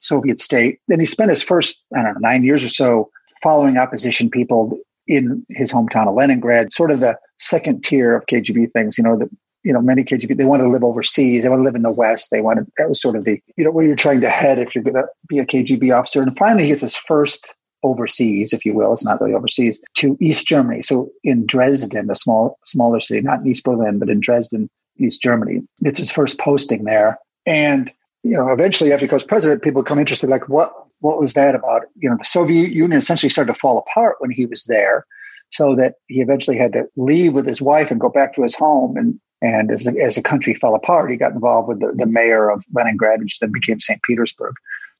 Soviet 0.00 0.40
state. 0.40 0.80
Then 0.88 1.00
he 1.00 1.06
spent 1.06 1.30
his 1.30 1.42
first, 1.42 1.82
I 1.94 2.02
don't 2.02 2.14
know, 2.14 2.20
nine 2.20 2.44
years 2.44 2.64
or 2.64 2.68
so 2.68 3.10
following 3.42 3.76
opposition 3.76 4.30
people 4.30 4.78
in 5.06 5.44
his 5.50 5.72
hometown 5.72 6.08
of 6.08 6.14
Leningrad, 6.14 6.72
sort 6.72 6.90
of 6.90 7.00
the 7.00 7.16
second 7.38 7.84
tier 7.84 8.16
of 8.16 8.26
KGB 8.26 8.72
things, 8.72 8.98
you 8.98 9.04
know, 9.04 9.16
that 9.16 9.28
you 9.66 9.72
know, 9.72 9.80
many 9.80 10.04
KGB, 10.04 10.36
they 10.36 10.44
want 10.44 10.62
to 10.62 10.68
live 10.68 10.84
overseas. 10.84 11.42
They 11.42 11.48
want 11.48 11.58
to 11.58 11.64
live 11.64 11.74
in 11.74 11.82
the 11.82 11.90
West. 11.90 12.30
They 12.30 12.40
want 12.40 12.60
to, 12.60 12.72
that 12.78 12.88
was 12.88 13.02
sort 13.02 13.16
of 13.16 13.24
the, 13.24 13.42
you 13.56 13.64
know, 13.64 13.72
where 13.72 13.84
you're 13.84 13.96
trying 13.96 14.20
to 14.20 14.30
head 14.30 14.60
if 14.60 14.76
you're 14.76 14.84
going 14.84 14.94
to 14.94 15.08
be 15.28 15.40
a 15.40 15.44
KGB 15.44 15.92
officer. 15.92 16.22
And 16.22 16.38
finally, 16.38 16.62
he 16.62 16.68
gets 16.68 16.82
his 16.82 16.94
first 16.94 17.52
overseas, 17.82 18.52
if 18.52 18.64
you 18.64 18.74
will. 18.74 18.92
It's 18.92 19.04
not 19.04 19.20
really 19.20 19.34
overseas 19.34 19.80
to 19.94 20.16
East 20.20 20.46
Germany. 20.46 20.82
So 20.82 21.10
in 21.24 21.46
Dresden, 21.46 22.08
a 22.08 22.14
small 22.14 22.60
smaller 22.64 23.00
city, 23.00 23.22
not 23.22 23.40
in 23.40 23.48
East 23.48 23.64
Berlin, 23.64 23.98
but 23.98 24.08
in 24.08 24.20
Dresden, 24.20 24.70
East 24.98 25.22
Germany. 25.22 25.62
It's 25.80 25.98
his 25.98 26.10
first 26.10 26.38
posting 26.38 26.84
there, 26.84 27.18
and 27.44 27.92
you 28.22 28.32
know, 28.32 28.50
eventually 28.50 28.92
after 28.92 29.04
he 29.04 29.06
becomes 29.06 29.24
president, 29.24 29.62
people 29.62 29.82
become 29.82 29.98
interested. 29.98 30.30
Like, 30.30 30.48
what 30.48 30.72
what 31.00 31.20
was 31.20 31.34
that 31.34 31.54
about? 31.54 31.82
You 31.96 32.10
know, 32.10 32.16
the 32.16 32.24
Soviet 32.24 32.70
Union 32.70 32.98
essentially 32.98 33.30
started 33.30 33.52
to 33.52 33.58
fall 33.58 33.78
apart 33.78 34.16
when 34.18 34.30
he 34.30 34.46
was 34.46 34.64
there, 34.64 35.06
so 35.50 35.74
that 35.76 35.94
he 36.08 36.20
eventually 36.20 36.56
had 36.56 36.72
to 36.72 36.86
leave 36.96 37.34
with 37.34 37.46
his 37.46 37.62
wife 37.62 37.90
and 37.90 38.00
go 38.00 38.08
back 38.08 38.34
to 38.34 38.42
his 38.42 38.54
home. 38.54 38.96
And 38.96 39.20
and 39.42 39.70
as 39.70 39.84
the, 39.84 40.00
as 40.00 40.16
the 40.16 40.22
country 40.22 40.54
fell 40.54 40.74
apart, 40.74 41.10
he 41.10 41.16
got 41.16 41.32
involved 41.32 41.68
with 41.68 41.80
the, 41.80 41.92
the 41.92 42.06
mayor 42.06 42.50
of 42.50 42.64
Leningrad, 42.72 43.20
which 43.20 43.38
then 43.38 43.52
became 43.52 43.80
St. 43.80 44.00
Petersburg. 44.02 44.54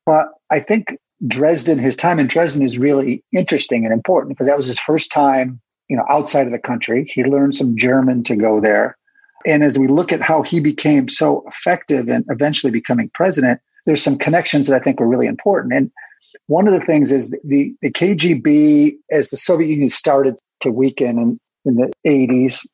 But 0.05 0.29
I 0.51 0.61
think 0.61 0.99
Dresden, 1.27 1.79
his 1.79 1.97
time 1.97 2.19
in 2.19 2.27
Dresden 2.27 2.63
is 2.63 2.79
really 2.79 3.25
interesting 3.33 3.85
and 3.85 3.93
important 3.93 4.37
because 4.37 4.47
that 4.47 4.57
was 4.57 4.67
his 4.67 4.79
first 4.79 5.11
time 5.11 5.61
you 5.89 5.97
know, 5.97 6.05
outside 6.11 6.47
of 6.47 6.53
the 6.53 6.59
country. 6.59 7.11
He 7.13 7.25
learned 7.25 7.55
some 7.55 7.77
German 7.77 8.23
to 8.25 8.37
go 8.37 8.61
there. 8.61 8.97
And 9.47 9.63
as 9.63 9.79
we 9.79 9.87
look 9.87 10.13
at 10.13 10.21
how 10.21 10.43
he 10.43 10.61
became 10.61 11.09
so 11.09 11.45
effective 11.47 12.09
and 12.09 12.25
eventually 12.29 12.71
becoming 12.71 13.11
president, 13.15 13.61
there's 13.87 14.03
some 14.03 14.19
connections 14.19 14.67
that 14.67 14.81
I 14.81 14.85
think 14.85 14.99
were 14.99 15.09
really 15.09 15.27
important. 15.27 15.73
And 15.73 15.91
one 16.49 16.67
of 16.67 16.75
the 16.75 16.85
things 16.85 17.13
is 17.13 17.31
the, 17.45 17.75
the 17.81 17.91
KGB, 17.91 18.97
as 19.11 19.31
the 19.31 19.37
Soviet 19.37 19.69
Union 19.69 19.89
started 19.89 20.37
to 20.61 20.71
weaken 20.71 21.19
in, 21.19 21.41
in 21.65 21.77
the 21.77 21.93
80s, 22.07 22.67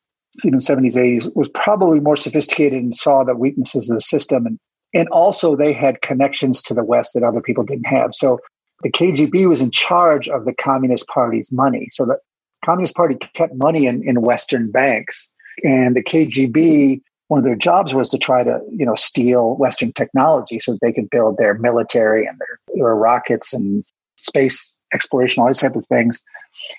even 0.43 0.59
70s, 0.59 0.95
80s, 0.95 1.35
was 1.35 1.49
probably 1.49 1.99
more 1.99 2.15
sophisticated 2.15 2.81
and 2.81 2.93
saw 2.93 3.23
the 3.23 3.35
weaknesses 3.35 3.89
of 3.89 3.95
the 3.95 4.01
system. 4.01 4.45
And, 4.45 4.59
and 4.93 5.07
also 5.09 5.55
they 5.55 5.73
had 5.73 6.01
connections 6.01 6.61
to 6.63 6.73
the 6.73 6.83
West 6.83 7.13
that 7.13 7.23
other 7.23 7.41
people 7.41 7.63
didn't 7.63 7.85
have. 7.85 8.13
So 8.13 8.39
the 8.81 8.91
KGB 8.91 9.47
was 9.47 9.61
in 9.61 9.71
charge 9.71 10.27
of 10.27 10.45
the 10.45 10.53
Communist 10.53 11.07
Party's 11.07 11.51
money. 11.51 11.87
So 11.91 12.05
the 12.05 12.17
Communist 12.65 12.95
Party 12.95 13.15
kept 13.33 13.55
money 13.55 13.85
in, 13.85 14.07
in 14.07 14.21
Western 14.21 14.71
banks. 14.71 15.31
And 15.63 15.95
the 15.95 16.03
KGB, 16.03 17.01
one 17.27 17.39
of 17.39 17.45
their 17.45 17.55
jobs 17.55 17.93
was 17.93 18.09
to 18.09 18.17
try 18.17 18.43
to, 18.43 18.59
you 18.71 18.85
know, 18.85 18.95
steal 18.95 19.55
Western 19.55 19.93
technology 19.93 20.59
so 20.59 20.73
that 20.73 20.81
they 20.81 20.91
could 20.91 21.09
build 21.09 21.37
their 21.37 21.55
military 21.55 22.25
and 22.25 22.37
their, 22.39 22.59
their 22.75 22.95
rockets 22.95 23.53
and 23.53 23.83
space 24.17 24.77
exploration, 24.93 25.41
all 25.41 25.47
these 25.47 25.59
type 25.59 25.75
of 25.75 25.85
things. 25.87 26.23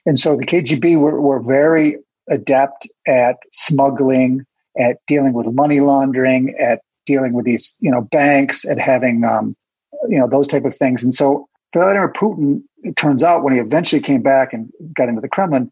And 0.07 0.19
so 0.19 0.37
the 0.37 0.47
KGB 0.47 0.99
were, 0.99 1.21
were 1.21 1.41
very 1.41 1.99
adept 2.29 2.89
at 3.07 3.37
smuggling, 3.53 4.47
at 4.79 4.99
dealing 5.07 5.33
with 5.33 5.47
money 5.55 5.81
laundering, 5.81 6.55
at 6.59 6.81
dealing 7.07 7.33
with 7.33 7.45
these, 7.45 7.75
you 7.81 7.91
know, 7.91 8.01
banks, 8.01 8.65
at 8.65 8.79
having, 8.79 9.25
um, 9.25 9.57
you 10.09 10.19
know, 10.19 10.29
those 10.29 10.49
type 10.49 10.65
of 10.65 10.75
things. 10.75 11.05
And 11.05 11.15
so 11.15 11.49
Vladimir 11.73 12.13
Putin, 12.13 12.63
it 12.83 12.97
turns 12.97 13.23
out, 13.23 13.43
when 13.43 13.53
he 13.53 13.59
eventually 13.59 14.01
came 14.01 14.23
back 14.23 14.53
and 14.53 14.71
got 14.97 15.09
into 15.09 15.21
the 15.21 15.29
Kremlin, 15.29 15.71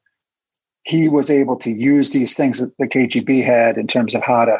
he 0.85 1.09
was 1.09 1.31
able 1.31 1.57
to 1.57 1.71
use 1.71 2.11
these 2.11 2.37
things 2.37 2.61
that 2.61 2.77
the 2.79 2.89
KGB 2.89 3.45
had 3.45 3.79
in 3.79 3.87
terms 3.87 4.15
of 4.15 4.23
how 4.23 4.45
to 4.45 4.59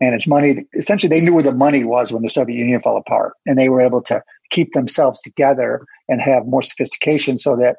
manage 0.00 0.28
money. 0.28 0.66
Essentially, 0.74 1.08
they 1.08 1.24
knew 1.24 1.34
where 1.34 1.42
the 1.42 1.52
money 1.52 1.84
was 1.84 2.12
when 2.12 2.22
the 2.22 2.28
Soviet 2.28 2.56
Union 2.56 2.80
fell 2.80 2.96
apart, 2.96 3.32
and 3.46 3.58
they 3.58 3.68
were 3.68 3.80
able 3.80 4.02
to 4.02 4.22
keep 4.50 4.72
themselves 4.72 5.20
together 5.20 5.84
and 6.08 6.20
have 6.20 6.46
more 6.46 6.62
sophistication 6.62 7.38
so 7.38 7.56
that 7.56 7.76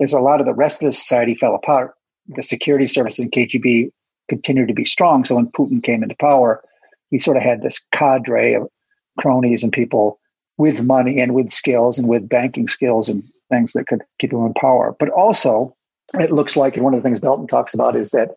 as 0.00 0.12
a 0.12 0.20
lot 0.20 0.40
of 0.40 0.46
the 0.46 0.54
rest 0.54 0.82
of 0.82 0.86
the 0.86 0.92
society 0.92 1.34
fell 1.34 1.54
apart, 1.54 1.94
the 2.28 2.42
security 2.42 2.86
services 2.86 3.20
and 3.20 3.32
KGB 3.32 3.90
continued 4.28 4.68
to 4.68 4.74
be 4.74 4.84
strong. 4.84 5.24
So 5.24 5.36
when 5.36 5.48
Putin 5.48 5.82
came 5.82 6.02
into 6.02 6.16
power, 6.16 6.62
he 7.10 7.18
sort 7.18 7.36
of 7.36 7.42
had 7.42 7.62
this 7.62 7.80
cadre 7.92 8.54
of 8.54 8.68
cronies 9.18 9.62
and 9.62 9.72
people 9.72 10.18
with 10.56 10.82
money 10.82 11.20
and 11.20 11.34
with 11.34 11.52
skills 11.52 11.98
and 11.98 12.08
with 12.08 12.28
banking 12.28 12.68
skills 12.68 13.08
and 13.08 13.22
things 13.50 13.72
that 13.72 13.86
could 13.86 14.02
keep 14.18 14.32
him 14.32 14.44
in 14.46 14.54
power. 14.54 14.96
But 14.98 15.10
also, 15.10 15.76
it 16.14 16.32
looks 16.32 16.56
like, 16.56 16.74
and 16.74 16.84
one 16.84 16.94
of 16.94 17.02
the 17.02 17.06
things 17.06 17.20
Belton 17.20 17.46
talks 17.46 17.74
about 17.74 17.96
is 17.96 18.10
that 18.10 18.36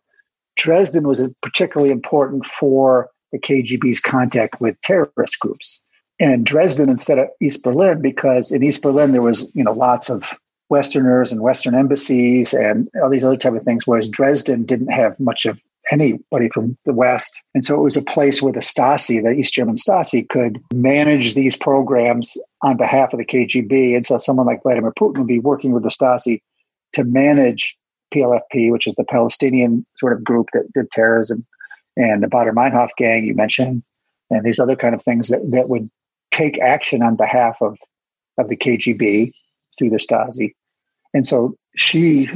Dresden 0.56 1.06
was 1.06 1.26
particularly 1.42 1.92
important 1.92 2.46
for 2.46 3.10
the 3.32 3.38
KGB's 3.38 4.00
contact 4.00 4.60
with 4.60 4.80
terrorist 4.82 5.38
groups. 5.38 5.82
And 6.18 6.44
Dresden 6.44 6.88
instead 6.88 7.18
of 7.18 7.28
East 7.40 7.62
Berlin, 7.62 8.02
because 8.02 8.50
in 8.50 8.64
East 8.64 8.82
Berlin 8.82 9.12
there 9.12 9.22
was, 9.22 9.50
you 9.54 9.62
know, 9.62 9.72
lots 9.72 10.10
of 10.10 10.24
Westerners 10.68 11.32
and 11.32 11.40
Western 11.40 11.74
embassies 11.74 12.52
and 12.52 12.88
all 13.02 13.08
these 13.08 13.24
other 13.24 13.36
type 13.36 13.54
of 13.54 13.62
things, 13.62 13.86
whereas 13.86 14.08
Dresden 14.08 14.64
didn't 14.64 14.88
have 14.88 15.18
much 15.20 15.46
of 15.46 15.60
anybody 15.90 16.50
from 16.50 16.76
the 16.84 16.92
West. 16.92 17.40
And 17.54 17.64
so 17.64 17.74
it 17.74 17.82
was 17.82 17.96
a 17.96 18.02
place 18.02 18.42
where 18.42 18.52
the 18.52 18.60
Stasi, 18.60 19.22
the 19.22 19.30
East 19.30 19.54
German 19.54 19.76
Stasi, 19.76 20.28
could 20.28 20.62
manage 20.74 21.34
these 21.34 21.56
programs 21.56 22.36
on 22.62 22.76
behalf 22.76 23.12
of 23.12 23.18
the 23.18 23.24
KGB. 23.24 23.94
And 23.94 24.04
so 24.04 24.18
someone 24.18 24.46
like 24.46 24.62
Vladimir 24.62 24.92
Putin 24.92 25.18
would 25.18 25.26
be 25.26 25.38
working 25.38 25.72
with 25.72 25.84
the 25.84 25.88
Stasi 25.88 26.40
to 26.94 27.04
manage 27.04 27.76
PLFP, 28.14 28.70
which 28.70 28.86
is 28.86 28.94
the 28.94 29.04
Palestinian 29.04 29.84
sort 29.96 30.12
of 30.12 30.24
group 30.24 30.48
that 30.52 30.72
did 30.74 30.90
terrorism, 30.90 31.46
and 31.96 32.22
the 32.22 32.28
Baader 32.28 32.52
Meinhof 32.52 32.90
gang 32.96 33.24
you 33.24 33.34
mentioned, 33.34 33.82
and 34.30 34.44
these 34.44 34.58
other 34.58 34.76
kind 34.76 34.94
of 34.94 35.02
things 35.02 35.28
that, 35.28 35.50
that 35.50 35.68
would 35.68 35.90
take 36.30 36.58
action 36.58 37.02
on 37.02 37.16
behalf 37.16 37.58
of, 37.60 37.78
of 38.38 38.48
the 38.48 38.56
KGB 38.56 39.32
through 39.78 39.90
the 39.90 39.96
Stasi. 39.96 40.54
And 41.14 41.26
so 41.26 41.56
she 41.76 42.28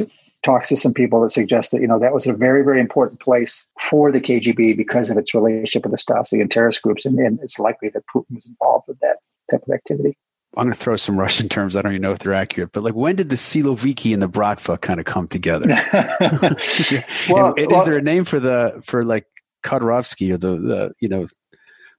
talks 0.43 0.69
to 0.69 0.77
some 0.77 0.93
people 0.93 1.21
that 1.23 1.31
suggest 1.31 1.71
that 1.71 1.81
you 1.81 1.87
know 1.87 1.99
that 2.01 2.13
was 2.13 2.27
a 2.27 2.33
very 2.33 2.65
very 2.65 2.81
important 2.81 3.21
place 3.21 3.69
for 3.81 4.11
the 4.11 4.21
KGB 4.21 4.77
because 4.77 5.09
of 5.09 5.17
its 5.17 5.35
relationship 5.35 5.85
with 5.85 5.93
the 5.93 5.99
Stasi 5.99 6.41
and 6.41 6.51
terrorist 6.51 6.83
groups, 6.83 7.05
and, 7.05 7.19
and 7.19 7.39
it's 7.43 7.59
likely 7.59 7.89
that 7.91 8.05
Putin 8.15 8.35
was 8.35 8.47
involved 8.47 8.87
with 8.89 8.99
that 9.01 9.19
type 9.51 9.63
of 9.67 9.73
activity. 9.73 10.17
I'm 10.57 10.67
going 10.67 10.75
to 10.75 10.79
throw 10.79 10.97
some 10.97 11.19
Russian 11.19 11.49
terms. 11.49 11.77
I 11.77 11.83
don't 11.83 11.93
even 11.93 12.03
know 12.03 12.13
if 12.13 12.19
they're 12.19 12.35
accurate, 12.35 12.73
but 12.73 12.83
like 12.83 12.95
when 12.95 13.17
did 13.17 13.31
the 13.31 13.37
Siloviki 13.37 14.13
and 14.13 14.21
the 14.23 14.29
Bratva 14.29 14.81
kind 14.81 15.01
of 15.01 15.07
come 15.07 15.27
together? 15.27 15.67
well, 17.31 17.55
and, 17.57 17.71
well, 17.71 17.81
is 17.81 17.85
there 17.87 17.97
a 17.97 18.03
name 18.03 18.25
for 18.25 18.39
the 18.39 18.81
for 18.85 19.05
like 19.05 19.27
Khodorkovsky 19.65 20.33
or 20.33 20.37
the, 20.37 20.59
the 20.59 20.93
you 21.01 21.09
know 21.09 21.27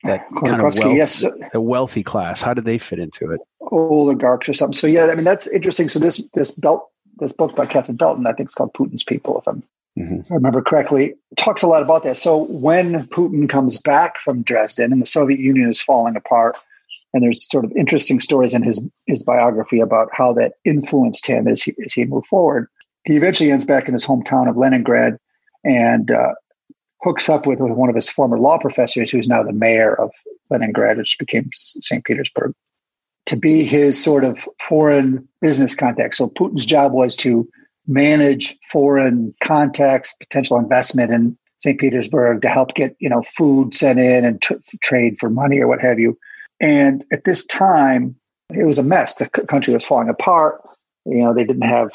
that 0.04 0.26
kind 0.46 0.62
of 0.62 0.76
wealth, 0.76 0.96
yes. 0.96 1.26
the 1.52 1.62
wealthy 1.62 2.04
class? 2.04 2.42
How 2.42 2.54
did 2.54 2.66
they 2.66 2.78
fit 2.78 3.00
into 3.00 3.32
it? 3.32 3.42
Oligarchs 3.60 4.48
or 4.50 4.54
something. 4.54 4.78
So 4.78 4.88
yeah, 4.88 5.08
I 5.08 5.16
mean 5.16 5.26
that's 5.26 5.48
interesting. 5.48 5.90
So 5.90 6.00
this 6.00 6.24
this 6.34 6.52
belt 6.52 6.90
this 7.20 7.32
book 7.32 7.56
by 7.56 7.66
Catherine 7.66 7.98
Belton, 7.98 8.28
I 8.28 8.34
think 8.34 8.48
it's 8.48 8.56
called 8.56 8.74
Putin's 8.74 9.04
People, 9.04 9.40
if, 9.40 9.48
I'm, 9.48 9.64
mm-hmm. 9.98 10.22
if 10.22 10.32
I 10.32 10.36
remember 10.36 10.62
correctly, 10.62 11.16
talks 11.38 11.62
a 11.62 11.68
lot 11.68 11.82
about 11.82 12.04
that. 12.04 12.18
So 12.18 12.38
when 12.38 13.08
Putin 13.08 13.50
comes 13.50 13.82
back 13.82 14.20
from 14.20 14.42
Dresden 14.42 14.92
and 14.92 15.02
the 15.02 15.06
Soviet 15.06 15.40
Union 15.40 15.70
is 15.70 15.82
falling 15.82 16.16
apart, 16.16 16.58
and 17.14 17.24
there's 17.24 17.48
sort 17.50 17.66
of 17.66 17.72
interesting 17.74 18.20
stories 18.20 18.54
in 18.54 18.64
his 18.64 18.82
his 19.06 19.24
biography 19.24 19.80
about 19.80 20.10
how 20.12 20.34
that 20.34 20.54
influenced 20.66 21.28
him 21.28 21.48
as 21.48 21.62
he 21.62 21.74
as 21.84 21.94
he 21.94 22.06
moved 22.06 22.28
forward. 22.28 22.68
He 23.06 23.16
eventually 23.16 23.52
ends 23.52 23.66
back 23.66 23.88
in 23.88 23.94
his 23.94 24.06
hometown 24.06 24.50
of 24.50 24.58
Leningrad 24.58 25.18
and 25.64 26.12
uh, 26.12 26.34
hooks 27.02 27.30
up 27.30 27.46
with, 27.46 27.60
with 27.60 27.74
one 27.74 27.90
of 27.90 27.96
his 27.96 28.10
former 28.10 28.40
law 28.40 28.58
professors, 28.58 29.12
who's 29.12 29.28
now 29.28 29.44
the 29.44 29.52
mayor 29.52 29.94
of 29.94 30.12
Leningrad, 30.50 30.98
which 30.98 31.18
became 31.20 31.50
St. 31.54 32.04
Petersburg, 32.06 32.54
to 33.26 33.36
be 33.36 33.64
his 33.64 34.02
sort 34.02 34.24
of 34.24 34.48
foreign 34.62 35.28
business 35.42 35.76
contact. 35.76 36.16
So 36.16 36.30
Putin's 36.30 36.66
job 36.66 36.94
was 36.94 37.16
to 37.18 37.48
manage 37.88 38.58
foreign 38.72 39.34
contacts, 39.44 40.16
potential 40.20 40.58
investment 40.58 41.12
in 41.12 41.38
St. 41.58 41.80
Petersburg 41.80 42.42
to 42.42 42.50
help 42.50 42.74
get 42.74 42.96
you 43.00 43.10
know 43.10 43.22
food 43.22 43.76
sent 43.76 44.00
in 44.00 44.26
and 44.26 44.42
t- 44.42 44.56
trade 44.82 45.18
for 45.20 45.30
money 45.30 45.60
or 45.60 45.68
what 45.68 45.82
have 45.82 46.00
you. 46.00 46.18
And 46.64 47.04
at 47.12 47.26
this 47.26 47.46
time, 47.46 48.16
it 48.50 48.66
was 48.66 48.78
a 48.78 48.84
mess. 48.84 49.16
The 49.16 49.28
country 49.28 49.74
was 49.74 49.86
falling 49.86 50.08
apart. 50.08 50.62
You 51.06 51.18
know, 51.18 51.34
they 51.34 51.44
didn't 51.44 51.64
have 51.64 51.92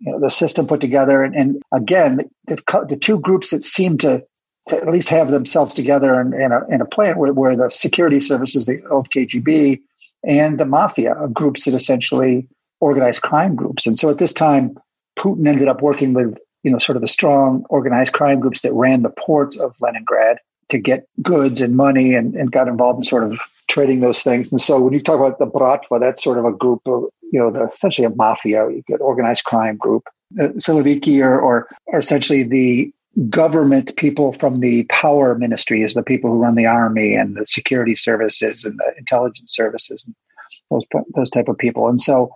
you 0.00 0.12
know, 0.12 0.18
the 0.18 0.30
system 0.30 0.66
put 0.66 0.80
together. 0.80 1.22
And, 1.22 1.34
and 1.34 1.62
again, 1.72 2.30
the, 2.46 2.56
the, 2.88 2.96
two 2.96 3.20
groups 3.20 3.50
that 3.50 3.62
seemed 3.62 4.00
to, 4.00 4.24
to 4.68 4.76
at 4.78 4.88
least 4.88 5.10
have 5.10 5.30
themselves 5.30 5.74
together 5.74 6.18
in, 6.22 6.32
in, 6.32 6.52
a, 6.52 6.66
in 6.70 6.80
a 6.80 6.86
plan 6.86 7.18
were, 7.18 7.34
were 7.34 7.54
the 7.54 7.68
security 7.68 8.18
services, 8.18 8.64
the 8.64 8.82
old 8.86 9.10
KGB, 9.10 9.78
and 10.24 10.58
the 10.58 10.64
mafia, 10.64 11.12
uh, 11.12 11.26
groups 11.26 11.66
that 11.66 11.74
essentially 11.74 12.48
organized 12.80 13.20
crime 13.20 13.54
groups. 13.56 13.86
And 13.86 13.98
so 13.98 14.08
at 14.08 14.16
this 14.16 14.32
time, 14.32 14.78
Putin 15.18 15.46
ended 15.46 15.68
up 15.68 15.82
working 15.82 16.14
with 16.14 16.38
you 16.62 16.70
know 16.70 16.78
sort 16.78 16.96
of 16.96 17.02
the 17.02 17.08
strong 17.08 17.64
organized 17.68 18.14
crime 18.14 18.40
groups 18.40 18.62
that 18.62 18.72
ran 18.72 19.02
the 19.02 19.10
ports 19.10 19.58
of 19.58 19.74
Leningrad 19.80 20.38
to 20.68 20.78
get 20.78 21.06
goods 21.22 21.60
and 21.60 21.76
money 21.76 22.14
and, 22.14 22.34
and 22.34 22.52
got 22.52 22.68
involved 22.68 22.98
in 22.98 23.04
sort 23.04 23.24
of 23.24 23.38
trading 23.68 24.00
those 24.00 24.22
things. 24.22 24.50
And 24.50 24.60
so 24.60 24.80
when 24.80 24.92
you 24.92 25.02
talk 25.02 25.18
about 25.18 25.38
the 25.38 25.46
Bratva, 25.46 26.00
that's 26.00 26.22
sort 26.22 26.38
of 26.38 26.44
a 26.44 26.52
group 26.52 26.80
of, 26.86 27.04
you 27.32 27.38
know, 27.38 27.50
the, 27.50 27.68
essentially 27.68 28.06
a 28.06 28.10
mafia, 28.10 28.68
you 28.68 28.82
get 28.86 29.00
organized 29.00 29.44
crime 29.44 29.76
group. 29.76 30.04
The 30.30 30.48
Siloviki 30.48 31.22
are, 31.22 31.40
or 31.40 31.68
are 31.92 31.98
essentially 31.98 32.42
the 32.42 32.92
government 33.28 33.96
people 33.96 34.32
from 34.32 34.60
the 34.60 34.84
power 34.84 35.34
ministry 35.34 35.82
is 35.82 35.94
the 35.94 36.02
people 36.02 36.30
who 36.30 36.38
run 36.38 36.54
the 36.54 36.66
army 36.66 37.14
and 37.14 37.36
the 37.36 37.46
security 37.46 37.96
services 37.96 38.64
and 38.64 38.78
the 38.78 38.94
intelligence 38.96 39.54
services 39.54 40.04
and 40.06 40.14
those 40.70 40.86
those 41.16 41.30
type 41.30 41.48
of 41.48 41.58
people 41.58 41.88
and 41.88 42.00
so 42.00 42.32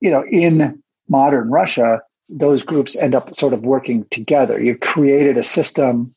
you 0.00 0.10
know 0.10 0.24
in 0.28 0.82
modern 1.08 1.48
russia 1.50 2.02
those 2.28 2.64
groups 2.64 2.96
end 2.96 3.14
up 3.14 3.36
sort 3.36 3.52
of 3.52 3.62
working 3.62 4.04
together 4.10 4.60
you've 4.60 4.80
created 4.80 5.36
a 5.36 5.44
system 5.44 6.12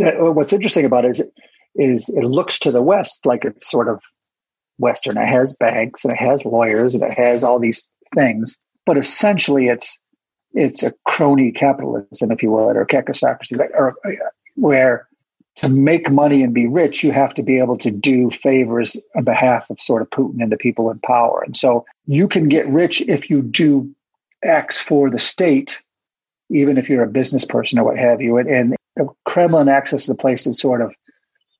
Uh, 0.00 0.32
what's 0.32 0.52
interesting 0.52 0.84
about 0.84 1.04
it 1.04 1.10
is 1.10 1.22
is 1.74 2.08
it 2.08 2.24
looks 2.24 2.58
to 2.58 2.72
the 2.72 2.82
West 2.82 3.24
like 3.24 3.44
it's 3.44 3.70
sort 3.70 3.88
of 3.88 4.02
Western. 4.78 5.16
It 5.16 5.28
has 5.28 5.56
banks 5.56 6.04
and 6.04 6.12
it 6.12 6.18
has 6.18 6.44
lawyers 6.44 6.94
and 6.94 7.02
it 7.02 7.12
has 7.12 7.42
all 7.42 7.58
these 7.58 7.90
things, 8.14 8.58
but 8.86 8.98
essentially 8.98 9.68
it's 9.68 9.98
it's 10.54 10.82
a 10.82 10.94
crony 11.06 11.52
capitalism, 11.52 12.30
if 12.30 12.42
you 12.42 12.50
will, 12.50 12.70
or 12.70 12.86
kakistocracy, 12.86 13.58
or 13.74 13.94
uh, 14.04 14.10
where 14.56 15.08
to 15.58 15.68
make 15.68 16.08
money 16.08 16.42
and 16.42 16.54
be 16.54 16.68
rich, 16.68 17.02
you 17.02 17.10
have 17.10 17.34
to 17.34 17.42
be 17.42 17.58
able 17.58 17.76
to 17.78 17.90
do 17.90 18.30
favors 18.30 18.96
on 19.16 19.24
behalf 19.24 19.68
of 19.70 19.80
sort 19.80 20.02
of 20.02 20.10
Putin 20.10 20.40
and 20.40 20.52
the 20.52 20.56
people 20.56 20.88
in 20.88 21.00
power. 21.00 21.42
And 21.44 21.56
so 21.56 21.84
you 22.06 22.28
can 22.28 22.48
get 22.48 22.68
rich 22.68 23.00
if 23.02 23.28
you 23.28 23.42
do 23.42 23.92
X 24.44 24.80
for 24.80 25.10
the 25.10 25.18
state, 25.18 25.82
even 26.48 26.78
if 26.78 26.88
you're 26.88 27.02
a 27.02 27.08
business 27.08 27.44
person 27.44 27.76
or 27.78 27.84
what 27.84 27.98
have 27.98 28.22
you. 28.22 28.36
And, 28.36 28.48
and 28.48 28.76
the 28.98 29.08
Kremlin 29.24 29.68
access 29.68 30.06
the 30.06 30.14
place 30.14 30.44
that 30.44 30.54
sort 30.54 30.82
of 30.82 30.94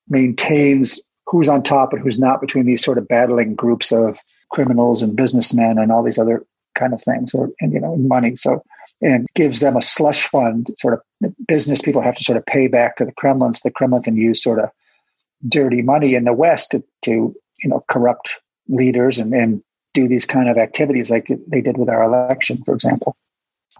maintains 0.07 1.01
who's 1.25 1.49
on 1.49 1.63
top 1.63 1.93
and 1.93 2.01
who's 2.01 2.19
not 2.19 2.41
between 2.41 2.65
these 2.65 2.83
sort 2.83 2.97
of 2.97 3.07
battling 3.07 3.55
groups 3.55 3.91
of 3.91 4.19
criminals 4.51 5.01
and 5.01 5.15
businessmen 5.15 5.77
and 5.77 5.91
all 5.91 6.03
these 6.03 6.19
other 6.19 6.45
kind 6.75 6.93
of 6.93 7.01
things 7.01 7.33
or 7.33 7.49
and 7.59 7.73
you 7.73 7.79
know 7.79 7.95
money 7.97 8.35
so 8.35 8.63
and 9.01 9.27
gives 9.33 9.61
them 9.61 9.77
a 9.77 9.81
slush 9.81 10.27
fund. 10.27 10.69
Sort 10.79 10.93
of 10.93 11.33
business 11.47 11.81
people 11.81 12.01
have 12.01 12.15
to 12.15 12.23
sort 12.23 12.37
of 12.37 12.45
pay 12.45 12.67
back 12.67 12.97
to 12.97 13.05
the 13.05 13.13
Kremlin, 13.13 13.53
so 13.53 13.61
the 13.63 13.71
Kremlin 13.71 14.03
can 14.03 14.17
use 14.17 14.43
sort 14.43 14.59
of 14.59 14.69
dirty 15.47 15.81
money 15.81 16.15
in 16.15 16.25
the 16.25 16.33
West 16.33 16.71
to, 16.71 16.83
to 17.03 17.11
you 17.63 17.69
know 17.69 17.83
corrupt 17.89 18.35
leaders 18.67 19.19
and, 19.19 19.33
and 19.33 19.63
do 19.93 20.07
these 20.07 20.25
kind 20.25 20.49
of 20.49 20.57
activities 20.57 21.09
like 21.09 21.31
they 21.47 21.61
did 21.61 21.77
with 21.77 21.89
our 21.89 22.03
election, 22.03 22.61
for 22.63 22.73
example. 22.73 23.15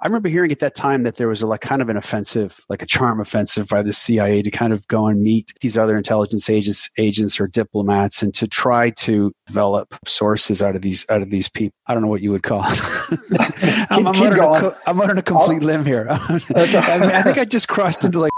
I 0.01 0.07
remember 0.07 0.29
hearing 0.29 0.51
at 0.51 0.59
that 0.59 0.75
time 0.75 1.03
that 1.03 1.17
there 1.17 1.27
was 1.27 1.41
a 1.41 1.47
like 1.47 1.59
kind 1.59 1.81
of 1.81 1.89
an 1.89 1.97
offensive, 1.97 2.61
like 2.69 2.81
a 2.81 2.85
charm 2.85 3.19
offensive 3.19 3.67
by 3.67 3.81
the 3.81 3.91
CIA 3.91 4.41
to 4.41 4.49
kind 4.49 4.71
of 4.71 4.87
go 4.87 5.07
and 5.07 5.21
meet 5.21 5.51
these 5.59 5.77
other 5.77 5.97
intelligence 5.97 6.49
agents, 6.49 6.89
agents 6.97 7.39
or 7.39 7.47
diplomats, 7.47 8.23
and 8.23 8.33
to 8.35 8.47
try 8.47 8.91
to 8.91 9.33
develop 9.47 9.93
sources 10.07 10.63
out 10.63 10.77
of 10.77 10.81
these 10.81 11.05
out 11.09 11.21
of 11.21 11.29
these 11.31 11.49
people. 11.49 11.75
I 11.85 11.93
don't 11.93 12.03
know 12.03 12.09
what 12.09 12.21
you 12.21 12.31
would 12.31 12.43
call. 12.43 12.63
It. 12.65 12.69
I'm, 13.89 14.13
keep 14.13 14.31
a, 14.31 14.77
I'm 14.87 15.01
a 15.01 15.21
complete 15.21 15.61
I'll, 15.61 15.67
limb 15.67 15.85
here. 15.85 16.07
I, 16.09 16.97
mean, 16.97 17.11
I 17.11 17.21
think 17.21 17.37
I 17.37 17.43
just 17.43 17.67
crossed 17.67 18.05
into 18.05 18.19
like 18.19 18.31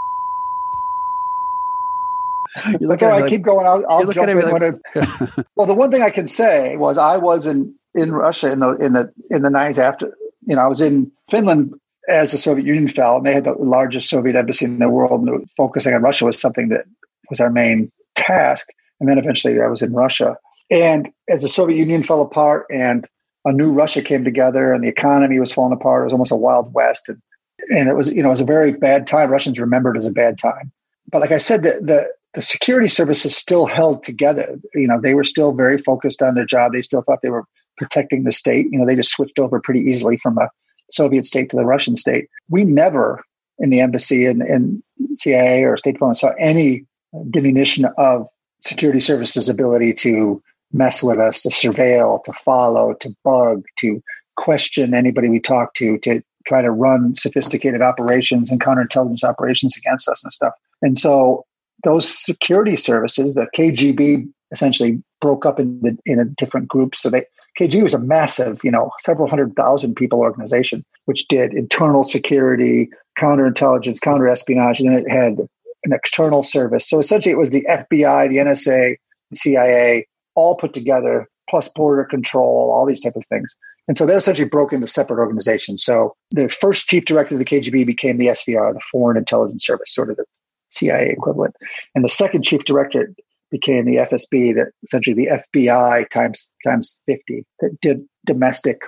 you 2.80 2.88
look 2.88 3.03
at 3.03 3.12
I 3.12 3.20
like, 3.22 3.30
keep 3.30 3.43
going. 3.43 3.68
I'll, 3.68 3.86
I'll 3.88 4.12
jump 4.12 4.30
in 4.30 4.39
like, 4.41 4.62
it, 4.95 5.45
well, 5.55 5.68
the 5.68 5.76
one 5.76 5.91
thing 5.91 6.01
I 6.01 6.09
can 6.09 6.28
say 6.28 6.76
was 6.76 6.97
I 6.97 7.18
was 7.18 7.45
in 7.45 7.76
in 7.93 8.12
Russia 8.12 8.51
in 8.51 8.59
the 8.59 8.70
in 8.78 8.93
the 8.93 9.14
in 9.30 9.43
the 9.43 9.51
nineties 9.51 9.78
after 9.78 10.18
you 10.45 10.55
know 10.55 10.61
I 10.61 10.67
was 10.67 10.81
in 10.81 11.11
Finland 11.29 11.73
as 12.07 12.31
the 12.31 12.37
Soviet 12.37 12.65
Union 12.65 12.87
fell, 12.87 13.17
and 13.17 13.25
they 13.25 13.33
had 13.33 13.43
the 13.43 13.53
largest 13.53 14.09
Soviet 14.09 14.35
embassy 14.35 14.65
in 14.65 14.79
the 14.79 14.89
world. 14.89 15.27
And 15.27 15.49
focusing 15.51 15.93
on 15.93 16.01
Russia 16.01 16.25
was 16.25 16.39
something 16.39 16.69
that 16.69 16.85
was 17.29 17.39
our 17.39 17.49
main 17.49 17.91
task. 18.15 18.67
And 18.99 19.09
then 19.09 19.17
eventually 19.17 19.61
I 19.61 19.67
was 19.67 19.81
in 19.81 19.93
Russia. 19.93 20.37
And 20.69 21.11
as 21.29 21.41
the 21.41 21.49
Soviet 21.49 21.77
Union 21.77 22.03
fell 22.03 22.21
apart 22.21 22.65
and 22.69 23.07
a 23.45 23.51
new 23.51 23.71
Russia 23.71 24.01
came 24.01 24.23
together 24.23 24.73
and 24.73 24.83
the 24.83 24.87
economy 24.87 25.39
was 25.39 25.51
falling 25.51 25.73
apart, 25.73 26.01
it 26.01 26.05
was 26.05 26.13
almost 26.13 26.31
a 26.31 26.37
wild 26.37 26.73
west. 26.73 27.09
And, 27.09 27.21
and 27.69 27.89
it 27.89 27.95
was, 27.95 28.11
you 28.11 28.21
know, 28.21 28.29
it 28.29 28.31
was 28.31 28.41
a 28.41 28.45
very 28.45 28.71
bad 28.71 29.07
time. 29.07 29.29
Russians 29.29 29.59
remembered 29.59 29.97
as 29.97 30.05
a 30.05 30.11
bad 30.11 30.37
time. 30.37 30.71
But 31.11 31.21
like 31.21 31.31
I 31.31 31.37
said, 31.37 31.63
the, 31.63 31.79
the, 31.81 32.07
the 32.33 32.41
security 32.41 32.87
services 32.87 33.35
still 33.35 33.65
held 33.65 34.03
together. 34.03 34.57
You 34.73 34.87
know, 34.87 35.01
they 35.01 35.13
were 35.13 35.23
still 35.23 35.51
very 35.51 35.77
focused 35.77 36.21
on 36.21 36.35
their 36.35 36.45
job. 36.45 36.71
They 36.71 36.81
still 36.81 37.01
thought 37.01 37.21
they 37.21 37.29
were 37.29 37.45
protecting 37.82 38.23
the 38.25 38.32
state. 38.32 38.67
You 38.69 38.77
know, 38.77 38.86
they 38.86 38.95
just 38.95 39.11
switched 39.11 39.39
over 39.39 39.59
pretty 39.59 39.79
easily 39.79 40.15
from 40.15 40.38
a 40.38 40.47
Soviet 40.91 41.25
state 41.25 41.49
to 41.49 41.55
the 41.55 41.65
Russian 41.65 41.95
state. 41.95 42.27
We 42.47 42.63
never 42.63 43.23
in 43.57 43.71
the 43.71 43.79
embassy 43.79 44.25
and, 44.25 44.84
CIA 45.17 45.63
or 45.63 45.77
State 45.77 45.93
Department 45.93 46.17
saw 46.17 46.32
any 46.39 46.86
diminution 47.32 47.86
of 47.97 48.27
security 48.59 48.99
services 48.99 49.49
ability 49.49 49.93
to 49.93 50.41
mess 50.71 51.01
with 51.01 51.19
us, 51.19 51.41
to 51.41 51.49
surveil, 51.49 52.23
to 52.23 52.34
follow, 52.34 52.93
to 53.01 53.15
bug, 53.23 53.63
to 53.79 54.01
question 54.38 54.93
anybody 54.93 55.27
we 55.27 55.39
talk 55.39 55.73
to, 55.73 55.97
to 55.99 56.21
try 56.47 56.61
to 56.61 56.71
run 56.71 57.15
sophisticated 57.15 57.82
operations 57.82 58.51
and 58.51 58.61
counterintelligence 58.61 59.23
operations 59.23 59.75
against 59.75 60.07
us 60.07 60.23
and 60.23 60.32
stuff. 60.32 60.53
And 60.84 60.97
so 60.97 61.45
those 61.84 62.07
security 62.07 62.75
services, 62.75 63.34
the 63.34 63.47
KGB 63.55 64.32
essentially 64.51 65.01
broke 65.19 65.45
up 65.45 65.59
in 65.59 65.79
the 65.82 65.97
in 66.05 66.19
a 66.19 66.25
different 66.25 66.67
groups. 66.67 66.99
So 66.99 67.09
they 67.09 67.25
KG 67.60 67.84
was 67.84 67.93
a 67.93 67.99
massive, 67.99 68.64
you 68.64 68.72
know, 68.72 68.91
several 68.99 69.28
hundred 69.28 69.56
thousand 69.56 69.95
people 69.95 70.20
organization, 70.20 70.86
which 71.06 71.28
did 71.28 71.54
internal 71.54 72.04
security, 72.04 72.89
counterintelligence, 73.20 73.99
counterespionage, 73.99 74.80
and 74.80 74.89
then 74.89 74.99
it 74.99 75.10
had 75.10 75.38
an 75.84 75.93
external 75.93 76.43
service. 76.43 76.89
So 76.89 76.99
essentially, 76.99 77.32
it 77.32 77.38
was 77.38 77.52
the 77.52 77.66
FBI, 77.70 78.30
the 78.30 78.38
NSA, 78.38 78.95
the 79.30 79.36
CIA, 79.36 80.08
all 80.36 80.56
put 80.56 80.74
together, 80.74 81.28
plus 81.49 81.68
border 81.68 82.06
control, 82.06 82.72
all 82.72 82.86
these 82.86 83.02
type 83.02 83.16
of 83.16 83.26
things. 83.28 83.56
And 83.88 83.97
so 83.97 84.06
they're 84.06 84.18
essentially 84.18 84.47
broke 84.47 84.72
into 84.72 84.88
separate 84.88 85.20
organizations. 85.20 85.84
So 85.84 86.16
the 86.32 86.47
first 86.47 86.88
chief 86.88 87.06
director 87.06 87.36
of 87.36 87.39
the 87.39 87.45
KGB 87.45 87.86
became 87.86 88.18
the 88.18 88.28
SVR, 88.28 88.74
the 88.74 88.82
Foreign 88.91 89.18
Intelligence 89.18 89.66
Service, 89.66 89.93
sort 89.93 90.10
of 90.10 90.18
the 90.18 90.26
CIA 90.70 91.10
equivalent. 91.10 91.56
And 91.95 92.04
the 92.04 92.10
second 92.10 92.43
chief 92.43 92.64
director 92.64 93.14
became 93.52 93.86
the 93.86 93.97
FSB, 93.97 94.56
that 94.56 94.72
essentially 94.84 95.14
the 95.14 95.41
FBI 95.58 96.10
times 96.10 96.52
times 96.64 97.02
fifty 97.06 97.45
that 97.60 97.80
did 97.82 98.04
domestic 98.26 98.82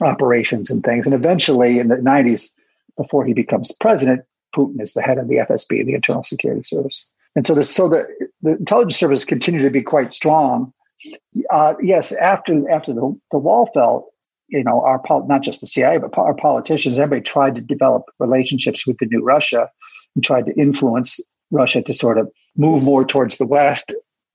operations 0.00 0.70
and 0.70 0.82
things. 0.82 1.06
And 1.06 1.14
eventually, 1.14 1.78
in 1.78 1.88
the 1.88 1.98
nineties, 1.98 2.52
before 2.96 3.24
he 3.24 3.32
becomes 3.32 3.72
president, 3.80 4.22
Putin 4.54 4.80
is 4.80 4.94
the 4.94 5.02
head 5.02 5.18
of 5.18 5.28
the 5.28 5.36
FSB, 5.36 5.84
the 5.84 5.94
Internal 5.94 6.24
Security 6.24 6.62
Service. 6.62 7.10
And 7.34 7.46
so, 7.46 7.54
the, 7.54 7.62
so 7.62 7.88
the, 7.88 8.06
the 8.42 8.56
intelligence 8.56 8.96
service 8.96 9.24
continued 9.24 9.62
to 9.62 9.70
be 9.70 9.82
quite 9.82 10.12
strong. 10.12 10.72
Uh, 11.50 11.74
yes, 11.80 12.12
after 12.16 12.68
after 12.70 12.94
the, 12.94 13.14
the 13.30 13.38
wall 13.38 13.70
fell, 13.74 14.08
you 14.48 14.64
know, 14.64 14.80
our 14.80 15.00
not 15.26 15.42
just 15.42 15.60
the 15.60 15.66
CIA, 15.66 15.98
but 15.98 16.16
our 16.16 16.34
politicians, 16.34 16.98
everybody 16.98 17.20
tried 17.20 17.54
to 17.54 17.60
develop 17.60 18.04
relationships 18.18 18.86
with 18.86 18.96
the 18.98 19.06
new 19.06 19.22
Russia 19.22 19.70
and 20.14 20.24
tried 20.24 20.46
to 20.46 20.54
influence 20.54 21.20
Russia 21.50 21.82
to 21.82 21.94
sort 21.94 22.18
of 22.18 22.30
move 22.56 22.82
more 22.82 23.04
towards 23.04 23.38
the 23.38 23.46
West. 23.46 23.94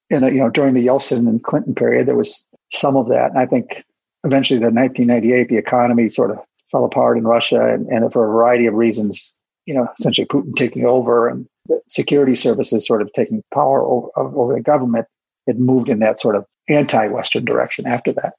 And, 0.09 0.26
you 0.26 0.41
know, 0.41 0.49
during 0.49 0.74
the 0.74 0.86
Yeltsin 0.86 1.28
and 1.28 1.43
Clinton 1.43 1.76
period, 1.76 2.07
there 2.07 2.16
was 2.16 2.47
some 2.72 2.95
of 2.95 3.07
that. 3.09 3.32
And 3.32 3.39
I 3.39 3.45
think 3.45 3.84
eventually 4.24 4.59
the 4.59 4.72
1998, 4.72 5.49
the 5.49 5.57
economy 5.57 6.09
sort 6.09 6.32
of 6.32 6.39
fell 6.70 6.86
apart 6.86 7.18
in 7.18 7.24
Russia 7.26 7.74
and, 7.74 7.88
and 7.88 8.12
for 8.12 8.26
a 8.26 8.32
variety 8.32 8.66
of 8.66 8.74
reasons, 8.74 9.34
you 9.66 9.74
know, 9.74 9.88
essentially 9.99 10.26
Putin 10.26 10.55
taking 10.55 10.86
over 10.86 11.28
and 11.28 11.47
the 11.68 11.82
security 11.88 12.36
services 12.36 12.86
sort 12.86 13.01
of 13.01 13.12
taking 13.14 13.43
power 13.53 13.84
over, 13.84 14.09
over 14.16 14.53
the 14.53 14.62
government, 14.62 15.05
it 15.47 15.59
moved 15.59 15.89
in 15.89 15.99
that 15.99 16.20
sort 16.20 16.36
of 16.36 16.45
anti-Western 16.70 17.45
direction 17.45 17.86
after 17.86 18.14
that. 18.14 18.34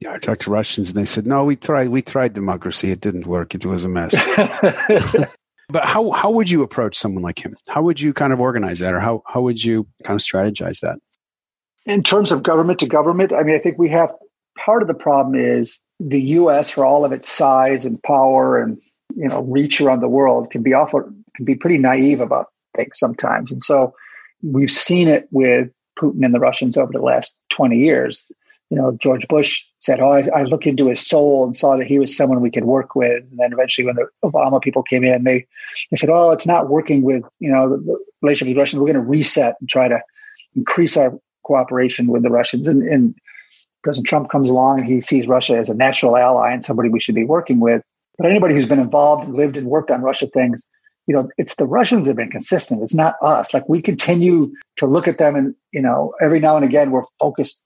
Yeah, 0.00 0.14
I 0.14 0.18
talked 0.18 0.42
to 0.42 0.50
Russians 0.50 0.90
and 0.90 0.98
they 0.98 1.04
said, 1.04 1.26
no, 1.26 1.44
we 1.44 1.54
tried, 1.54 1.88
we 1.88 2.02
tried 2.02 2.32
democracy. 2.32 2.90
It 2.90 3.00
didn't 3.00 3.26
work. 3.26 3.54
It 3.54 3.64
was 3.64 3.84
a 3.84 3.88
mess. 3.88 4.14
But 5.68 5.84
how 5.84 6.10
how 6.10 6.30
would 6.30 6.50
you 6.50 6.62
approach 6.62 6.96
someone 6.96 7.22
like 7.22 7.44
him? 7.44 7.56
How 7.68 7.82
would 7.82 8.00
you 8.00 8.12
kind 8.12 8.32
of 8.32 8.40
organize 8.40 8.78
that, 8.80 8.94
or 8.94 9.00
how 9.00 9.22
how 9.26 9.40
would 9.42 9.62
you 9.62 9.86
kind 10.04 10.18
of 10.18 10.24
strategize 10.24 10.80
that? 10.80 10.98
In 11.86 12.02
terms 12.02 12.30
of 12.30 12.42
government 12.42 12.78
to 12.80 12.86
government, 12.86 13.32
I 13.32 13.42
mean, 13.42 13.54
I 13.54 13.58
think 13.58 13.78
we 13.78 13.88
have 13.90 14.12
part 14.58 14.82
of 14.82 14.88
the 14.88 14.94
problem 14.94 15.34
is 15.34 15.80
the 15.98 16.20
U.S. 16.20 16.70
for 16.70 16.84
all 16.84 17.04
of 17.04 17.12
its 17.12 17.28
size 17.28 17.84
and 17.84 18.02
power 18.02 18.60
and 18.60 18.78
you 19.14 19.28
know 19.28 19.42
reach 19.42 19.80
around 19.80 20.00
the 20.00 20.08
world 20.08 20.50
can 20.50 20.62
be 20.62 20.74
awful 20.74 21.02
can 21.34 21.44
be 21.44 21.54
pretty 21.54 21.78
naive 21.78 22.20
about 22.20 22.46
things 22.76 22.98
sometimes, 22.98 23.52
and 23.52 23.62
so 23.62 23.94
we've 24.42 24.72
seen 24.72 25.08
it 25.08 25.28
with 25.30 25.70
Putin 25.98 26.24
and 26.24 26.34
the 26.34 26.40
Russians 26.40 26.76
over 26.76 26.92
the 26.92 27.02
last 27.02 27.40
twenty 27.50 27.78
years 27.78 28.30
you 28.72 28.78
know, 28.78 28.92
George 28.92 29.28
Bush 29.28 29.62
said, 29.80 30.00
"Oh, 30.00 30.12
I, 30.12 30.24
I 30.34 30.44
looked 30.44 30.66
into 30.66 30.88
his 30.88 31.06
soul 31.06 31.44
and 31.44 31.54
saw 31.54 31.76
that 31.76 31.86
he 31.86 31.98
was 31.98 32.16
someone 32.16 32.40
we 32.40 32.50
could 32.50 32.64
work 32.64 32.96
with." 32.96 33.22
And 33.30 33.38
then 33.38 33.52
eventually, 33.52 33.84
when 33.84 33.96
the 33.96 34.08
Obama 34.24 34.62
people 34.62 34.82
came 34.82 35.04
in, 35.04 35.24
they 35.24 35.46
they 35.90 35.98
said, 35.98 36.08
"Oh, 36.08 36.30
it's 36.30 36.46
not 36.46 36.70
working 36.70 37.02
with 37.02 37.22
you 37.38 37.52
know 37.52 37.68
the 37.68 37.98
relationship 38.22 38.52
with 38.52 38.62
Russians. 38.62 38.80
We're 38.80 38.90
going 38.90 39.04
to 39.04 39.10
reset 39.10 39.56
and 39.60 39.68
try 39.68 39.88
to 39.88 40.00
increase 40.56 40.96
our 40.96 41.12
cooperation 41.44 42.06
with 42.06 42.22
the 42.22 42.30
Russians." 42.30 42.66
And, 42.66 42.82
and 42.82 43.14
President 43.82 44.06
Trump 44.06 44.30
comes 44.30 44.48
along 44.48 44.78
and 44.78 44.88
he 44.88 45.02
sees 45.02 45.28
Russia 45.28 45.58
as 45.58 45.68
a 45.68 45.74
natural 45.74 46.16
ally 46.16 46.50
and 46.54 46.64
somebody 46.64 46.88
we 46.88 47.00
should 47.00 47.14
be 47.14 47.24
working 47.24 47.60
with. 47.60 47.82
But 48.16 48.30
anybody 48.30 48.54
who's 48.54 48.66
been 48.66 48.80
involved, 48.80 49.28
lived, 49.28 49.58
and 49.58 49.66
worked 49.66 49.90
on 49.90 50.00
Russia 50.00 50.28
things, 50.28 50.64
you 51.06 51.14
know, 51.14 51.28
it's 51.36 51.56
the 51.56 51.66
Russians 51.66 52.06
have 52.06 52.16
been 52.16 52.30
consistent. 52.30 52.82
It's 52.82 52.94
not 52.94 53.16
us. 53.20 53.52
Like 53.52 53.68
we 53.68 53.82
continue 53.82 54.50
to 54.78 54.86
look 54.86 55.06
at 55.06 55.18
them, 55.18 55.36
and 55.36 55.54
you 55.72 55.82
know, 55.82 56.14
every 56.22 56.40
now 56.40 56.56
and 56.56 56.64
again 56.64 56.90
we're 56.90 57.04
focused 57.20 57.62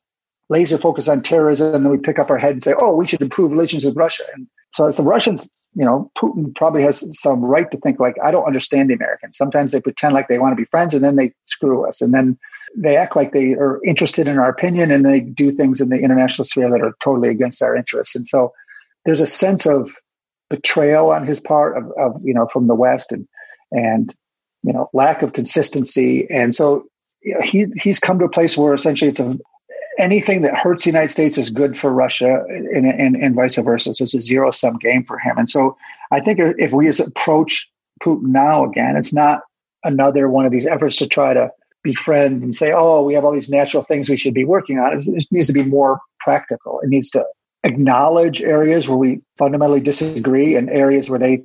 laser 0.49 0.79
focus 0.79 1.09
on 1.09 1.23
terrorism, 1.23 1.75
and 1.75 1.85
then 1.85 1.93
we 1.93 1.99
pick 1.99 2.19
up 2.19 2.31
our 2.31 2.39
head 2.39 2.53
and 2.53 2.63
say, 2.63 2.75
"Oh, 2.81 2.95
we 2.95 3.07
should 3.07 3.23
improve 3.23 3.51
relations 3.51 3.85
with 3.85 3.97
Russia." 3.97 4.25
And 4.35 4.47
so, 4.75 4.87
if 4.87 4.97
the 4.97 5.03
Russians, 5.03 5.53
you 5.75 5.85
know, 5.85 6.11
Putin 6.17 6.55
probably 6.55 6.83
has 6.83 7.05
some 7.19 7.45
right 7.45 7.71
to 7.71 7.79
think 7.79 7.99
like, 7.99 8.17
"I 8.23 8.31
don't 8.31 8.45
understand 8.45 8.91
the 8.91 8.95
Americans." 8.95 9.37
Sometimes 9.37 9.73
they 9.73 9.81
pretend 9.81 10.15
like 10.15 10.29
they 10.29 10.39
want 10.39 10.53
to 10.53 10.61
be 10.61 10.67
friends, 10.67 10.95
and 10.95 11.05
then 11.05 11.17
they 11.17 11.33
screw 11.47 11.87
us, 11.87 12.01
and 12.01 12.15
then 12.15 12.39
they 12.77 12.97
act 12.97 13.17
like 13.17 13.33
they 13.33 13.55
are 13.55 13.81
interested 13.85 14.29
in 14.29 14.39
our 14.39 14.49
opinion, 14.49 14.91
and 14.91 15.05
they 15.05 15.21
do 15.21 15.51
things 15.51 15.81
in 15.81 15.89
the 15.89 15.99
international 15.99 16.45
sphere 16.45 16.71
that 16.71 16.83
are 16.83 16.95
totally 17.03 17.29
against 17.29 17.63
our 17.63 17.75
interests. 17.75 18.15
And 18.15 18.29
so, 18.29 18.53
there's 19.05 19.21
a 19.21 19.27
sense 19.27 19.67
of 19.67 19.93
betrayal 20.49 21.11
on 21.11 21.27
his 21.27 21.41
part 21.41 21.77
of, 21.77 21.91
of 21.99 22.21
you 22.23 22.35
know 22.35 22.47
from 22.47 22.69
the 22.69 22.75
West, 22.75 23.11
and 23.11 23.27
and 23.73 24.15
you 24.63 24.73
know 24.73 24.89
lack 24.93 25.23
of 25.23 25.33
consistency, 25.33 26.31
and 26.31 26.55
so 26.55 26.87
you 27.23 27.35
know, 27.35 27.41
he 27.43 27.67
he's 27.77 27.99
come 27.99 28.21
to 28.21 28.27
a 28.27 28.31
place 28.31 28.57
where 28.57 28.73
essentially 28.73 29.11
it's 29.11 29.21
a 29.21 29.37
anything 29.99 30.43
that 30.43 30.57
hurts 30.57 30.85
the 30.85 30.91
United 30.91 31.11
States 31.11 31.39
is 31.39 31.51
good 31.51 31.79
for 31.79 31.91
Russia 31.91 32.45
and, 32.49 32.87
and, 32.87 33.17
and 33.17 33.35
vice 33.35 33.57
versa. 33.57 33.95
So 33.95 34.05
it's 34.05 34.15
a 34.15 34.21
zero 34.21 34.51
sum 34.51 34.77
game 34.77 35.05
for 35.05 35.19
him. 35.19 35.39
And 35.39 35.49
so 35.49 35.77
I 36.11 36.21
think 36.21 36.39
if 36.41 36.73
we 36.73 36.89
approach 36.89 37.71
Putin 38.03 38.29
now 38.29 38.65
again, 38.65 38.97
it's 38.97 39.15
not 39.15 39.41
another 39.85 40.29
one 40.29 40.45
of 40.45 40.53
these 40.53 40.67
efforts 40.67 40.99
to 40.99 41.09
try 41.09 41.35
to 41.35 41.51
befriend 41.83 42.43
and 42.43 42.55
say, 42.55 42.73
oh, 42.73 43.03
we 43.03 43.15
have 43.15 43.25
all 43.25 43.33
these 43.33 43.49
natural 43.49 43.85
things 43.85 44.09
we 44.09 44.17
should 44.17 44.35
be 44.35 44.45
working 44.45 44.79
on. 44.79 44.99
It 44.99 45.27
needs 45.31 45.47
to 45.47 45.53
be 45.53 45.63
more 45.63 46.01
practical. 46.21 46.81
It 46.83 46.89
needs 46.89 47.11
to 47.11 47.25
acknowledge 47.63 48.43
areas 48.43 48.89
where 48.89 48.99
we 48.99 49.21
fundamentally 49.39 49.81
disagree 49.81 50.57
and 50.57 50.69
areas 50.69 51.09
where 51.09 51.19
they 51.19 51.43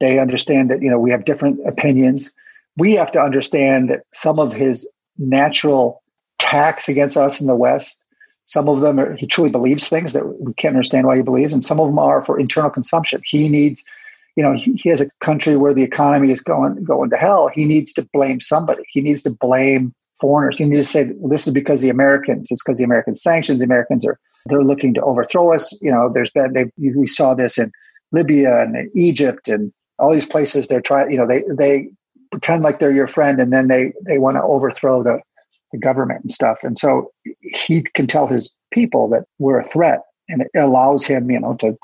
they 0.00 0.18
understand 0.18 0.70
that 0.70 0.82
you 0.82 0.90
know 0.90 0.98
we 0.98 1.10
have 1.10 1.24
different 1.24 1.60
opinions. 1.66 2.32
We 2.76 2.92
have 2.94 3.12
to 3.12 3.20
understand 3.20 3.90
that 3.90 4.00
some 4.12 4.38
of 4.38 4.52
his 4.52 4.88
natural 5.18 6.01
attacks 6.42 6.88
against 6.88 7.16
us 7.16 7.40
in 7.40 7.46
the 7.46 7.54
West, 7.56 8.04
Some 8.46 8.68
of 8.68 8.80
them 8.80 8.98
are, 8.98 9.14
he 9.14 9.26
truly 9.26 9.50
believes 9.50 9.88
things 9.88 10.12
that 10.12 10.40
we 10.40 10.52
can't 10.54 10.74
understand 10.74 11.06
why 11.06 11.16
he 11.16 11.22
believes, 11.22 11.54
and 11.54 11.64
some 11.64 11.80
of 11.80 11.86
them 11.86 11.98
are 11.98 12.24
for 12.24 12.38
internal 12.38 12.70
consumption. 12.70 13.22
He 13.24 13.48
needs, 13.48 13.84
you 14.36 14.42
know, 14.42 14.52
he, 14.52 14.72
he 14.74 14.88
has 14.88 15.00
a 15.00 15.08
country 15.20 15.56
where 15.56 15.74
the 15.74 15.82
economy 15.82 16.32
is 16.32 16.40
going 16.40 16.82
going 16.84 17.10
to 17.10 17.16
hell. 17.16 17.48
He 17.48 17.64
needs 17.64 17.92
to 17.94 18.08
blame 18.12 18.40
somebody. 18.40 18.82
He 18.88 19.00
needs 19.00 19.22
to 19.22 19.30
blame 19.30 19.94
foreigners. 20.20 20.58
He 20.58 20.64
needs 20.64 20.86
to 20.86 20.92
say 20.92 21.12
this 21.28 21.46
is 21.46 21.52
because 21.52 21.82
the 21.82 21.90
Americans. 21.90 22.50
It's 22.50 22.62
because 22.62 22.78
the 22.78 22.84
American 22.84 23.14
sanctions. 23.14 23.60
The 23.60 23.64
Americans 23.64 24.04
are 24.04 24.18
they're 24.46 24.64
looking 24.64 24.94
to 24.94 25.02
overthrow 25.02 25.54
us. 25.54 25.72
You 25.80 25.92
know, 25.92 26.10
there's 26.12 26.30
been 26.30 26.52
they 26.52 26.70
we 26.76 27.06
saw 27.06 27.34
this 27.34 27.58
in 27.58 27.70
Libya 28.10 28.60
and 28.60 28.90
Egypt 28.94 29.48
and 29.48 29.72
all 29.98 30.12
these 30.12 30.26
places. 30.26 30.66
They're 30.66 30.80
trying. 30.80 31.12
You 31.12 31.18
know, 31.18 31.28
they 31.28 31.44
they 31.56 31.90
pretend 32.32 32.62
like 32.62 32.80
they're 32.80 32.90
your 32.90 33.06
friend, 33.06 33.40
and 33.40 33.52
then 33.52 33.68
they 33.68 33.92
they 34.04 34.18
want 34.18 34.36
to 34.36 34.42
overthrow 34.42 35.02
the 35.04 35.20
the 35.72 35.78
government 35.78 36.20
and 36.20 36.30
stuff. 36.30 36.58
And 36.62 36.78
so 36.78 37.10
he 37.40 37.82
can 37.94 38.06
tell 38.06 38.26
his 38.26 38.54
people 38.70 39.08
that 39.08 39.24
we're 39.38 39.60
a 39.60 39.64
threat, 39.64 40.02
and 40.28 40.42
it 40.42 40.50
allows 40.54 41.04
him, 41.04 41.30
you 41.30 41.40
know, 41.40 41.54
to 41.56 41.76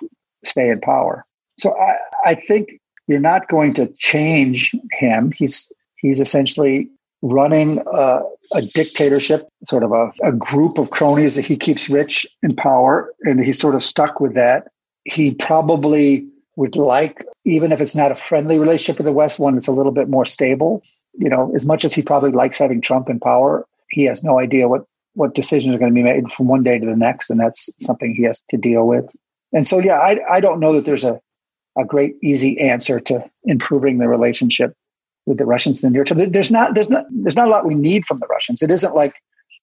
stay 0.44 0.68
in 0.68 0.80
power. 0.80 1.24
So 1.58 1.76
I, 1.78 1.96
I 2.24 2.34
think 2.34 2.80
you're 3.06 3.18
not 3.18 3.48
going 3.48 3.74
to 3.74 3.86
change 3.98 4.74
him. 4.92 5.32
He's 5.32 5.72
he's 5.96 6.20
essentially 6.20 6.88
running 7.22 7.82
a, 7.92 8.20
a 8.52 8.62
dictatorship, 8.62 9.48
sort 9.66 9.82
of 9.82 9.90
a, 9.90 10.12
a 10.22 10.30
group 10.30 10.78
of 10.78 10.90
cronies 10.90 11.34
that 11.34 11.44
he 11.44 11.56
keeps 11.56 11.90
rich 11.90 12.26
in 12.42 12.54
power, 12.54 13.12
and 13.22 13.44
he's 13.44 13.58
sort 13.58 13.74
of 13.74 13.82
stuck 13.82 14.20
with 14.20 14.34
that. 14.34 14.68
He 15.04 15.32
probably 15.32 16.26
would 16.56 16.76
like, 16.76 17.24
even 17.44 17.72
if 17.72 17.80
it's 17.80 17.96
not 17.96 18.12
a 18.12 18.16
friendly 18.16 18.58
relationship 18.58 18.98
with 18.98 19.06
the 19.06 19.12
West, 19.12 19.40
one 19.40 19.54
that's 19.54 19.68
a 19.68 19.72
little 19.72 19.92
bit 19.92 20.08
more 20.08 20.26
stable. 20.26 20.82
You 21.14 21.28
know, 21.28 21.52
as 21.54 21.66
much 21.66 21.84
as 21.84 21.92
he 21.92 22.02
probably 22.02 22.30
likes 22.30 22.58
having 22.58 22.80
Trump 22.80 23.08
in 23.08 23.18
power, 23.18 23.66
he 23.90 24.04
has 24.04 24.22
no 24.22 24.38
idea 24.38 24.68
what 24.68 24.84
what 25.14 25.34
decisions 25.34 25.74
are 25.74 25.78
going 25.78 25.90
to 25.90 25.94
be 25.94 26.02
made 26.02 26.30
from 26.30 26.46
one 26.46 26.62
day 26.62 26.78
to 26.78 26.86
the 26.86 26.96
next, 26.96 27.30
and 27.30 27.40
that's 27.40 27.68
something 27.80 28.14
he 28.14 28.22
has 28.22 28.40
to 28.48 28.56
deal 28.56 28.86
with. 28.86 29.14
And 29.52 29.66
so, 29.66 29.78
yeah, 29.78 29.98
I 29.98 30.20
I 30.30 30.40
don't 30.40 30.60
know 30.60 30.72
that 30.74 30.84
there's 30.84 31.04
a 31.04 31.20
a 31.78 31.84
great 31.84 32.16
easy 32.22 32.58
answer 32.60 33.00
to 33.00 33.24
improving 33.44 33.98
the 33.98 34.08
relationship 34.08 34.74
with 35.26 35.38
the 35.38 35.46
Russians 35.46 35.82
in 35.82 35.90
the 35.90 35.94
near 35.94 36.04
term. 36.04 36.30
There's 36.30 36.50
not 36.50 36.74
there's 36.74 36.90
not 36.90 37.06
there's 37.10 37.36
not 37.36 37.48
a 37.48 37.50
lot 37.50 37.66
we 37.66 37.74
need 37.74 38.06
from 38.06 38.18
the 38.18 38.26
Russians. 38.26 38.62
It 38.62 38.70
isn't 38.70 38.94
like 38.94 39.14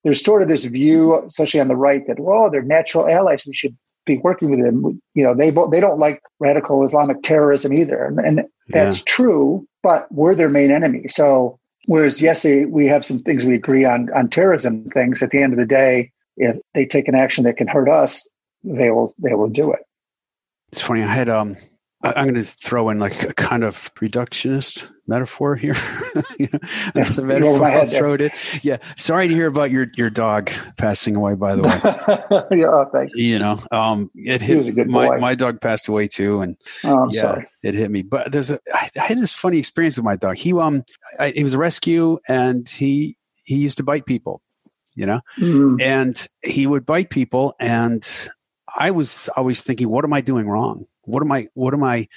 there's 0.04 0.24
sort 0.24 0.42
of 0.42 0.48
this 0.48 0.66
view, 0.66 1.20
especially 1.26 1.60
on 1.60 1.68
the 1.68 1.76
right, 1.76 2.06
that 2.08 2.20
well, 2.20 2.50
they're 2.50 2.62
natural 2.62 3.10
allies. 3.10 3.46
We 3.46 3.56
should 3.56 3.76
be 4.06 4.18
working 4.18 4.52
with 4.52 4.64
them. 4.64 5.02
You 5.14 5.24
know, 5.24 5.34
they 5.34 5.50
they 5.50 5.80
don't 5.80 6.00
like 6.00 6.22
radical 6.40 6.86
Islamic 6.86 7.24
terrorism 7.24 7.74
either, 7.74 8.06
and, 8.06 8.20
and 8.20 8.48
that's 8.70 9.00
yeah. 9.00 9.04
true. 9.08 9.68
But 9.84 10.12
we're 10.12 10.36
their 10.36 10.50
main 10.50 10.72
enemy. 10.72 11.08
So 11.08 11.60
Whereas, 11.88 12.22
yes, 12.22 12.46
we 12.46 12.88
have 12.88 13.06
some 13.06 13.22
things 13.22 13.46
we 13.46 13.56
agree 13.56 13.86
on 13.86 14.12
on 14.14 14.30
terrorism 14.30 14.90
things. 14.90 15.22
At 15.22 15.32
the 15.32 15.42
end 15.42 15.54
of 15.54 15.60
the 15.60 15.66
day, 15.66 16.12
if 16.38 16.58
they 16.74 16.86
take 16.86 17.08
an 17.08 17.16
action 17.16 17.44
that 17.44 17.58
can 17.58 17.68
hurt 17.68 17.90
us, 17.90 18.28
they 18.64 18.92
will 18.92 19.14
they 19.20 19.34
will 19.36 19.50
do 19.50 19.72
it. 19.72 19.82
It's 20.72 20.82
funny. 20.82 21.04
I 21.04 21.14
had 21.14 21.30
um 21.30 21.58
I'm 22.14 22.26
going 22.26 22.36
to 22.36 22.44
throw 22.44 22.90
in 22.90 23.00
like 23.00 23.24
a 23.24 23.34
kind 23.34 23.64
of 23.64 23.94
reductionist 23.96 24.90
metaphor 25.08 25.56
here. 25.56 25.76
you 26.40 26.48
know, 26.52 26.60
another 26.94 27.24
metaphor. 27.24 27.66
I'll 27.66 27.88
throw 27.88 28.14
it 28.14 28.22
in. 28.22 28.32
Yeah. 28.62 28.78
Sorry 28.98 29.28
to 29.28 29.34
hear 29.34 29.48
about 29.48 29.72
your 29.72 29.88
your 29.96 30.10
dog 30.10 30.52
passing 30.78 31.16
away. 31.16 31.36
By 31.36 31.56
the 31.56 31.64
way. 31.64 32.58
yeah. 32.60 32.68
Oh, 32.68 32.90
thanks. 32.92 33.14
You 33.16 33.40
know, 33.40 33.60
um, 33.72 34.12
it 34.16 34.42
hit 34.42 34.88
my 34.88 35.18
my 35.18 35.36
dog 35.36 35.62
passed 35.62 35.88
away 35.88 36.08
too, 36.08 36.42
and 36.42 36.58
oh, 36.84 37.10
yeah, 37.12 37.22
sorry. 37.22 37.48
it 37.64 37.76
hit 37.76 37.90
me. 37.90 38.04
But 38.04 38.32
there's 38.32 38.52
a 38.52 38.60
I, 38.74 38.90
I 38.98 39.02
had 39.02 39.20
this 39.20 39.34
funny 39.34 39.58
experience 39.58 39.98
with 39.98 40.06
my 40.06 40.16
dog. 40.16 40.38
He 40.38 40.54
um, 40.54 40.84
I, 41.20 41.32
he 41.32 41.44
was 41.44 41.54
a 41.54 41.60
rescue, 41.60 42.20
and 42.28 42.68
he 42.68 43.18
he 43.46 43.58
used 43.58 43.78
to 43.78 43.84
bite 43.84 44.06
people. 44.06 44.42
You 44.96 45.06
know, 45.06 45.22
mm. 45.38 45.82
and 45.82 46.26
he 46.42 46.68
would 46.68 46.86
bite 46.86 47.10
people, 47.10 47.54
and 47.60 48.08
I 48.78 48.92
was 48.92 49.30
always 49.36 49.62
thinking, 49.62 49.90
what 49.90 50.06
am 50.06 50.14
I 50.14 50.22
doing 50.22 50.48
wrong? 50.48 50.86
What 51.06 51.24
am 51.24 51.32
I? 51.32 51.48
What 51.54 51.74
am 51.74 51.84
I 51.84 52.08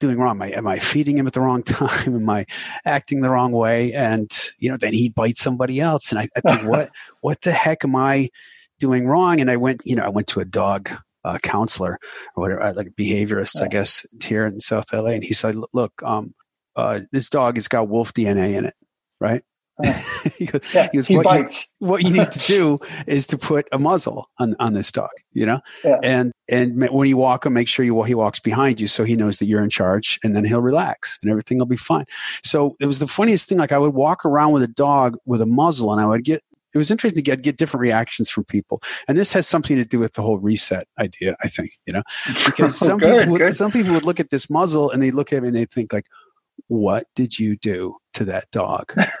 doing 0.00 0.18
wrong? 0.18 0.36
Am 0.36 0.42
I, 0.42 0.48
am 0.50 0.66
I 0.66 0.78
feeding 0.78 1.16
him 1.18 1.26
at 1.26 1.32
the 1.32 1.40
wrong 1.40 1.62
time? 1.62 2.14
Am 2.14 2.28
I 2.28 2.46
acting 2.84 3.20
the 3.20 3.30
wrong 3.30 3.52
way? 3.52 3.92
And 3.92 4.30
you 4.58 4.70
know, 4.70 4.76
then 4.76 4.92
he 4.92 5.08
bites 5.08 5.40
somebody 5.40 5.80
else, 5.80 6.10
and 6.10 6.18
I, 6.18 6.28
I 6.36 6.40
think, 6.40 6.68
what 6.68 6.90
what 7.20 7.40
the 7.42 7.52
heck 7.52 7.84
am 7.84 7.96
I 7.96 8.30
doing 8.78 9.06
wrong? 9.06 9.40
And 9.40 9.50
I 9.50 9.56
went, 9.56 9.82
you 9.84 9.96
know, 9.96 10.04
I 10.04 10.08
went 10.08 10.28
to 10.28 10.40
a 10.40 10.44
dog 10.44 10.90
uh, 11.24 11.38
counselor 11.42 11.98
or 12.36 12.42
whatever, 12.42 12.62
uh, 12.62 12.74
like 12.74 12.88
a 12.88 12.90
behaviorist, 12.90 13.62
I 13.62 13.68
guess, 13.68 14.04
here 14.22 14.46
in 14.46 14.60
South 14.60 14.92
LA, 14.92 15.10
and 15.10 15.24
he 15.24 15.32
said, 15.32 15.54
look, 15.72 16.02
um, 16.02 16.34
uh, 16.76 17.00
this 17.12 17.30
dog 17.30 17.56
has 17.56 17.68
got 17.68 17.88
wolf 17.88 18.12
DNA 18.12 18.54
in 18.54 18.66
it, 18.66 18.74
right? 19.20 19.42
he 20.36 20.46
goes, 20.46 20.60
yeah, 20.72 20.88
he 20.92 20.98
goes 20.98 21.06
he 21.08 21.16
what, 21.16 21.24
bites. 21.24 21.68
You, 21.80 21.86
what 21.88 22.02
you 22.02 22.12
need 22.12 22.30
to 22.30 22.38
do 22.40 22.78
is 23.06 23.26
to 23.28 23.38
put 23.38 23.66
a 23.72 23.78
muzzle 23.78 24.30
on, 24.38 24.54
on 24.60 24.74
this 24.74 24.92
dog, 24.92 25.10
you 25.32 25.46
know, 25.46 25.60
yeah. 25.84 25.98
and 26.02 26.32
and 26.48 26.88
when 26.90 27.08
you 27.08 27.16
walk 27.16 27.46
him, 27.46 27.54
make 27.54 27.68
sure 27.68 27.84
you 27.84 28.00
he 28.04 28.14
walks 28.14 28.38
behind 28.38 28.80
you 28.80 28.86
so 28.86 29.04
he 29.04 29.16
knows 29.16 29.38
that 29.38 29.46
you're 29.46 29.64
in 29.64 29.70
charge, 29.70 30.20
and 30.22 30.36
then 30.36 30.44
he'll 30.44 30.60
relax 30.60 31.18
and 31.22 31.30
everything 31.30 31.58
will 31.58 31.66
be 31.66 31.76
fine. 31.76 32.04
So 32.42 32.76
it 32.80 32.86
was 32.86 32.98
the 32.98 33.08
funniest 33.08 33.48
thing. 33.48 33.58
Like 33.58 33.72
I 33.72 33.78
would 33.78 33.94
walk 33.94 34.24
around 34.24 34.52
with 34.52 34.62
a 34.62 34.68
dog 34.68 35.16
with 35.24 35.40
a 35.40 35.46
muzzle, 35.46 35.90
and 35.92 36.00
I 36.00 36.06
would 36.06 36.24
get 36.24 36.42
it 36.74 36.78
was 36.78 36.90
interesting 36.90 37.16
to 37.16 37.22
get 37.22 37.42
get 37.42 37.56
different 37.56 37.82
reactions 37.82 38.28
from 38.28 38.44
people, 38.44 38.82
and 39.06 39.16
this 39.16 39.32
has 39.32 39.48
something 39.48 39.76
to 39.76 39.84
do 39.84 39.98
with 39.98 40.14
the 40.14 40.22
whole 40.22 40.38
reset 40.38 40.86
idea. 40.98 41.36
I 41.42 41.48
think 41.48 41.70
you 41.86 41.92
know 41.92 42.02
because 42.44 42.76
some 42.76 42.98
good, 42.98 43.28
people 43.28 43.32
would, 43.32 43.54
some 43.54 43.70
people 43.70 43.94
would 43.94 44.04
look 44.04 44.20
at 44.20 44.30
this 44.30 44.50
muzzle 44.50 44.90
and 44.90 45.00
they 45.00 45.12
look 45.12 45.32
at 45.32 45.42
me 45.42 45.48
and 45.48 45.56
they 45.56 45.66
think 45.66 45.92
like, 45.92 46.06
what 46.68 47.06
did 47.14 47.38
you 47.38 47.56
do 47.56 47.96
to 48.14 48.24
that 48.26 48.50
dog? 48.50 48.92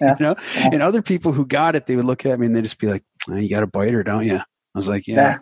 you 0.00 0.16
know, 0.20 0.36
and 0.56 0.82
other 0.82 1.02
people 1.02 1.32
who 1.32 1.46
got 1.46 1.76
it, 1.76 1.86
they 1.86 1.96
would 1.96 2.04
look 2.04 2.24
at 2.26 2.38
me 2.38 2.46
and 2.46 2.54
they'd 2.54 2.62
just 2.62 2.78
be 2.78 2.88
like, 2.88 3.04
oh, 3.28 3.36
"You 3.36 3.48
got 3.48 3.62
a 3.62 3.66
biter, 3.66 4.02
don't 4.02 4.26
you?" 4.26 4.36
I 4.36 4.44
was 4.74 4.88
like, 4.88 5.06
"Yeah." 5.06 5.16
yeah. 5.16 5.36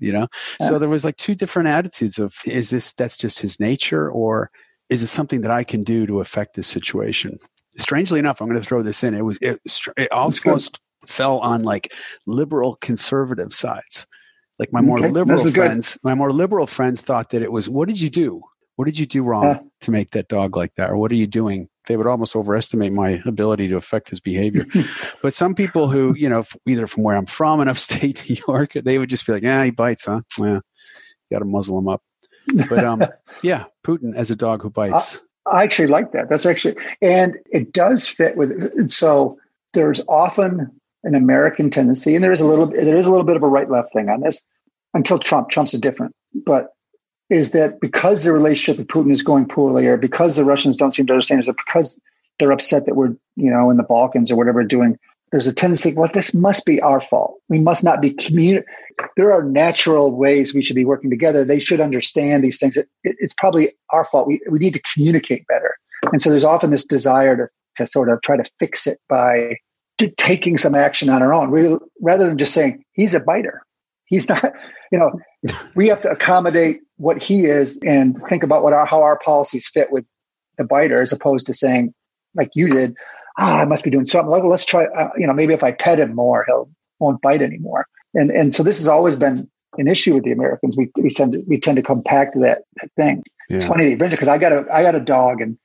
You 0.00 0.12
know, 0.12 0.26
so 0.60 0.78
there 0.78 0.88
was 0.88 1.04
like 1.04 1.16
two 1.16 1.36
different 1.36 1.68
attitudes 1.68 2.18
of 2.18 2.34
is 2.44 2.68
this 2.68 2.92
that's 2.92 3.16
just 3.16 3.40
his 3.40 3.60
nature 3.60 4.10
or 4.10 4.50
is 4.90 5.02
it 5.02 5.06
something 5.06 5.42
that 5.42 5.52
I 5.52 5.64
can 5.64 5.84
do 5.84 6.04
to 6.06 6.20
affect 6.20 6.56
this 6.56 6.68
situation? 6.68 7.38
Strangely 7.78 8.18
enough, 8.18 8.40
I'm 8.42 8.48
going 8.48 8.60
to 8.60 8.66
throw 8.66 8.82
this 8.82 9.02
in. 9.02 9.14
It 9.14 9.22
was 9.22 9.38
it, 9.40 9.60
it 9.96 10.12
almost 10.12 10.80
fell 11.06 11.38
on 11.38 11.62
like 11.62 11.92
liberal 12.26 12.76
conservative 12.80 13.54
sides. 13.54 14.06
Like 14.58 14.72
my 14.72 14.80
more 14.80 14.98
okay. 14.98 15.10
liberal 15.10 15.50
friends, 15.50 15.98
my 16.04 16.14
more 16.14 16.32
liberal 16.32 16.66
friends 16.66 17.00
thought 17.00 17.30
that 17.30 17.42
it 17.42 17.50
was, 17.50 17.68
what 17.68 17.88
did 17.88 18.00
you 18.00 18.10
do? 18.10 18.42
What 18.76 18.86
did 18.86 18.98
you 18.98 19.06
do 19.06 19.22
wrong 19.22 19.70
to 19.82 19.90
make 19.90 20.10
that 20.10 20.28
dog 20.28 20.56
like 20.56 20.74
that? 20.74 20.90
Or 20.90 20.96
what 20.96 21.12
are 21.12 21.16
you 21.16 21.28
doing? 21.28 21.68
They 21.86 21.96
would 21.96 22.06
almost 22.06 22.34
overestimate 22.34 22.92
my 22.92 23.20
ability 23.24 23.68
to 23.68 23.76
affect 23.76 24.10
his 24.10 24.18
behavior. 24.18 24.66
but 25.22 25.34
some 25.34 25.54
people 25.54 25.88
who, 25.88 26.14
you 26.16 26.28
know, 26.28 26.42
either 26.66 26.86
from 26.86 27.04
where 27.04 27.16
I'm 27.16 27.26
from 27.26 27.60
in 27.60 27.68
upstate 27.68 28.24
New 28.28 28.36
York, 28.48 28.72
they 28.74 28.98
would 28.98 29.10
just 29.10 29.26
be 29.26 29.32
like, 29.32 29.42
yeah, 29.42 29.64
he 29.64 29.70
bites, 29.70 30.06
huh? 30.06 30.22
Yeah, 30.38 30.60
got 31.30 31.38
to 31.40 31.44
muzzle 31.44 31.78
him 31.78 31.88
up. 31.88 32.02
But 32.68 32.84
um, 32.84 33.04
yeah, 33.42 33.64
Putin 33.84 34.14
as 34.16 34.30
a 34.30 34.36
dog 34.36 34.62
who 34.62 34.70
bites. 34.70 35.22
I, 35.46 35.60
I 35.60 35.62
actually 35.62 35.88
like 35.88 36.12
that. 36.12 36.28
That's 36.28 36.46
actually, 36.46 36.76
and 37.00 37.36
it 37.50 37.72
does 37.72 38.08
fit 38.08 38.36
with. 38.36 38.90
So 38.90 39.38
there's 39.72 40.00
often 40.08 40.70
an 41.04 41.14
American 41.14 41.70
tendency, 41.70 42.14
and 42.14 42.24
there 42.24 42.32
is 42.32 42.40
a 42.40 42.48
little, 42.48 42.66
there 42.66 42.98
is 42.98 43.06
a 43.06 43.10
little 43.10 43.26
bit 43.26 43.36
of 43.36 43.42
a 43.42 43.48
right 43.48 43.70
left 43.70 43.92
thing 43.92 44.08
on 44.08 44.20
this. 44.20 44.42
Until 44.94 45.18
Trump, 45.18 45.48
Trump's 45.48 45.74
a 45.74 45.78
different, 45.78 46.14
but 46.46 46.73
is 47.30 47.52
that 47.52 47.80
because 47.80 48.24
the 48.24 48.32
relationship 48.32 48.78
with 48.78 48.88
Putin 48.88 49.12
is 49.12 49.22
going 49.22 49.46
poorly, 49.46 49.86
or 49.86 49.96
because 49.96 50.36
the 50.36 50.44
Russians 50.44 50.76
don't 50.76 50.92
seem 50.92 51.06
to 51.06 51.12
understand, 51.14 51.44
that 51.44 51.56
because 51.56 52.00
they're 52.38 52.52
upset 52.52 52.86
that 52.86 52.96
we're, 52.96 53.16
you 53.36 53.50
know, 53.50 53.70
in 53.70 53.76
the 53.76 53.82
Balkans 53.82 54.30
or 54.30 54.36
whatever 54.36 54.62
doing, 54.64 54.98
there's 55.32 55.46
a 55.46 55.52
tendency, 55.52 55.92
well, 55.94 56.10
this 56.14 56.32
must 56.32 56.64
be 56.64 56.80
our 56.80 57.00
fault. 57.00 57.40
We 57.48 57.58
must 57.58 57.82
not 57.82 58.00
be 58.00 58.10
commun. 58.10 58.62
There 59.16 59.32
are 59.32 59.42
natural 59.42 60.14
ways 60.14 60.54
we 60.54 60.62
should 60.62 60.76
be 60.76 60.84
working 60.84 61.10
together. 61.10 61.44
They 61.44 61.58
should 61.58 61.80
understand 61.80 62.44
these 62.44 62.60
things. 62.60 62.76
It, 62.76 62.88
it, 63.02 63.16
it's 63.18 63.34
probably 63.34 63.72
our 63.90 64.04
fault. 64.04 64.28
We, 64.28 64.40
we 64.48 64.60
need 64.60 64.74
to 64.74 64.82
communicate 64.94 65.46
better. 65.48 65.74
And 66.12 66.20
so 66.20 66.30
there's 66.30 66.44
often 66.44 66.70
this 66.70 66.84
desire 66.84 67.36
to, 67.36 67.48
to 67.76 67.86
sort 67.86 68.10
of 68.10 68.22
try 68.22 68.36
to 68.36 68.44
fix 68.60 68.86
it 68.86 68.98
by 69.08 69.56
taking 70.18 70.58
some 70.58 70.74
action 70.74 71.08
on 71.08 71.22
our 71.22 71.32
own, 71.32 71.80
rather 72.00 72.26
than 72.28 72.38
just 72.38 72.52
saying, 72.52 72.84
he's 72.92 73.14
a 73.14 73.20
biter. 73.20 73.62
He's 74.14 74.28
not, 74.28 74.52
you 74.92 74.98
know, 74.98 75.12
we 75.74 75.88
have 75.88 76.02
to 76.02 76.10
accommodate 76.10 76.80
what 76.96 77.22
he 77.22 77.46
is 77.46 77.78
and 77.84 78.20
think 78.28 78.42
about 78.42 78.62
what 78.62 78.72
our, 78.72 78.86
how 78.86 79.02
our 79.02 79.18
policies 79.18 79.68
fit 79.72 79.88
with 79.90 80.04
the 80.56 80.64
biter 80.64 81.00
as 81.00 81.12
opposed 81.12 81.46
to 81.46 81.54
saying, 81.54 81.92
like 82.34 82.50
you 82.54 82.68
did, 82.68 82.94
ah, 83.38 83.60
I 83.60 83.64
must 83.64 83.84
be 83.84 83.90
doing 83.90 84.04
something. 84.04 84.30
Like, 84.30 84.44
let's 84.44 84.64
try, 84.64 84.84
uh, 84.84 85.10
you 85.16 85.26
know, 85.26 85.32
maybe 85.32 85.52
if 85.52 85.62
I 85.62 85.72
pet 85.72 85.98
him 85.98 86.14
more, 86.14 86.44
he'll 86.46 86.70
won't 87.00 87.20
bite 87.20 87.42
anymore. 87.42 87.86
And 88.14 88.30
and 88.30 88.54
so 88.54 88.62
this 88.62 88.78
has 88.78 88.88
always 88.88 89.16
been 89.16 89.48
an 89.76 89.88
issue 89.88 90.14
with 90.14 90.24
the 90.24 90.32
Americans. 90.32 90.76
We 90.76 90.90
we 90.96 91.10
tend 91.10 91.32
to 91.32 91.42
we 91.48 91.58
tend 91.58 91.76
to 91.76 91.82
come 91.82 92.00
back 92.00 92.32
to 92.34 92.38
that, 92.40 92.62
that 92.80 92.90
thing. 92.96 93.24
Yeah. 93.48 93.56
It's 93.56 93.66
funny 93.66 93.94
because 93.94 94.28
I 94.28 94.38
got 94.38 94.52
a 94.52 94.64
I 94.72 94.82
got 94.82 94.94
a 94.94 95.00
dog 95.00 95.40
in 95.40 95.58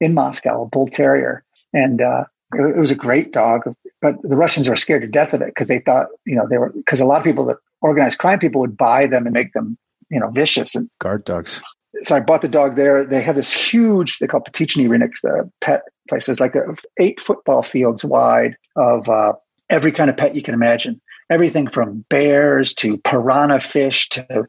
in 0.00 0.14
Moscow, 0.14 0.62
a 0.62 0.66
bull 0.66 0.86
terrier, 0.88 1.44
and 1.72 2.00
uh, 2.00 2.24
it, 2.54 2.76
it 2.76 2.80
was 2.80 2.90
a 2.90 2.96
great 2.96 3.32
dog. 3.32 3.62
But 4.00 4.16
the 4.22 4.36
Russians 4.36 4.68
were 4.68 4.76
scared 4.76 5.02
to 5.02 5.08
death 5.08 5.32
of 5.32 5.42
it 5.42 5.48
because 5.48 5.68
they 5.68 5.78
thought 5.78 6.06
you 6.24 6.36
know 6.36 6.46
they 6.48 6.58
were 6.58 6.72
because 6.76 7.00
a 7.00 7.06
lot 7.06 7.18
of 7.18 7.24
people 7.24 7.46
that 7.46 7.56
organized 7.86 8.18
crime 8.18 8.38
people 8.38 8.60
would 8.60 8.76
buy 8.76 9.06
them 9.06 9.26
and 9.26 9.32
make 9.32 9.52
them 9.52 9.78
you 10.10 10.20
know 10.20 10.30
vicious 10.30 10.74
and 10.74 10.90
guard 10.98 11.24
dogs. 11.24 11.62
So 12.04 12.14
I 12.14 12.20
bought 12.20 12.42
the 12.42 12.48
dog 12.48 12.76
there. 12.76 13.06
They 13.06 13.22
have 13.22 13.36
this 13.36 13.52
huge 13.52 14.18
they 14.18 14.26
call 14.26 14.40
Petichny 14.40 14.86
Rynok, 14.88 15.12
the 15.22 15.50
pet 15.60 15.82
places, 16.08 16.40
like 16.40 16.54
eight 16.98 17.20
football 17.20 17.62
fields 17.62 18.04
wide 18.04 18.56
of 18.76 19.08
uh, 19.08 19.32
every 19.70 19.92
kind 19.92 20.10
of 20.10 20.16
pet 20.16 20.34
you 20.36 20.42
can 20.42 20.54
imagine. 20.54 21.00
everything 21.30 21.68
from 21.68 22.04
bears 22.08 22.74
to 22.74 22.98
piranha 22.98 23.60
fish 23.60 24.08
to 24.10 24.46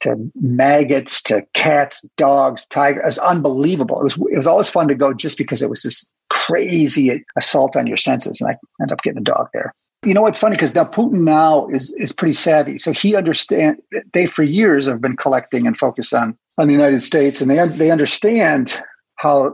to 0.00 0.30
maggots 0.34 1.22
to 1.22 1.46
cats, 1.54 2.04
dogs, 2.16 2.66
tigers. 2.66 3.02
It 3.02 3.06
was 3.06 3.18
unbelievable. 3.18 4.00
It 4.00 4.04
was 4.04 4.16
it 4.32 4.36
was 4.36 4.46
always 4.46 4.68
fun 4.68 4.88
to 4.88 4.94
go 4.94 5.12
just 5.14 5.38
because 5.38 5.62
it 5.62 5.70
was 5.70 5.82
this 5.82 6.10
crazy 6.30 7.24
assault 7.36 7.76
on 7.76 7.86
your 7.86 7.96
senses, 7.96 8.40
and 8.40 8.50
I 8.50 8.56
ended 8.80 8.92
up 8.92 9.02
getting 9.02 9.20
a 9.20 9.22
dog 9.22 9.48
there. 9.52 9.74
You 10.04 10.14
know 10.14 10.22
what's 10.22 10.38
funny 10.38 10.56
because 10.56 10.74
now 10.74 10.84
Putin 10.84 11.20
now 11.20 11.68
is 11.68 11.94
is 11.94 12.12
pretty 12.12 12.34
savvy, 12.34 12.78
so 12.78 12.92
he 12.92 13.16
understand. 13.16 13.78
They 14.12 14.26
for 14.26 14.42
years 14.42 14.86
have 14.86 15.00
been 15.00 15.16
collecting 15.16 15.66
and 15.66 15.76
focused 15.76 16.14
on 16.14 16.36
on 16.58 16.66
the 16.68 16.74
United 16.74 17.02
States, 17.02 17.40
and 17.40 17.50
they 17.50 17.66
they 17.68 17.90
understand 17.90 18.80
how 19.16 19.52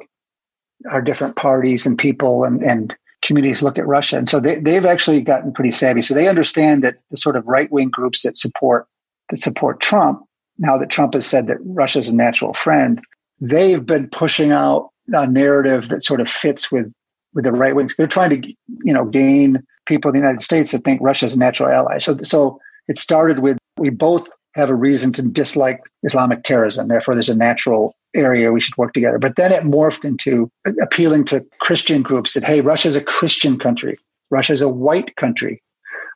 our 0.90 1.02
different 1.02 1.36
parties 1.36 1.86
and 1.86 1.96
people 1.96 2.44
and 2.44 2.62
and 2.62 2.96
communities 3.22 3.62
look 3.62 3.78
at 3.78 3.86
Russia, 3.86 4.18
and 4.18 4.28
so 4.28 4.40
they 4.40 4.58
they've 4.58 4.86
actually 4.86 5.20
gotten 5.20 5.52
pretty 5.52 5.70
savvy. 5.70 6.02
So 6.02 6.14
they 6.14 6.28
understand 6.28 6.82
that 6.84 6.96
the 7.10 7.16
sort 7.16 7.36
of 7.36 7.46
right 7.46 7.70
wing 7.70 7.90
groups 7.90 8.22
that 8.22 8.36
support 8.36 8.86
that 9.30 9.38
support 9.38 9.80
Trump 9.80 10.24
now 10.60 10.76
that 10.76 10.90
Trump 10.90 11.14
has 11.14 11.26
said 11.26 11.46
that 11.48 11.56
Russia 11.64 11.98
is 11.98 12.08
a 12.08 12.14
natural 12.14 12.54
friend, 12.54 13.00
they've 13.40 13.84
been 13.84 14.08
pushing 14.08 14.52
out 14.52 14.90
a 15.12 15.26
narrative 15.26 15.88
that 15.88 16.04
sort 16.04 16.20
of 16.20 16.28
fits 16.28 16.70
with 16.70 16.92
with 17.34 17.44
the 17.44 17.52
right 17.52 17.74
wing. 17.74 17.90
They're 17.96 18.06
trying 18.06 18.42
to, 18.42 18.48
you 18.84 18.92
know, 18.92 19.04
gain 19.04 19.62
people 19.90 20.08
in 20.08 20.14
the 20.14 20.20
United 20.20 20.42
States 20.42 20.72
that 20.72 20.84
think 20.84 21.00
Russia 21.02 21.26
is 21.26 21.34
a 21.34 21.38
natural 21.38 21.68
ally. 21.68 21.98
So, 21.98 22.16
so 22.22 22.58
it 22.88 22.96
started 22.96 23.40
with 23.40 23.58
we 23.76 23.90
both 23.90 24.28
have 24.54 24.70
a 24.70 24.74
reason 24.74 25.12
to 25.12 25.22
dislike 25.22 25.80
Islamic 26.02 26.42
terrorism. 26.44 26.88
Therefore, 26.88 27.14
there's 27.14 27.28
a 27.28 27.36
natural 27.36 27.94
area 28.14 28.52
we 28.52 28.60
should 28.60 28.76
work 28.76 28.92
together. 28.92 29.18
But 29.18 29.36
then 29.36 29.52
it 29.52 29.62
morphed 29.62 30.04
into 30.04 30.50
appealing 30.82 31.24
to 31.26 31.44
Christian 31.60 32.02
groups 32.02 32.34
that, 32.34 32.44
hey, 32.44 32.60
Russia 32.60 32.88
is 32.88 32.96
a 32.96 33.04
Christian 33.04 33.58
country. 33.58 33.98
Russia 34.30 34.52
is 34.52 34.62
a 34.62 34.68
white 34.68 35.14
country. 35.16 35.62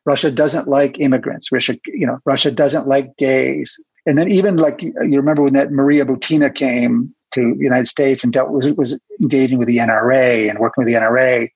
Russia 0.07 0.31
doesn't 0.31 0.69
like 0.69 1.01
immigrants. 1.01 1.51
Russia, 1.53 1.77
you 1.87 2.07
know, 2.07 2.19
Russia 2.25 2.51
doesn't 2.51 2.89
like 2.89 3.17
gays. 3.17 3.79
And 4.07 4.19
then 4.19 4.31
even 4.31 4.57
like 4.57 4.83
you 4.83 4.93
remember 5.17 5.43
when 5.43 5.55
that 5.55 5.73
Maria 5.73 6.05
Butina 6.05 6.55
came 6.55 7.15
to 7.33 7.55
the 7.55 7.65
United 7.65 7.89
States 7.89 8.23
and 8.23 8.33
dealt 8.33 8.51
with, 8.51 8.77
was 8.77 8.99
engaging 9.21 9.59
with 9.59 9.69
the 9.69 9.79
NRA 9.79 10.49
and 10.51 10.59
working 10.59 10.85
with 10.85 10.87
the 10.87 10.99
NRA, 11.01 11.49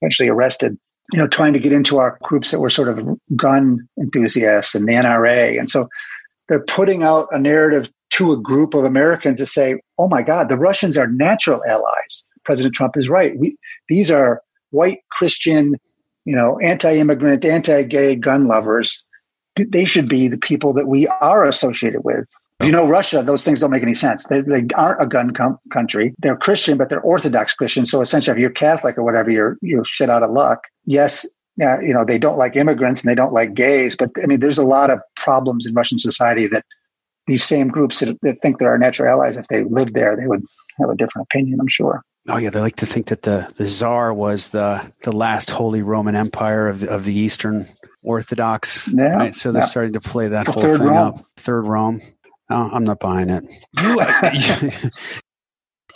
eventually 0.00 0.28
arrested, 0.28 0.78
you 1.12 1.18
know, 1.18 1.28
trying 1.28 1.52
to 1.52 1.58
get 1.58 1.72
into 1.72 1.98
our 1.98 2.18
groups 2.22 2.50
that 2.50 2.60
were 2.60 2.70
sort 2.70 2.88
of 2.88 3.06
gun 3.36 3.86
enthusiasts 3.98 4.74
and 4.74 4.88
the 4.88 4.92
NRA. 4.92 5.58
And 5.58 5.68
so 5.68 5.88
they're 6.48 6.64
putting 6.64 7.02
out 7.02 7.28
a 7.30 7.38
narrative 7.38 7.90
to 8.10 8.32
a 8.32 8.40
group 8.40 8.74
of 8.74 8.84
Americans 8.84 9.38
to 9.40 9.46
say, 9.46 9.80
oh 9.98 10.08
my 10.08 10.22
God, 10.22 10.48
the 10.48 10.56
Russians 10.56 10.96
are 10.96 11.06
natural 11.06 11.62
allies. 11.68 12.26
President 12.44 12.74
Trump 12.74 12.96
is 12.96 13.08
right. 13.08 13.38
We, 13.38 13.56
these 13.88 14.10
are 14.10 14.42
white 14.70 14.98
Christian, 15.10 15.76
you 16.24 16.34
know, 16.34 16.58
anti-immigrant, 16.60 17.44
anti-gay 17.44 18.16
gun 18.16 18.48
lovers 18.48 19.06
they 19.56 19.84
should 19.84 20.08
be 20.08 20.28
the 20.28 20.38
people 20.38 20.72
that 20.72 20.86
we 20.86 21.06
are 21.06 21.44
associated 21.44 22.04
with. 22.04 22.26
You 22.64 22.72
know, 22.72 22.86
Russia, 22.86 23.22
those 23.22 23.44
things 23.44 23.60
don't 23.60 23.70
make 23.70 23.82
any 23.82 23.94
sense. 23.94 24.24
They, 24.24 24.40
they 24.40 24.66
aren't 24.74 25.02
a 25.02 25.06
gun 25.06 25.32
com- 25.32 25.58
country. 25.72 26.14
They're 26.18 26.36
Christian, 26.36 26.78
but 26.78 26.88
they're 26.88 27.00
Orthodox 27.00 27.54
Christian. 27.54 27.86
So 27.86 28.00
essentially, 28.00 28.36
if 28.36 28.40
you're 28.40 28.50
Catholic 28.50 28.96
or 28.98 29.02
whatever, 29.02 29.30
you're 29.30 29.56
you're 29.62 29.84
shit 29.84 30.10
out 30.10 30.22
of 30.22 30.30
luck. 30.30 30.64
Yes, 30.84 31.26
yeah, 31.56 31.80
you 31.80 31.92
know, 31.92 32.04
they 32.04 32.18
don't 32.18 32.38
like 32.38 32.56
immigrants 32.56 33.04
and 33.04 33.10
they 33.10 33.14
don't 33.14 33.32
like 33.32 33.54
gays. 33.54 33.96
But 33.96 34.10
I 34.22 34.26
mean, 34.26 34.40
there's 34.40 34.58
a 34.58 34.64
lot 34.64 34.90
of 34.90 35.00
problems 35.16 35.66
in 35.66 35.74
Russian 35.74 35.98
society 35.98 36.46
that 36.48 36.64
these 37.26 37.44
same 37.44 37.68
groups 37.68 38.00
that, 38.00 38.20
that 38.22 38.40
think 38.40 38.58
they're 38.58 38.70
our 38.70 38.78
natural 38.78 39.08
allies, 39.08 39.36
if 39.36 39.46
they 39.48 39.64
lived 39.64 39.94
there, 39.94 40.16
they 40.16 40.26
would 40.26 40.42
have 40.80 40.90
a 40.90 40.96
different 40.96 41.28
opinion. 41.30 41.60
I'm 41.60 41.68
sure. 41.68 42.02
Oh 42.28 42.36
yeah, 42.36 42.50
they 42.50 42.60
like 42.60 42.76
to 42.76 42.86
think 42.86 43.06
that 43.06 43.22
the 43.22 43.52
the 43.56 43.66
czar 43.66 44.14
was 44.14 44.48
the 44.48 44.92
the 45.02 45.12
last 45.12 45.50
Holy 45.50 45.82
Roman 45.82 46.14
Empire 46.14 46.68
of 46.68 46.80
the, 46.80 46.88
of 46.88 47.04
the 47.04 47.14
Eastern 47.14 47.66
Orthodox. 48.02 48.88
Yeah. 48.88 49.14
Right? 49.14 49.34
So 49.34 49.50
they're 49.50 49.62
yeah. 49.62 49.66
starting 49.66 49.92
to 49.94 50.00
play 50.00 50.28
that 50.28 50.46
the 50.46 50.52
whole 50.52 50.62
thing 50.62 50.86
Rome. 50.86 50.96
up. 50.96 51.24
Third 51.36 51.66
Rome. 51.66 52.00
No, 52.52 52.68
I'm 52.70 52.84
not 52.84 53.00
buying 53.00 53.30
it. 53.30 53.44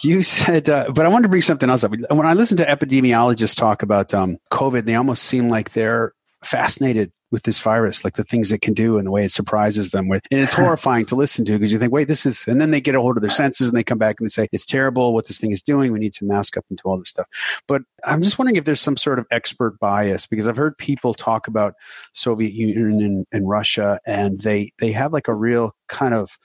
You, 0.02 0.16
you, 0.16 0.22
said, 0.22 0.68
uh, 0.68 0.90
but 0.94 1.06
I 1.06 1.08
wanted 1.08 1.24
to 1.24 1.28
bring 1.30 1.42
something 1.42 1.70
else 1.70 1.84
up. 1.84 1.90
When 1.90 2.26
I 2.26 2.34
listen 2.34 2.56
to 2.58 2.64
epidemiologists 2.66 3.56
talk 3.56 3.82
about 3.82 4.12
um, 4.12 4.36
COVID, 4.52 4.84
they 4.84 4.94
almost 4.94 5.24
seem 5.24 5.48
like 5.48 5.72
they're 5.72 6.12
fascinated 6.44 7.12
with 7.32 7.42
this 7.42 7.58
virus, 7.58 8.04
like 8.04 8.14
the 8.14 8.24
things 8.24 8.52
it 8.52 8.60
can 8.60 8.74
do 8.74 8.98
and 8.98 9.06
the 9.06 9.10
way 9.10 9.24
it 9.24 9.32
surprises 9.32 9.90
them. 9.90 10.08
With 10.08 10.26
and 10.30 10.40
it's 10.40 10.52
horrifying 10.54 11.06
to 11.06 11.16
listen 11.16 11.44
to 11.46 11.52
because 11.58 11.72
you 11.72 11.78
think, 11.78 11.92
wait, 11.92 12.08
this 12.08 12.24
is, 12.24 12.46
and 12.46 12.60
then 12.60 12.70
they 12.70 12.80
get 12.80 12.94
a 12.94 13.00
hold 13.00 13.16
of 13.16 13.20
their 13.20 13.30
senses 13.30 13.68
and 13.68 13.76
they 13.76 13.82
come 13.82 13.98
back 13.98 14.16
and 14.18 14.26
they 14.26 14.30
say, 14.30 14.48
it's 14.52 14.64
terrible 14.64 15.12
what 15.12 15.26
this 15.26 15.38
thing 15.38 15.50
is 15.50 15.62
doing. 15.62 15.92
We 15.92 15.98
need 15.98 16.12
to 16.14 16.24
mask 16.24 16.56
up 16.56 16.64
and 16.70 16.78
do 16.78 16.88
all 16.88 16.98
this 16.98 17.10
stuff. 17.10 17.26
But 17.66 17.82
I'm 18.04 18.22
just 18.22 18.38
wondering 18.38 18.56
if 18.56 18.64
there's 18.64 18.80
some 18.80 18.96
sort 18.96 19.18
of 19.18 19.26
expert 19.30 19.78
bias 19.80 20.26
because 20.26 20.46
I've 20.46 20.56
heard 20.56 20.78
people 20.78 21.14
talk 21.14 21.48
about 21.48 21.74
Soviet 22.12 22.52
Union 22.52 23.02
and, 23.02 23.26
and 23.32 23.48
Russia, 23.48 23.98
and 24.06 24.40
they 24.40 24.70
they 24.78 24.92
have 24.92 25.12
like 25.12 25.28
a 25.28 25.34
real 25.34 25.74
kind 25.88 26.14
of 26.14 26.38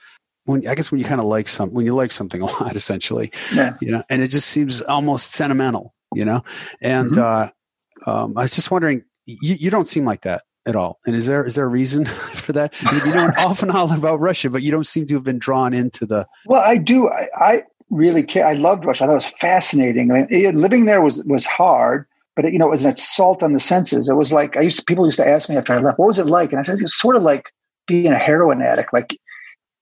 when 0.44 0.66
I 0.66 0.74
guess 0.74 0.90
when 0.90 0.98
you 0.98 1.04
kind 1.04 1.20
of 1.20 1.26
like 1.26 1.46
some 1.46 1.70
when 1.70 1.86
you 1.86 1.94
like 1.94 2.10
something 2.10 2.42
a 2.42 2.46
lot, 2.46 2.74
essentially, 2.74 3.30
yeah. 3.54 3.76
you 3.80 3.92
know, 3.92 4.02
and 4.10 4.22
it 4.22 4.28
just 4.28 4.48
seems 4.48 4.82
almost 4.82 5.32
sentimental, 5.32 5.94
you 6.14 6.24
know. 6.24 6.42
And 6.80 7.12
mm-hmm. 7.12 8.10
uh, 8.10 8.12
um, 8.12 8.36
I 8.36 8.42
was 8.42 8.54
just 8.54 8.70
wondering, 8.70 9.04
you, 9.26 9.54
you 9.54 9.70
don't 9.70 9.88
seem 9.88 10.04
like 10.04 10.22
that 10.22 10.42
at 10.66 10.76
all. 10.76 10.98
And 11.06 11.16
is 11.16 11.26
there 11.26 11.44
is 11.44 11.54
there 11.54 11.64
a 11.64 11.68
reason 11.68 12.04
for 12.06 12.52
that? 12.52 12.74
You 13.04 13.12
know 13.12 13.30
awful 13.36 13.68
lot 13.68 13.96
about 13.96 14.20
Russia, 14.20 14.50
but 14.50 14.62
you 14.62 14.70
don't 14.70 14.86
seem 14.86 15.06
to 15.06 15.14
have 15.14 15.24
been 15.24 15.38
drawn 15.38 15.72
into 15.72 16.06
the. 16.06 16.26
Well, 16.46 16.62
I 16.62 16.76
do. 16.76 17.08
I, 17.08 17.26
I 17.36 17.62
really 17.90 18.22
care. 18.22 18.46
I 18.46 18.54
loved 18.54 18.84
Russia. 18.84 19.04
I 19.04 19.06
thought 19.06 19.12
it 19.12 19.16
was 19.16 19.24
fascinating. 19.26 20.10
I 20.10 20.24
mean, 20.24 20.60
living 20.60 20.86
there 20.86 21.02
was 21.02 21.22
was 21.24 21.46
hard, 21.46 22.06
but 22.36 22.44
it, 22.44 22.52
you 22.52 22.58
know, 22.58 22.68
it 22.68 22.70
was 22.70 22.86
an 22.86 22.94
assault 22.94 23.42
on 23.42 23.52
the 23.52 23.60
senses. 23.60 24.08
It 24.08 24.14
was 24.14 24.32
like 24.32 24.56
I 24.56 24.62
used 24.62 24.78
to, 24.78 24.84
people 24.84 25.06
used 25.06 25.18
to 25.18 25.28
ask 25.28 25.48
me 25.48 25.56
after 25.56 25.72
I 25.72 25.78
left, 25.78 25.98
"What 25.98 26.06
was 26.06 26.18
it 26.18 26.26
like?" 26.26 26.50
And 26.50 26.58
I 26.58 26.62
said, 26.62 26.78
"It's 26.80 26.98
sort 26.98 27.16
of 27.16 27.22
like 27.22 27.50
being 27.86 28.12
a 28.12 28.18
heroin 28.18 28.62
addict. 28.62 28.92
Like 28.92 29.16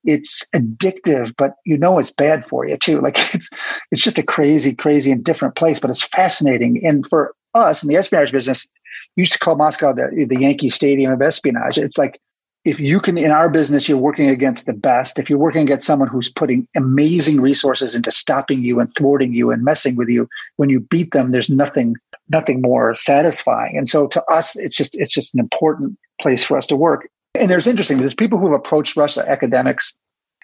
it's 0.05 0.47
addictive, 0.55 1.35
but 1.37 1.55
you 1.66 1.76
know 1.76 1.99
it's 1.99 2.12
bad 2.12 2.47
for 2.47 2.66
you 2.66 2.76
too. 2.76 3.01
Like 3.01 3.16
it's 3.35 3.49
it's 3.91 4.03
just 4.03 4.18
a 4.18 4.22
crazy, 4.22 4.74
crazy 4.74 5.12
and 5.12 5.24
different 5.24 5.57
place, 5.57 5.81
but 5.81 5.91
it's 5.91 6.05
fascinating. 6.05 6.85
And 6.85 7.07
for 7.07 7.35
us 7.55 7.83
in 7.83 7.89
the 7.89 7.97
espionage 7.97 8.33
business, 8.33 8.68
used 9.16 9.32
to 9.32 9.38
call 9.38 9.57
Moscow 9.57 9.93
the, 9.93 10.26
the 10.28 10.41
Yankee 10.41 10.70
Stadium 10.70 11.12
of 11.12 11.22
espionage. 11.22 11.78
It's 11.78 11.99
like 11.99 12.20
if 12.64 12.78
you 12.78 13.01
can 13.01 13.16
in 13.16 13.30
our 13.30 13.49
business 13.49 13.88
you're 13.88 13.99
working 13.99 14.28
against 14.28 14.66
the 14.66 14.72
best. 14.72 15.18
If 15.18 15.30
you're 15.30 15.38
working 15.38 15.62
against 15.62 15.86
someone 15.86 16.09
who's 16.09 16.30
putting 16.30 16.68
amazing 16.76 17.41
resources 17.41 17.95
into 17.95 18.11
stopping 18.11 18.62
you 18.62 18.80
and 18.80 18.95
thwarting 18.97 19.32
you 19.32 19.51
and 19.51 19.64
messing 19.64 19.97
with 19.97 20.09
you 20.09 20.28
when 20.57 20.68
you 20.68 20.80
beat 20.80 21.12
them 21.12 21.30
there's 21.30 21.51
nothing 21.51 21.97
nothing 22.28 22.61
more 22.61 22.95
satisfying. 22.95 23.76
And 23.76 23.88
so 23.88 24.07
to 24.09 24.22
us 24.24 24.57
it's 24.57 24.76
just 24.76 24.99
it's 24.99 25.12
just 25.12 25.34
an 25.34 25.41
important 25.41 25.99
place 26.20 26.45
for 26.45 26.59
us 26.59 26.66
to 26.68 26.76
work. 26.76 27.09
And 27.34 27.51
there's 27.51 27.66
interesting 27.66 27.99
there's 27.99 28.14
people 28.14 28.38
who 28.38 28.51
have 28.51 28.61
approached 28.61 28.97
russia 28.97 29.24
academics 29.28 29.95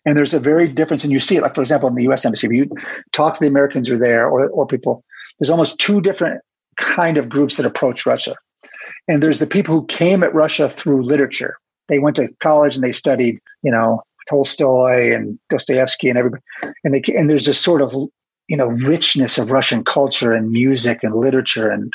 and 0.06 0.16
there's 0.16 0.34
a 0.34 0.40
very 0.40 0.68
difference 0.68 1.04
and 1.04 1.12
you 1.12 1.18
see 1.18 1.36
it 1.36 1.42
like 1.42 1.54
for 1.54 1.62
example 1.62 1.88
in 1.88 1.94
the 1.94 2.04
us 2.04 2.24
embassy. 2.24 2.46
If 2.46 2.52
you 2.52 2.70
talk 3.12 3.36
to 3.36 3.40
the 3.40 3.48
americans 3.48 3.88
who 3.88 3.96
are 3.96 3.98
there 3.98 4.26
or, 4.26 4.48
or 4.48 4.66
people 4.66 5.04
there's 5.38 5.50
almost 5.50 5.78
two 5.78 6.00
different 6.00 6.40
kind 6.78 7.16
of 7.16 7.28
groups 7.28 7.56
that 7.56 7.66
approach 7.66 8.06
russia 8.06 8.34
and 9.08 9.22
there's 9.22 9.38
the 9.38 9.46
people 9.46 9.74
who 9.74 9.86
came 9.86 10.22
at 10.22 10.34
Russia 10.34 10.68
through 10.68 11.04
literature. 11.04 11.58
They 11.88 11.98
went 11.98 12.16
to 12.16 12.28
college 12.40 12.74
and 12.74 12.84
they 12.84 12.92
studied, 12.92 13.38
you 13.62 13.70
know, 13.70 14.02
Tolstoy 14.28 15.14
and 15.14 15.38
Dostoevsky 15.48 16.08
and 16.08 16.18
everybody. 16.18 16.42
And 16.82 16.94
they 16.94 17.02
and 17.14 17.30
there's 17.30 17.46
this 17.46 17.60
sort 17.60 17.80
of 17.80 17.94
you 18.48 18.56
know 18.56 18.66
richness 18.66 19.38
of 19.38 19.50
Russian 19.50 19.84
culture 19.84 20.32
and 20.32 20.50
music 20.50 21.04
and 21.04 21.14
literature 21.14 21.70
and 21.70 21.92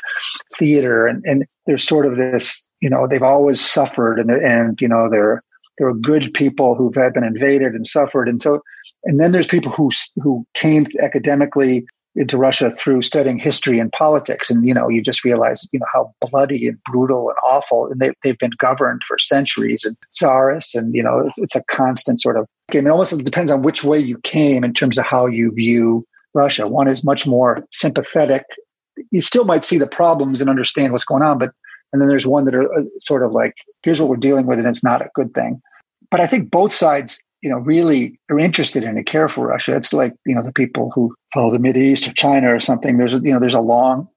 theater 0.58 1.08
and 1.08 1.24
and 1.26 1.46
there's 1.66 1.86
sort 1.86 2.06
of 2.06 2.18
this 2.18 2.68
you 2.82 2.90
know 2.90 3.08
they've 3.08 3.22
always 3.22 3.60
suffered 3.60 4.20
and 4.20 4.32
and 4.32 4.82
you 4.82 4.88
know 4.88 5.10
they're 5.10 5.44
they're 5.78 5.94
good 5.94 6.34
people 6.34 6.76
who've 6.76 6.94
been 6.94 7.24
invaded 7.24 7.74
and 7.74 7.88
suffered 7.88 8.28
and 8.28 8.42
so 8.42 8.62
and 9.06 9.20
then 9.20 9.32
there's 9.32 9.48
people 9.48 9.72
who 9.72 9.90
who 10.18 10.46
came 10.54 10.88
academically 11.02 11.86
into 12.16 12.38
Russia 12.38 12.72
through 12.72 13.02
studying 13.02 13.40
history 13.40 13.80
and 13.80 13.92
politics. 13.94 14.50
And, 14.50 14.66
you 14.66 14.74
know, 14.74 14.90
you 14.90 15.02
just 15.02 15.24
realize, 15.24 15.68
you 15.72 15.80
know, 15.80 15.86
how 15.94 16.14
bloody 16.30 16.68
and 16.68 16.78
brutal 16.84 17.30
and 17.30 17.38
awful. 17.48 17.90
And 17.90 18.02
they, 18.02 18.12
they've 18.24 18.38
been 18.38 18.52
governed 18.60 19.02
for 19.08 19.18
centuries 19.18 19.86
and 19.86 19.96
czarists. 20.14 20.76
And, 20.76 20.94
you 20.94 21.04
know, 21.04 21.20
it's, 21.20 21.38
it's 21.38 21.56
a 21.56 21.64
constant 21.72 22.20
sort 22.20 22.38
of 22.38 22.48
game. 22.70 22.86
It 22.86 22.90
almost 22.90 23.18
depends 23.24 23.52
on 23.52 23.62
which 23.62 23.84
way 23.84 23.98
you 23.98 24.18
came 24.20 24.64
in 24.64 24.74
terms 24.74 24.98
of 24.98 25.06
how 25.06 25.26
you 25.26 25.52
view 25.52 26.06
Russia. 26.34 26.68
One 26.68 26.90
is 26.90 27.04
much 27.04 27.26
more 27.26 27.66
sympathetic. 27.72 28.44
You 29.12 29.22
still 29.22 29.46
might 29.46 29.64
see 29.64 29.78
the 29.78 29.88
problems 29.88 30.42
and 30.42 30.50
understand 30.50 30.92
what's 30.92 31.06
going 31.06 31.24
on, 31.24 31.38
but, 31.38 31.52
and 31.92 32.02
then 32.02 32.10
there's 32.10 32.28
one 32.28 32.46
that 32.46 32.56
are 32.56 32.72
uh, 32.74 32.84
sort 33.00 33.24
of 33.24 33.32
like, 33.32 33.54
here's 33.84 34.00
what 34.00 34.10
we're 34.10 34.18
dealing 34.18 34.46
with, 34.46 34.60
and 34.60 34.68
it's 34.68 34.84
not 34.84 35.02
a 35.02 35.10
good 35.16 35.34
thing. 35.34 35.62
But 36.10 36.20
I 36.20 36.28
think 36.28 36.52
both 36.52 36.74
sides 36.74 37.22
you 37.42 37.50
know, 37.50 37.58
really 37.58 38.20
are 38.30 38.40
interested 38.40 38.84
in 38.84 38.98
and 38.98 39.06
care 39.06 39.28
for 39.28 39.48
Russia. 39.48 39.76
It's 39.76 39.94
like, 39.94 40.14
you 40.26 40.36
know, 40.36 40.44
the 40.44 40.54
people 40.54 40.92
who 40.94 41.14
follow 41.34 41.52
the 41.52 41.60
Middle 41.60 41.82
East 41.82 42.08
or 42.08 42.14
China 42.14 42.54
or 42.54 42.60
something. 42.60 42.98
There's 42.98 43.14
you 43.14 43.34
know, 43.34 43.40
there's 43.40 43.56
a 43.56 43.62
long, 43.62 44.08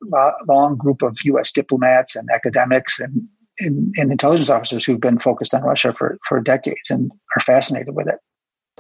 long 0.47 0.77
group 0.77 1.03
of 1.03 1.17
U.S. 1.25 1.53
diplomats 1.53 2.17
and 2.17 2.29
academics 2.35 3.01
and, 3.01 3.27
and, 3.61 3.95
and 3.97 4.13
intelligence 4.13 4.51
officers 4.51 4.85
who've 4.85 5.01
been 5.01 5.19
focused 5.19 5.55
on 5.55 5.63
Russia 5.63 5.95
for, 5.95 6.19
for 6.29 6.41
decades 6.41 6.91
and 6.91 7.13
are 7.37 7.41
fascinated 7.41 7.95
with 7.95 8.09
it. 8.09 8.19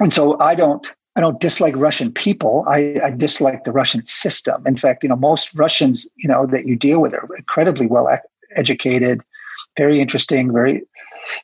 And 0.01 0.12
so 0.12 0.38
I 0.40 0.55
don't, 0.55 0.92
I 1.16 1.20
don't 1.20 1.40
dislike 1.40 1.76
Russian 1.76 2.12
people. 2.12 2.64
I, 2.68 2.99
I 3.03 3.11
dislike 3.11 3.64
the 3.64 3.72
Russian 3.72 4.05
system. 4.05 4.66
In 4.66 4.76
fact, 4.76 5.05
you 5.05 5.09
know, 5.09 5.16
most 5.16 5.55
Russians, 5.55 6.09
you 6.16 6.28
know, 6.28 6.47
that 6.47 6.66
you 6.66 6.76
deal 6.76 7.01
with 7.01 7.14
are 7.14 7.28
incredibly 7.36 7.86
well 7.86 8.09
educated, 8.57 9.22
very 9.78 10.01
interesting, 10.01 10.53
very 10.53 10.82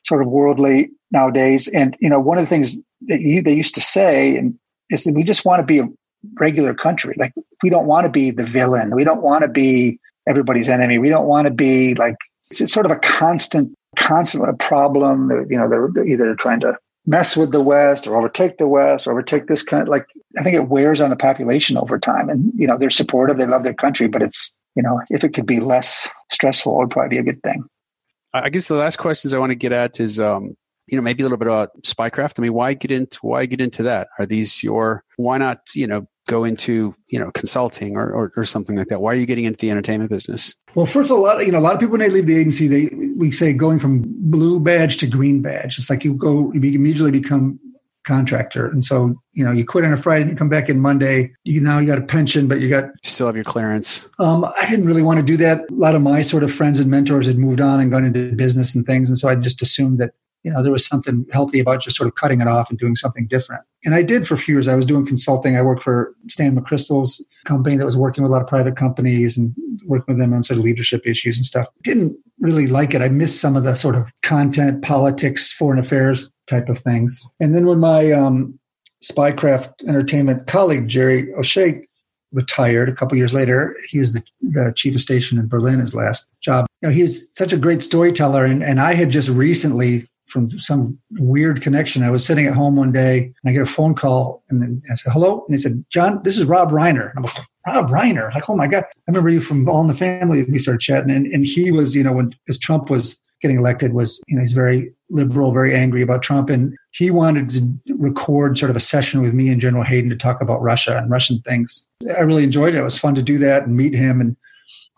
sort 0.03 0.21
of 0.21 0.27
worldly 0.27 0.89
nowadays. 1.11 1.67
And 1.67 1.95
you 1.99 2.09
know, 2.09 2.19
one 2.19 2.37
of 2.37 2.43
the 2.43 2.49
things 2.49 2.77
that 3.07 3.21
you, 3.21 3.41
they 3.41 3.53
used 3.53 3.75
to 3.75 3.81
say 3.81 4.35
and 4.35 4.57
is 4.89 5.03
that 5.03 5.15
we 5.15 5.23
just 5.23 5.45
want 5.45 5.59
to 5.59 5.65
be 5.65 5.79
a 5.79 5.87
regular 6.39 6.73
country. 6.73 7.15
Like 7.17 7.33
we 7.63 7.69
don't 7.69 7.87
want 7.87 8.05
to 8.05 8.09
be 8.09 8.31
the 8.31 8.43
villain. 8.43 8.95
We 8.95 9.03
don't 9.03 9.21
want 9.21 9.43
to 9.43 9.47
be 9.47 9.99
everybody's 10.27 10.69
enemy. 10.69 10.97
We 10.97 11.09
don't 11.09 11.25
want 11.25 11.45
to 11.45 11.51
be 11.51 11.95
like 11.95 12.15
it's 12.49 12.73
sort 12.73 12.85
of 12.85 12.91
a 12.91 12.97
constant, 12.97 13.73
constant 13.97 14.59
problem. 14.59 15.31
You 15.49 15.57
know, 15.57 15.69
they're 15.69 16.05
either 16.05 16.35
trying 16.35 16.59
to 16.61 16.77
mess 17.05 17.35
with 17.35 17.51
the 17.51 17.61
West 17.61 18.07
or 18.07 18.15
overtake 18.15 18.57
the 18.57 18.67
West 18.67 19.07
or 19.07 19.11
overtake 19.11 19.47
this 19.47 19.63
kind 19.63 19.81
of 19.81 19.87
like 19.87 20.05
I 20.37 20.43
think 20.43 20.55
it 20.55 20.67
wears 20.67 21.01
on 21.01 21.09
the 21.09 21.15
population 21.15 21.77
over 21.77 21.97
time. 21.97 22.29
And 22.29 22.51
you 22.55 22.67
know, 22.67 22.77
they're 22.77 22.89
supportive, 22.89 23.37
they 23.37 23.47
love 23.47 23.63
their 23.63 23.73
country, 23.73 24.07
but 24.07 24.21
it's 24.21 24.55
you 24.75 24.83
know, 24.83 25.01
if 25.09 25.23
it 25.23 25.33
could 25.33 25.45
be 25.45 25.59
less 25.59 26.07
stressful, 26.31 26.73
it 26.73 26.77
would 26.77 26.91
probably 26.91 27.09
be 27.09 27.17
a 27.17 27.23
good 27.23 27.41
thing. 27.41 27.65
I 28.33 28.49
guess 28.49 28.67
the 28.67 28.75
last 28.75 28.97
questions 28.97 29.33
I 29.33 29.39
want 29.39 29.51
to 29.51 29.55
get 29.55 29.71
at 29.71 29.99
is 29.99 30.19
um, 30.19 30.55
you 30.87 30.97
know, 30.97 31.01
maybe 31.01 31.23
a 31.23 31.25
little 31.25 31.37
bit 31.37 31.47
about 31.47 31.81
spycraft. 31.83 32.33
I 32.37 32.41
mean, 32.41 32.53
why 32.53 32.73
get 32.73 32.91
into 32.91 33.19
why 33.21 33.45
get 33.45 33.61
into 33.61 33.83
that? 33.83 34.09
Are 34.19 34.25
these 34.25 34.61
your 34.63 35.03
why 35.15 35.37
not, 35.37 35.61
you 35.73 35.87
know, 35.87 36.07
go 36.27 36.43
into 36.43 36.95
you 37.09 37.19
know 37.19 37.31
consulting 37.31 37.97
or, 37.97 38.11
or, 38.11 38.31
or, 38.35 38.43
something 38.43 38.75
like 38.75 38.87
that? 38.87 39.01
Why 39.01 39.11
are 39.11 39.15
you 39.15 39.25
getting 39.25 39.45
into 39.45 39.57
the 39.57 39.71
entertainment 39.71 40.09
business? 40.09 40.53
Well, 40.75 40.85
first 40.85 41.09
of 41.09 41.17
all, 41.17 41.23
a 41.23 41.25
lot 41.25 41.41
of, 41.41 41.45
you 41.45 41.51
know 41.51 41.59
a 41.59 41.61
lot 41.61 41.73
of 41.73 41.79
people 41.79 41.93
when 41.93 42.01
they 42.01 42.09
leave 42.09 42.27
the 42.27 42.37
agency, 42.37 42.67
they 42.67 42.89
we 43.17 43.31
say 43.31 43.53
going 43.53 43.79
from 43.79 44.03
blue 44.05 44.59
badge 44.59 44.97
to 44.97 45.07
green 45.07 45.41
badge. 45.41 45.77
It's 45.77 45.89
like 45.89 46.03
you 46.03 46.13
go 46.13 46.51
you 46.53 46.61
immediately 46.61 47.11
become 47.11 47.59
contractor, 48.05 48.67
and 48.67 48.83
so 48.83 49.15
you 49.33 49.45
know 49.45 49.51
you 49.51 49.65
quit 49.65 49.85
on 49.85 49.93
a 49.93 49.97
Friday 49.97 50.23
and 50.23 50.31
you 50.31 50.37
come 50.37 50.49
back 50.49 50.69
in 50.69 50.79
Monday. 50.79 51.31
You 51.43 51.61
now 51.61 51.79
you 51.79 51.87
got 51.87 51.97
a 51.97 52.03
pension, 52.03 52.47
but 52.47 52.59
you 52.59 52.69
got 52.69 52.85
you 52.85 53.09
still 53.09 53.27
have 53.27 53.35
your 53.35 53.45
clearance. 53.45 54.07
Um, 54.19 54.45
I 54.45 54.67
didn't 54.69 54.85
really 54.85 55.01
want 55.01 55.17
to 55.17 55.25
do 55.25 55.37
that. 55.37 55.59
A 55.59 55.73
lot 55.73 55.95
of 55.95 56.01
my 56.01 56.21
sort 56.21 56.43
of 56.43 56.53
friends 56.53 56.79
and 56.79 56.89
mentors 56.89 57.27
had 57.27 57.37
moved 57.37 57.61
on 57.61 57.79
and 57.79 57.91
gone 57.91 58.05
into 58.05 58.33
business 58.35 58.75
and 58.75 58.85
things, 58.85 59.09
and 59.09 59.17
so 59.17 59.29
I 59.29 59.35
just 59.35 59.61
assumed 59.61 59.99
that 59.99 60.11
you 60.43 60.51
know, 60.51 60.63
there 60.63 60.71
was 60.71 60.85
something 60.85 61.25
healthy 61.31 61.59
about 61.59 61.81
just 61.81 61.97
sort 61.97 62.07
of 62.07 62.15
cutting 62.15 62.41
it 62.41 62.47
off 62.47 62.69
and 62.69 62.79
doing 62.79 62.95
something 62.95 63.27
different. 63.27 63.63
And 63.85 63.93
I 63.93 64.01
did 64.01 64.27
for 64.27 64.33
a 64.33 64.37
few 64.37 64.55
years. 64.55 64.67
I 64.67 64.75
was 64.75 64.85
doing 64.85 65.05
consulting. 65.05 65.55
I 65.55 65.61
worked 65.61 65.83
for 65.83 66.15
Stan 66.27 66.55
McChrystal's 66.55 67.23
company 67.45 67.75
that 67.75 67.85
was 67.85 67.97
working 67.97 68.23
with 68.23 68.31
a 68.31 68.33
lot 68.33 68.41
of 68.41 68.47
private 68.47 68.75
companies 68.75 69.37
and 69.37 69.53
working 69.85 70.15
with 70.15 70.19
them 70.19 70.33
on 70.33 70.43
sort 70.43 70.57
of 70.59 70.65
leadership 70.65 71.01
issues 71.05 71.37
and 71.37 71.45
stuff. 71.45 71.67
Didn't 71.83 72.17
really 72.39 72.67
like 72.67 72.93
it. 72.93 73.01
I 73.01 73.09
missed 73.09 73.39
some 73.39 73.55
of 73.55 73.63
the 73.63 73.75
sort 73.75 73.95
of 73.95 74.11
content, 74.23 74.83
politics, 74.83 75.51
foreign 75.51 75.79
affairs 75.79 76.31
type 76.47 76.69
of 76.69 76.79
things. 76.79 77.21
And 77.39 77.55
then 77.55 77.65
when 77.65 77.79
my 77.79 78.11
um, 78.11 78.59
Spycraft 79.03 79.87
Entertainment 79.87 80.47
colleague, 80.47 80.87
Jerry 80.87 81.33
O'Shea, 81.33 81.85
retired 82.33 82.87
a 82.87 82.93
couple 82.93 83.17
years 83.17 83.33
later, 83.33 83.75
he 83.89 83.99
was 83.99 84.13
the, 84.13 84.23
the 84.41 84.73
chief 84.75 84.95
of 84.95 85.01
station 85.01 85.37
in 85.37 85.47
Berlin, 85.47 85.79
his 85.79 85.93
last 85.93 86.31
job. 86.41 86.65
You 86.81 86.87
know, 86.87 86.93
he 86.93 87.01
was 87.01 87.33
such 87.35 87.51
a 87.51 87.57
great 87.57 87.83
storyteller. 87.83 88.45
And, 88.45 88.63
and 88.63 88.79
I 88.79 88.93
had 88.93 89.09
just 89.09 89.29
recently 89.29 90.07
from 90.31 90.57
some 90.59 90.97
weird 91.11 91.61
connection. 91.61 92.03
I 92.03 92.09
was 92.09 92.25
sitting 92.25 92.47
at 92.47 92.53
home 92.53 92.75
one 92.75 92.91
day 92.91 93.23
and 93.23 93.49
I 93.49 93.51
get 93.51 93.61
a 93.61 93.65
phone 93.65 93.93
call 93.93 94.43
and 94.49 94.61
then 94.61 94.81
I 94.89 94.95
said, 94.95 95.11
hello. 95.11 95.45
And 95.47 95.57
they 95.57 95.61
said, 95.61 95.83
John, 95.89 96.21
this 96.23 96.37
is 96.37 96.45
Rob 96.45 96.71
Reiner. 96.71 97.11
I'm 97.15 97.23
like, 97.23 97.37
Rob 97.67 97.89
Reiner. 97.89 98.33
Like, 98.33 98.49
oh 98.49 98.55
my 98.55 98.67
God. 98.67 98.83
I 98.83 99.01
remember 99.07 99.29
you 99.29 99.41
from 99.41 99.67
All 99.69 99.81
in 99.81 99.87
the 99.87 99.93
Family. 99.93 100.43
We 100.43 100.59
started 100.59 100.81
chatting. 100.81 101.11
And, 101.11 101.27
and 101.27 101.45
he 101.45 101.71
was, 101.71 101.95
you 101.95 102.03
know, 102.03 102.13
when 102.13 102.33
as 102.49 102.57
Trump 102.57 102.89
was 102.89 103.19
getting 103.41 103.57
elected 103.57 103.93
was, 103.93 104.21
you 104.27 104.35
know, 104.35 104.41
he's 104.41 104.51
very 104.51 104.93
liberal, 105.09 105.51
very 105.51 105.75
angry 105.75 106.01
about 106.01 106.21
Trump. 106.21 106.49
And 106.49 106.75
he 106.91 107.11
wanted 107.11 107.49
to 107.49 107.95
record 107.97 108.57
sort 108.57 108.69
of 108.69 108.75
a 108.75 108.81
session 108.81 109.21
with 109.21 109.33
me 109.33 109.49
and 109.49 109.59
General 109.59 109.83
Hayden 109.83 110.09
to 110.09 110.15
talk 110.15 110.41
about 110.41 110.61
Russia 110.61 110.97
and 110.97 111.09
Russian 111.09 111.41
things. 111.41 111.85
I 112.17 112.21
really 112.21 112.43
enjoyed 112.43 112.75
it. 112.75 112.79
It 112.79 112.83
was 112.83 112.97
fun 112.97 113.15
to 113.15 113.23
do 113.23 113.37
that 113.39 113.65
and 113.65 113.75
meet 113.75 113.93
him. 113.93 114.21
And 114.21 114.37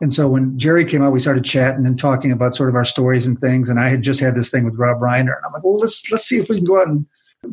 and 0.01 0.13
so 0.13 0.27
when 0.27 0.57
Jerry 0.57 0.85
came 0.85 1.01
out, 1.01 1.13
we 1.13 1.19
started 1.19 1.45
chatting 1.45 1.85
and 1.85 1.97
talking 1.97 2.31
about 2.31 2.55
sort 2.55 2.69
of 2.69 2.75
our 2.75 2.85
stories 2.85 3.27
and 3.27 3.39
things. 3.39 3.69
And 3.69 3.79
I 3.79 3.89
had 3.89 4.01
just 4.01 4.19
had 4.19 4.35
this 4.35 4.49
thing 4.49 4.65
with 4.65 4.75
Rob 4.75 4.99
Reiner, 4.99 5.35
and 5.35 5.45
I'm 5.45 5.53
like, 5.53 5.63
well, 5.63 5.77
let's 5.77 6.11
let's 6.11 6.25
see 6.25 6.37
if 6.37 6.49
we 6.49 6.57
can 6.57 6.65
go 6.65 6.81
out 6.81 6.87
and 6.87 7.05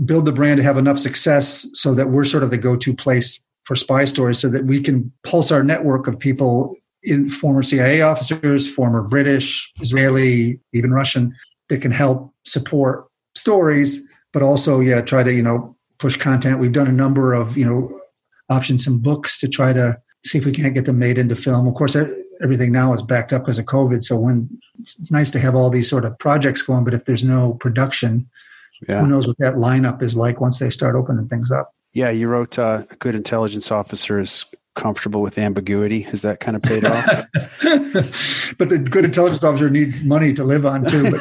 build 0.04 0.24
the 0.24 0.32
brand 0.32 0.58
to 0.58 0.64
have 0.64 0.78
enough 0.78 0.98
success 0.98 1.66
so 1.74 1.94
that 1.94 2.10
we're 2.10 2.24
sort 2.24 2.42
of 2.42 2.50
the 2.50 2.58
go-to 2.58 2.94
place 2.94 3.40
for 3.64 3.76
spy 3.76 4.04
stories, 4.04 4.38
so 4.38 4.48
that 4.48 4.64
we 4.64 4.80
can 4.80 5.12
pulse 5.24 5.52
our 5.52 5.62
network 5.62 6.06
of 6.06 6.18
people 6.18 6.74
in 7.02 7.30
former 7.30 7.62
CIA 7.62 8.02
officers, 8.02 8.72
former 8.72 9.02
British, 9.02 9.72
Israeli, 9.80 10.58
even 10.72 10.92
Russian, 10.92 11.34
that 11.68 11.80
can 11.80 11.90
help 11.90 12.32
support 12.44 13.06
stories, 13.34 14.06
but 14.32 14.42
also 14.42 14.80
yeah, 14.80 15.00
try 15.00 15.22
to 15.22 15.32
you 15.32 15.42
know 15.42 15.76
push 15.98 16.16
content. 16.16 16.58
We've 16.58 16.72
done 16.72 16.88
a 16.88 16.92
number 16.92 17.34
of 17.34 17.56
you 17.56 17.64
know 17.64 18.00
options 18.48 18.86
and 18.86 19.02
books 19.02 19.38
to 19.38 19.48
try 19.48 19.72
to 19.72 19.96
see 20.24 20.38
if 20.38 20.44
we 20.44 20.52
can't 20.52 20.74
get 20.74 20.86
them 20.86 20.98
made 20.98 21.18
into 21.18 21.36
film. 21.36 21.68
Of 21.68 21.74
course, 21.74 21.96
everything 22.42 22.72
now 22.72 22.92
is 22.92 23.02
backed 23.02 23.32
up 23.32 23.42
because 23.42 23.58
of 23.58 23.66
COVID. 23.66 24.02
So 24.02 24.18
when 24.18 24.48
it's, 24.78 24.98
it's, 24.98 25.10
nice 25.10 25.30
to 25.32 25.38
have 25.38 25.54
all 25.54 25.70
these 25.70 25.88
sort 25.88 26.04
of 26.04 26.18
projects 26.18 26.62
going, 26.62 26.84
but 26.84 26.94
if 26.94 27.04
there's 27.04 27.24
no 27.24 27.54
production, 27.54 28.28
yeah. 28.88 29.00
who 29.00 29.06
knows 29.06 29.26
what 29.26 29.38
that 29.38 29.54
lineup 29.54 30.02
is 30.02 30.16
like 30.16 30.40
once 30.40 30.58
they 30.58 30.70
start 30.70 30.94
opening 30.94 31.28
things 31.28 31.50
up. 31.50 31.74
Yeah, 31.92 32.10
you 32.10 32.28
wrote 32.28 32.58
uh, 32.58 32.84
a 32.90 32.96
good 32.96 33.14
intelligence 33.14 33.70
officer 33.70 34.18
is 34.18 34.46
comfortable 34.76 35.20
with 35.20 35.38
ambiguity. 35.38 36.02
Has 36.02 36.22
that 36.22 36.40
kind 36.40 36.56
of 36.56 36.62
paid 36.62 36.84
off? 36.84 37.04
but 38.58 38.68
the 38.68 38.78
good 38.78 39.04
intelligence 39.04 39.42
officer 39.42 39.68
needs 39.68 40.02
money 40.02 40.32
to 40.34 40.44
live 40.44 40.64
on 40.64 40.84
too. 40.86 41.18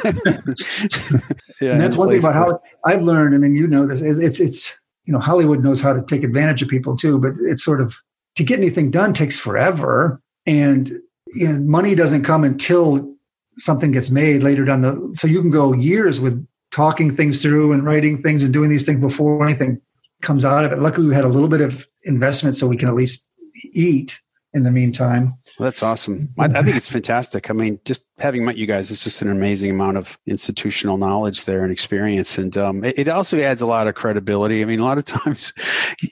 yeah, 1.60 1.72
and 1.72 1.80
that's 1.80 1.96
one 1.96 2.08
thing 2.08 2.18
about 2.18 2.34
how 2.34 2.60
I've 2.84 3.02
learned. 3.02 3.34
I 3.34 3.38
mean, 3.38 3.54
you 3.54 3.66
know 3.66 3.86
this. 3.86 4.00
It's 4.00 4.38
it's 4.38 4.80
you 5.04 5.12
know 5.12 5.18
Hollywood 5.18 5.62
knows 5.62 5.80
how 5.80 5.92
to 5.92 6.02
take 6.02 6.22
advantage 6.22 6.62
of 6.62 6.68
people 6.68 6.96
too, 6.96 7.18
but 7.18 7.32
it's 7.40 7.64
sort 7.64 7.80
of 7.80 7.96
to 8.36 8.44
get 8.44 8.58
anything 8.58 8.90
done 8.90 9.12
takes 9.12 9.38
forever, 9.38 10.22
and 10.46 10.92
you 11.34 11.48
know, 11.48 11.58
money 11.60 11.94
doesn't 11.94 12.24
come 12.24 12.44
until 12.44 13.14
something 13.58 13.90
gets 13.90 14.10
made 14.10 14.42
later 14.42 14.64
down 14.64 14.82
the. 14.82 15.10
So 15.14 15.26
you 15.26 15.40
can 15.40 15.50
go 15.50 15.72
years 15.72 16.20
with 16.20 16.46
talking 16.70 17.14
things 17.14 17.42
through 17.42 17.72
and 17.72 17.84
writing 17.84 18.22
things 18.22 18.42
and 18.42 18.52
doing 18.52 18.70
these 18.70 18.86
things 18.86 19.00
before 19.00 19.44
anything 19.44 19.80
comes 20.22 20.44
out 20.44 20.64
of 20.64 20.72
it. 20.72 20.78
Luckily, 20.78 21.06
we 21.08 21.14
had 21.14 21.24
a 21.24 21.28
little 21.28 21.48
bit 21.48 21.60
of 21.60 21.86
investment, 22.04 22.56
so 22.56 22.66
we 22.66 22.76
can 22.76 22.88
at 22.88 22.94
least 22.94 23.26
eat 23.72 24.20
in 24.52 24.64
the 24.64 24.70
meantime. 24.70 25.26
Well, 25.58 25.66
that's 25.66 25.82
awesome. 25.82 26.32
I, 26.38 26.46
I, 26.46 26.62
think 26.62 26.76
it's 26.76 26.90
fantastic. 26.90 27.50
I 27.50 27.52
mean, 27.52 27.78
just 27.84 28.04
having 28.18 28.44
met 28.44 28.56
you 28.56 28.66
guys, 28.66 28.90
it's 28.90 29.04
just 29.04 29.22
an 29.22 29.28
amazing 29.28 29.70
amount 29.70 29.96
of 29.96 30.18
institutional 30.26 30.98
knowledge 30.98 31.44
there 31.44 31.62
and 31.62 31.72
experience. 31.72 32.36
And 32.36 32.56
um, 32.56 32.84
it, 32.84 32.98
it, 32.98 33.08
also 33.08 33.38
adds 33.38 33.62
a 33.62 33.66
lot 33.66 33.86
of 33.86 33.94
credibility. 33.94 34.62
I 34.62 34.64
mean, 34.64 34.80
a 34.80 34.84
lot 34.84 34.98
of 34.98 35.04
times 35.06 35.52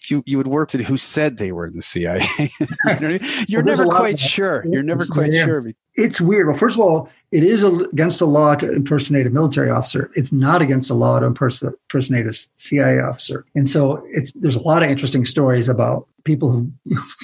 you, 0.09 0.22
you 0.24 0.36
would 0.36 0.47
work 0.47 0.72
with 0.72 0.86
who 0.86 0.97
said 0.97 1.39
they 1.39 1.53
were 1.53 1.66
in 1.66 1.74
the 1.74 1.82
CIA. 1.82 2.26
You're 3.49 3.64
well, 3.64 3.76
never 3.76 3.86
quite 3.86 4.20
sure. 4.20 4.64
You're 4.68 4.82
never 4.82 5.05
quite 5.07 5.32
yeah. 5.32 5.45
sure. 5.45 5.72
It's 5.95 6.20
weird. 6.20 6.47
Well, 6.47 6.57
first 6.57 6.76
of 6.76 6.80
all, 6.80 7.11
it 7.32 7.43
is 7.43 7.62
against 7.62 8.20
the 8.20 8.26
law 8.26 8.55
to 8.55 8.72
impersonate 8.72 9.26
a 9.26 9.30
military 9.30 9.70
officer. 9.70 10.11
It's 10.14 10.32
not 10.32 10.62
against 10.62 10.89
the 10.89 10.95
law 10.95 11.18
to 11.18 11.26
impersonate 11.26 12.26
a 12.26 12.32
CIA 12.57 13.01
officer. 13.01 13.45
And 13.55 13.68
so 13.68 14.03
it's 14.11 14.32
there's 14.32 14.57
a 14.57 14.62
lot 14.62 14.82
of 14.82 14.89
interesting 14.89 15.26
stories 15.26 15.68
about 15.68 16.07
people 16.28 16.52
who 16.52 16.72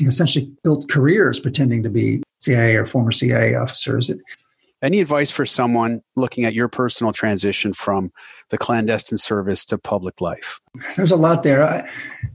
essentially 0.08 0.50
built 0.64 0.88
careers 0.88 1.38
pretending 1.38 1.82
to 1.84 1.90
be 1.90 2.22
CIA 2.40 2.74
or 2.76 2.86
former 2.86 3.12
CIA 3.12 3.54
officers. 3.54 4.10
Any 4.82 5.00
advice 5.00 5.30
for 5.30 5.46
someone 5.46 6.02
looking 6.16 6.44
at 6.44 6.52
your 6.52 6.68
personal 6.68 7.12
transition 7.12 7.72
from 7.72 8.12
the 8.50 8.58
clandestine 8.58 9.18
service 9.18 9.64
to 9.66 9.78
public 9.78 10.20
life? 10.20 10.60
There's 10.96 11.12
a 11.12 11.16
lot 11.16 11.42
there. 11.42 11.88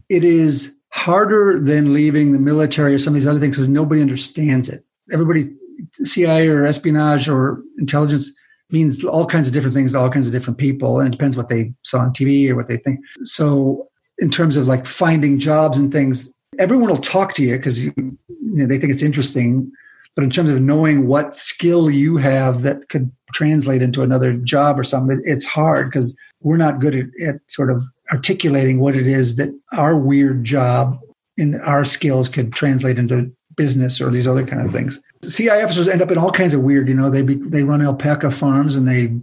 It 0.07 0.23
is 0.23 0.75
harder 0.91 1.59
than 1.59 1.93
leaving 1.93 2.31
the 2.31 2.39
military 2.39 2.95
or 2.95 2.99
some 2.99 3.11
of 3.11 3.15
these 3.15 3.27
other 3.27 3.39
things 3.39 3.55
because 3.55 3.69
nobody 3.69 4.01
understands 4.01 4.69
it. 4.69 4.83
Everybody 5.11 5.53
CIA 5.93 6.47
or 6.47 6.65
espionage 6.65 7.29
or 7.29 7.61
intelligence 7.77 8.31
means 8.71 9.03
all 9.03 9.25
kinds 9.25 9.47
of 9.47 9.53
different 9.53 9.75
things 9.75 9.91
to 9.93 9.99
all 9.99 10.09
kinds 10.09 10.27
of 10.27 10.33
different 10.33 10.57
people, 10.57 10.99
and 10.99 11.07
it 11.07 11.17
depends 11.17 11.35
what 11.35 11.49
they 11.49 11.73
saw 11.83 11.99
on 11.99 12.13
TV 12.13 12.49
or 12.49 12.55
what 12.55 12.67
they 12.67 12.77
think. 12.77 12.99
So, 13.23 13.87
in 14.19 14.29
terms 14.29 14.57
of 14.57 14.67
like 14.67 14.85
finding 14.85 15.39
jobs 15.39 15.77
and 15.77 15.91
things, 15.91 16.35
everyone 16.57 16.89
will 16.89 16.97
talk 16.97 17.33
to 17.35 17.43
you 17.43 17.57
because 17.57 17.83
you, 17.83 17.93
you 17.97 18.17
know, 18.27 18.65
they 18.65 18.77
think 18.77 18.91
it's 18.91 19.03
interesting. 19.03 19.71
But 20.15 20.23
in 20.23 20.29
terms 20.29 20.49
of 20.49 20.61
knowing 20.61 21.07
what 21.07 21.35
skill 21.35 21.89
you 21.89 22.17
have 22.17 22.61
that 22.63 22.89
could 22.89 23.11
translate 23.33 23.81
into 23.81 24.01
another 24.01 24.33
job 24.33 24.79
or 24.79 24.83
something, 24.83 25.21
it's 25.23 25.45
hard 25.45 25.89
because 25.89 26.15
we're 26.41 26.57
not 26.57 26.79
good 26.79 26.95
at, 26.95 27.05
at 27.27 27.35
sort 27.47 27.71
of 27.71 27.83
articulating 28.11 28.79
what 28.79 28.95
it 28.95 29.07
is 29.07 29.35
that 29.35 29.49
our 29.73 29.97
weird 29.97 30.43
job 30.43 30.97
and 31.37 31.61
our 31.61 31.85
skills 31.85 32.27
could 32.27 32.51
translate 32.53 32.97
into 32.97 33.31
business 33.55 34.01
or 34.01 34.09
these 34.09 34.27
other 34.27 34.45
kind 34.45 34.65
of 34.65 34.73
things. 34.73 35.01
CIA 35.23 35.63
officers 35.63 35.87
end 35.87 36.01
up 36.01 36.11
in 36.11 36.17
all 36.17 36.31
kinds 36.31 36.53
of 36.53 36.61
weird. 36.61 36.87
You 36.87 36.95
know, 36.95 37.09
they 37.09 37.21
be, 37.21 37.35
they 37.35 37.63
run 37.63 37.81
alpaca 37.81 38.31
farms 38.31 38.75
and 38.75 38.87
they 38.87 39.13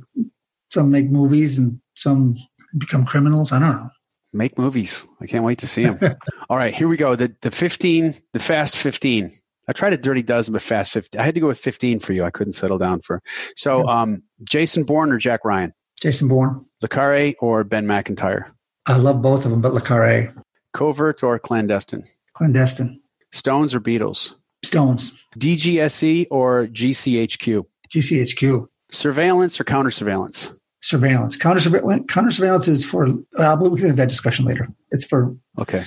some 0.71 0.91
make 0.91 1.11
movies 1.11 1.59
and 1.59 1.81
some 1.95 2.37
become 2.77 3.05
criminals. 3.05 3.53
I 3.53 3.59
don't 3.59 3.77
know. 3.77 3.91
Make 4.37 4.59
movies. 4.59 5.07
I 5.21 5.27
can't 5.27 5.45
wait 5.45 5.59
to 5.61 5.67
see 5.67 5.87
them. 5.87 6.17
all 6.51 6.59
right, 6.59 6.75
here 6.75 6.89
we 6.89 6.97
go. 6.97 7.17
The 7.17 7.35
the 7.41 7.51
fifteen, 7.51 8.15
the 8.33 8.39
fast 8.39 8.77
fifteen. 8.77 9.33
I 9.69 9.73
tried 9.73 9.95
a 9.95 9.97
dirty 9.97 10.23
dozen, 10.23 10.53
but 10.53 10.63
fast 10.63 10.93
fifteen. 10.93 11.21
I 11.21 11.25
had 11.25 11.35
to 11.35 11.41
go 11.41 11.47
with 11.47 11.59
fifteen 11.59 11.99
for 11.99 12.13
you. 12.13 12.23
I 12.23 12.31
couldn't 12.31 12.53
settle 12.53 12.79
down 12.79 13.01
for. 13.01 13.23
So, 13.57 13.89
um, 13.89 14.23
Jason 14.45 14.85
Bourne 14.85 15.11
or 15.11 15.19
Jack 15.19 15.45
Ryan? 15.45 15.73
Jason 16.01 16.29
Bourne. 16.29 16.67
Le 16.83 16.89
Carre 16.89 17.33
or 17.41 17.65
Ben 17.65 17.87
Macintyre? 17.87 18.55
I 18.87 18.99
love 18.99 19.23
both 19.23 19.45
of 19.47 19.51
them, 19.51 19.63
but 19.63 19.73
Le 19.73 19.81
Carre. 19.81 20.35
Covert 20.75 21.23
or 21.23 21.39
clandestine? 21.39 22.05
Clandestine. 22.35 23.01
Stones 23.33 23.75
or 23.75 23.81
Beatles? 23.81 24.35
Stones. 24.63 25.13
DGSE 25.39 26.27
or 26.31 26.67
GCHQ? 26.67 27.65
GCHQ. 27.91 28.67
Surveillance 28.91 29.59
or 29.59 29.65
counter 29.65 29.91
surveillance? 29.91 30.53
Surveillance. 30.87 31.37
Counter 31.37 31.59
surveillance 31.59 32.69
is 32.69 32.85
for. 32.85 33.09
Uh, 33.37 33.57
we 33.61 33.77
can 33.77 33.89
have 33.89 33.97
that 33.97 34.09
discussion 34.09 34.45
later. 34.45 34.69
It's 34.93 35.05
for. 35.05 35.35
Okay. 35.59 35.85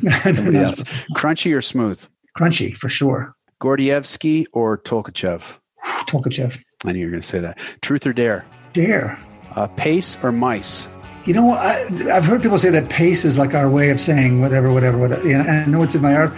Somebody 0.22 0.56
else. 0.56 0.82
Crunchy 1.14 1.54
or 1.54 1.60
smooth? 1.60 2.02
Crunchy 2.38 2.74
for 2.74 2.88
sure. 2.88 3.36
Gordievsky 3.60 4.46
or 4.54 4.78
Tolkachev? 4.78 5.58
Tolkachev. 5.84 6.58
I 6.86 6.92
knew 6.92 7.00
you 7.00 7.04
were 7.04 7.10
going 7.10 7.20
to 7.20 7.28
say 7.28 7.40
that. 7.40 7.58
Truth 7.82 8.06
or 8.06 8.14
dare? 8.14 8.46
Dare. 8.72 9.18
Uh, 9.56 9.66
pace 9.66 10.16
or 10.24 10.32
mice? 10.32 10.88
You 11.26 11.34
know, 11.34 11.50
I, 11.50 11.74
have 12.06 12.24
heard 12.24 12.40
people 12.40 12.58
say 12.58 12.70
that 12.70 12.88
pace 12.88 13.26
is 13.26 13.36
like 13.36 13.52
our 13.52 13.68
way 13.68 13.90
of 13.90 14.00
saying 14.00 14.40
whatever, 14.40 14.72
whatever, 14.72 14.96
whatever. 14.96 15.28
And 15.28 15.50
I 15.50 15.66
know 15.66 15.82
it's 15.82 15.94
in 15.94 16.00
my 16.00 16.14
art. 16.14 16.32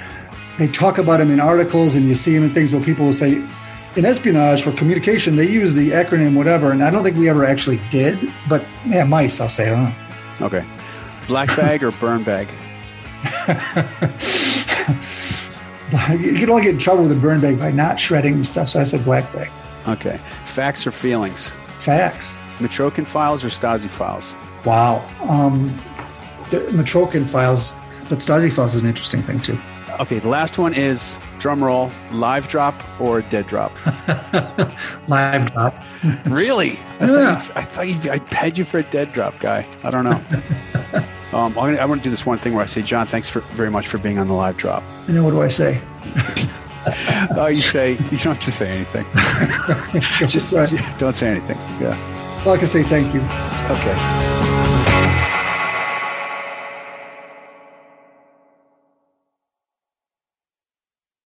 They 0.58 0.66
talk 0.66 0.98
about 0.98 1.18
them 1.18 1.30
in 1.30 1.38
articles 1.38 1.94
and 1.94 2.08
you 2.08 2.16
see 2.16 2.34
them 2.34 2.42
in 2.42 2.52
things 2.52 2.72
where 2.72 2.82
people 2.82 3.06
will 3.06 3.12
say, 3.12 3.46
in 3.96 4.04
espionage 4.04 4.62
for 4.62 4.72
communication, 4.72 5.36
they 5.36 5.48
use 5.48 5.74
the 5.74 5.90
acronym 5.90 6.36
whatever. 6.36 6.72
And 6.72 6.82
I 6.82 6.90
don't 6.90 7.04
think 7.04 7.16
we 7.16 7.28
ever 7.28 7.44
actually 7.44 7.80
did, 7.90 8.32
but 8.48 8.64
yeah, 8.86 9.04
mice, 9.04 9.40
I'll 9.40 9.48
say. 9.48 9.70
I 9.70 9.72
don't 9.72 9.84
know. 9.84 10.46
Okay. 10.46 10.64
Black 11.26 11.48
bag 11.56 11.82
or 11.82 11.92
burn 11.92 12.24
bag? 12.24 12.48
you 16.18 16.34
can 16.34 16.50
only 16.50 16.62
get 16.62 16.72
in 16.72 16.78
trouble 16.78 17.04
with 17.04 17.12
a 17.12 17.20
burn 17.20 17.40
bag 17.40 17.58
by 17.58 17.70
not 17.70 18.00
shredding 18.00 18.34
and 18.34 18.46
stuff. 18.46 18.68
So 18.68 18.80
I 18.80 18.84
said 18.84 19.04
black 19.04 19.32
bag. 19.32 19.50
Okay. 19.86 20.18
Facts 20.44 20.86
or 20.86 20.90
feelings? 20.90 21.52
Facts. 21.78 22.38
Mitrokhin 22.58 23.06
files 23.06 23.44
or 23.44 23.48
Stasi 23.48 23.88
files? 23.88 24.34
Wow. 24.64 25.06
Um, 25.28 25.74
the 26.50 26.58
Mitrokhin 26.70 27.28
files, 27.28 27.78
but 28.08 28.18
Stasi 28.18 28.52
files 28.52 28.74
is 28.74 28.82
an 28.82 28.88
interesting 28.88 29.22
thing 29.22 29.40
too. 29.40 29.58
Okay, 30.02 30.18
the 30.18 30.28
last 30.28 30.58
one 30.58 30.74
is 30.74 31.20
drum 31.38 31.62
roll, 31.62 31.88
live 32.10 32.48
drop 32.48 32.74
or 33.00 33.22
dead 33.22 33.46
drop? 33.46 33.78
live 35.06 35.52
drop. 35.52 35.80
really? 36.26 36.76
I 36.98 37.06
yeah. 37.06 37.38
Thought 37.38 37.56
I 37.56 37.62
thought 37.62 37.86
you'd, 37.86 38.08
I'd 38.08 38.28
ped 38.28 38.58
you 38.58 38.64
for 38.64 38.78
a 38.78 38.82
dead 38.82 39.12
drop 39.12 39.38
guy. 39.38 39.64
I 39.84 39.92
don't 39.92 40.02
know. 40.02 40.20
um, 41.32 41.56
I'm 41.56 41.76
gonna, 41.76 41.86
want 41.86 42.00
to 42.00 42.04
do 42.04 42.10
this 42.10 42.26
one 42.26 42.38
thing 42.38 42.52
where 42.52 42.64
I 42.64 42.66
say, 42.66 42.82
John, 42.82 43.06
thanks 43.06 43.28
for, 43.28 43.42
very 43.52 43.70
much 43.70 43.86
for 43.86 43.98
being 43.98 44.18
on 44.18 44.26
the 44.26 44.34
live 44.34 44.56
drop. 44.56 44.82
And 45.06 45.14
then 45.14 45.22
what 45.22 45.30
do 45.30 45.40
I 45.40 45.46
say? 45.46 45.80
oh, 47.36 47.46
you 47.46 47.60
say, 47.60 47.92
you 47.92 48.18
don't 48.18 48.34
have 48.34 48.40
to 48.40 48.50
say 48.50 48.70
anything. 48.70 49.06
Just 50.26 50.52
don't 50.98 51.14
say 51.14 51.28
anything. 51.28 51.58
Yeah. 51.80 51.96
Well, 52.44 52.56
I 52.56 52.58
can 52.58 52.66
say 52.66 52.82
thank 52.82 53.14
you. 53.14 53.20
Okay. 53.70 54.61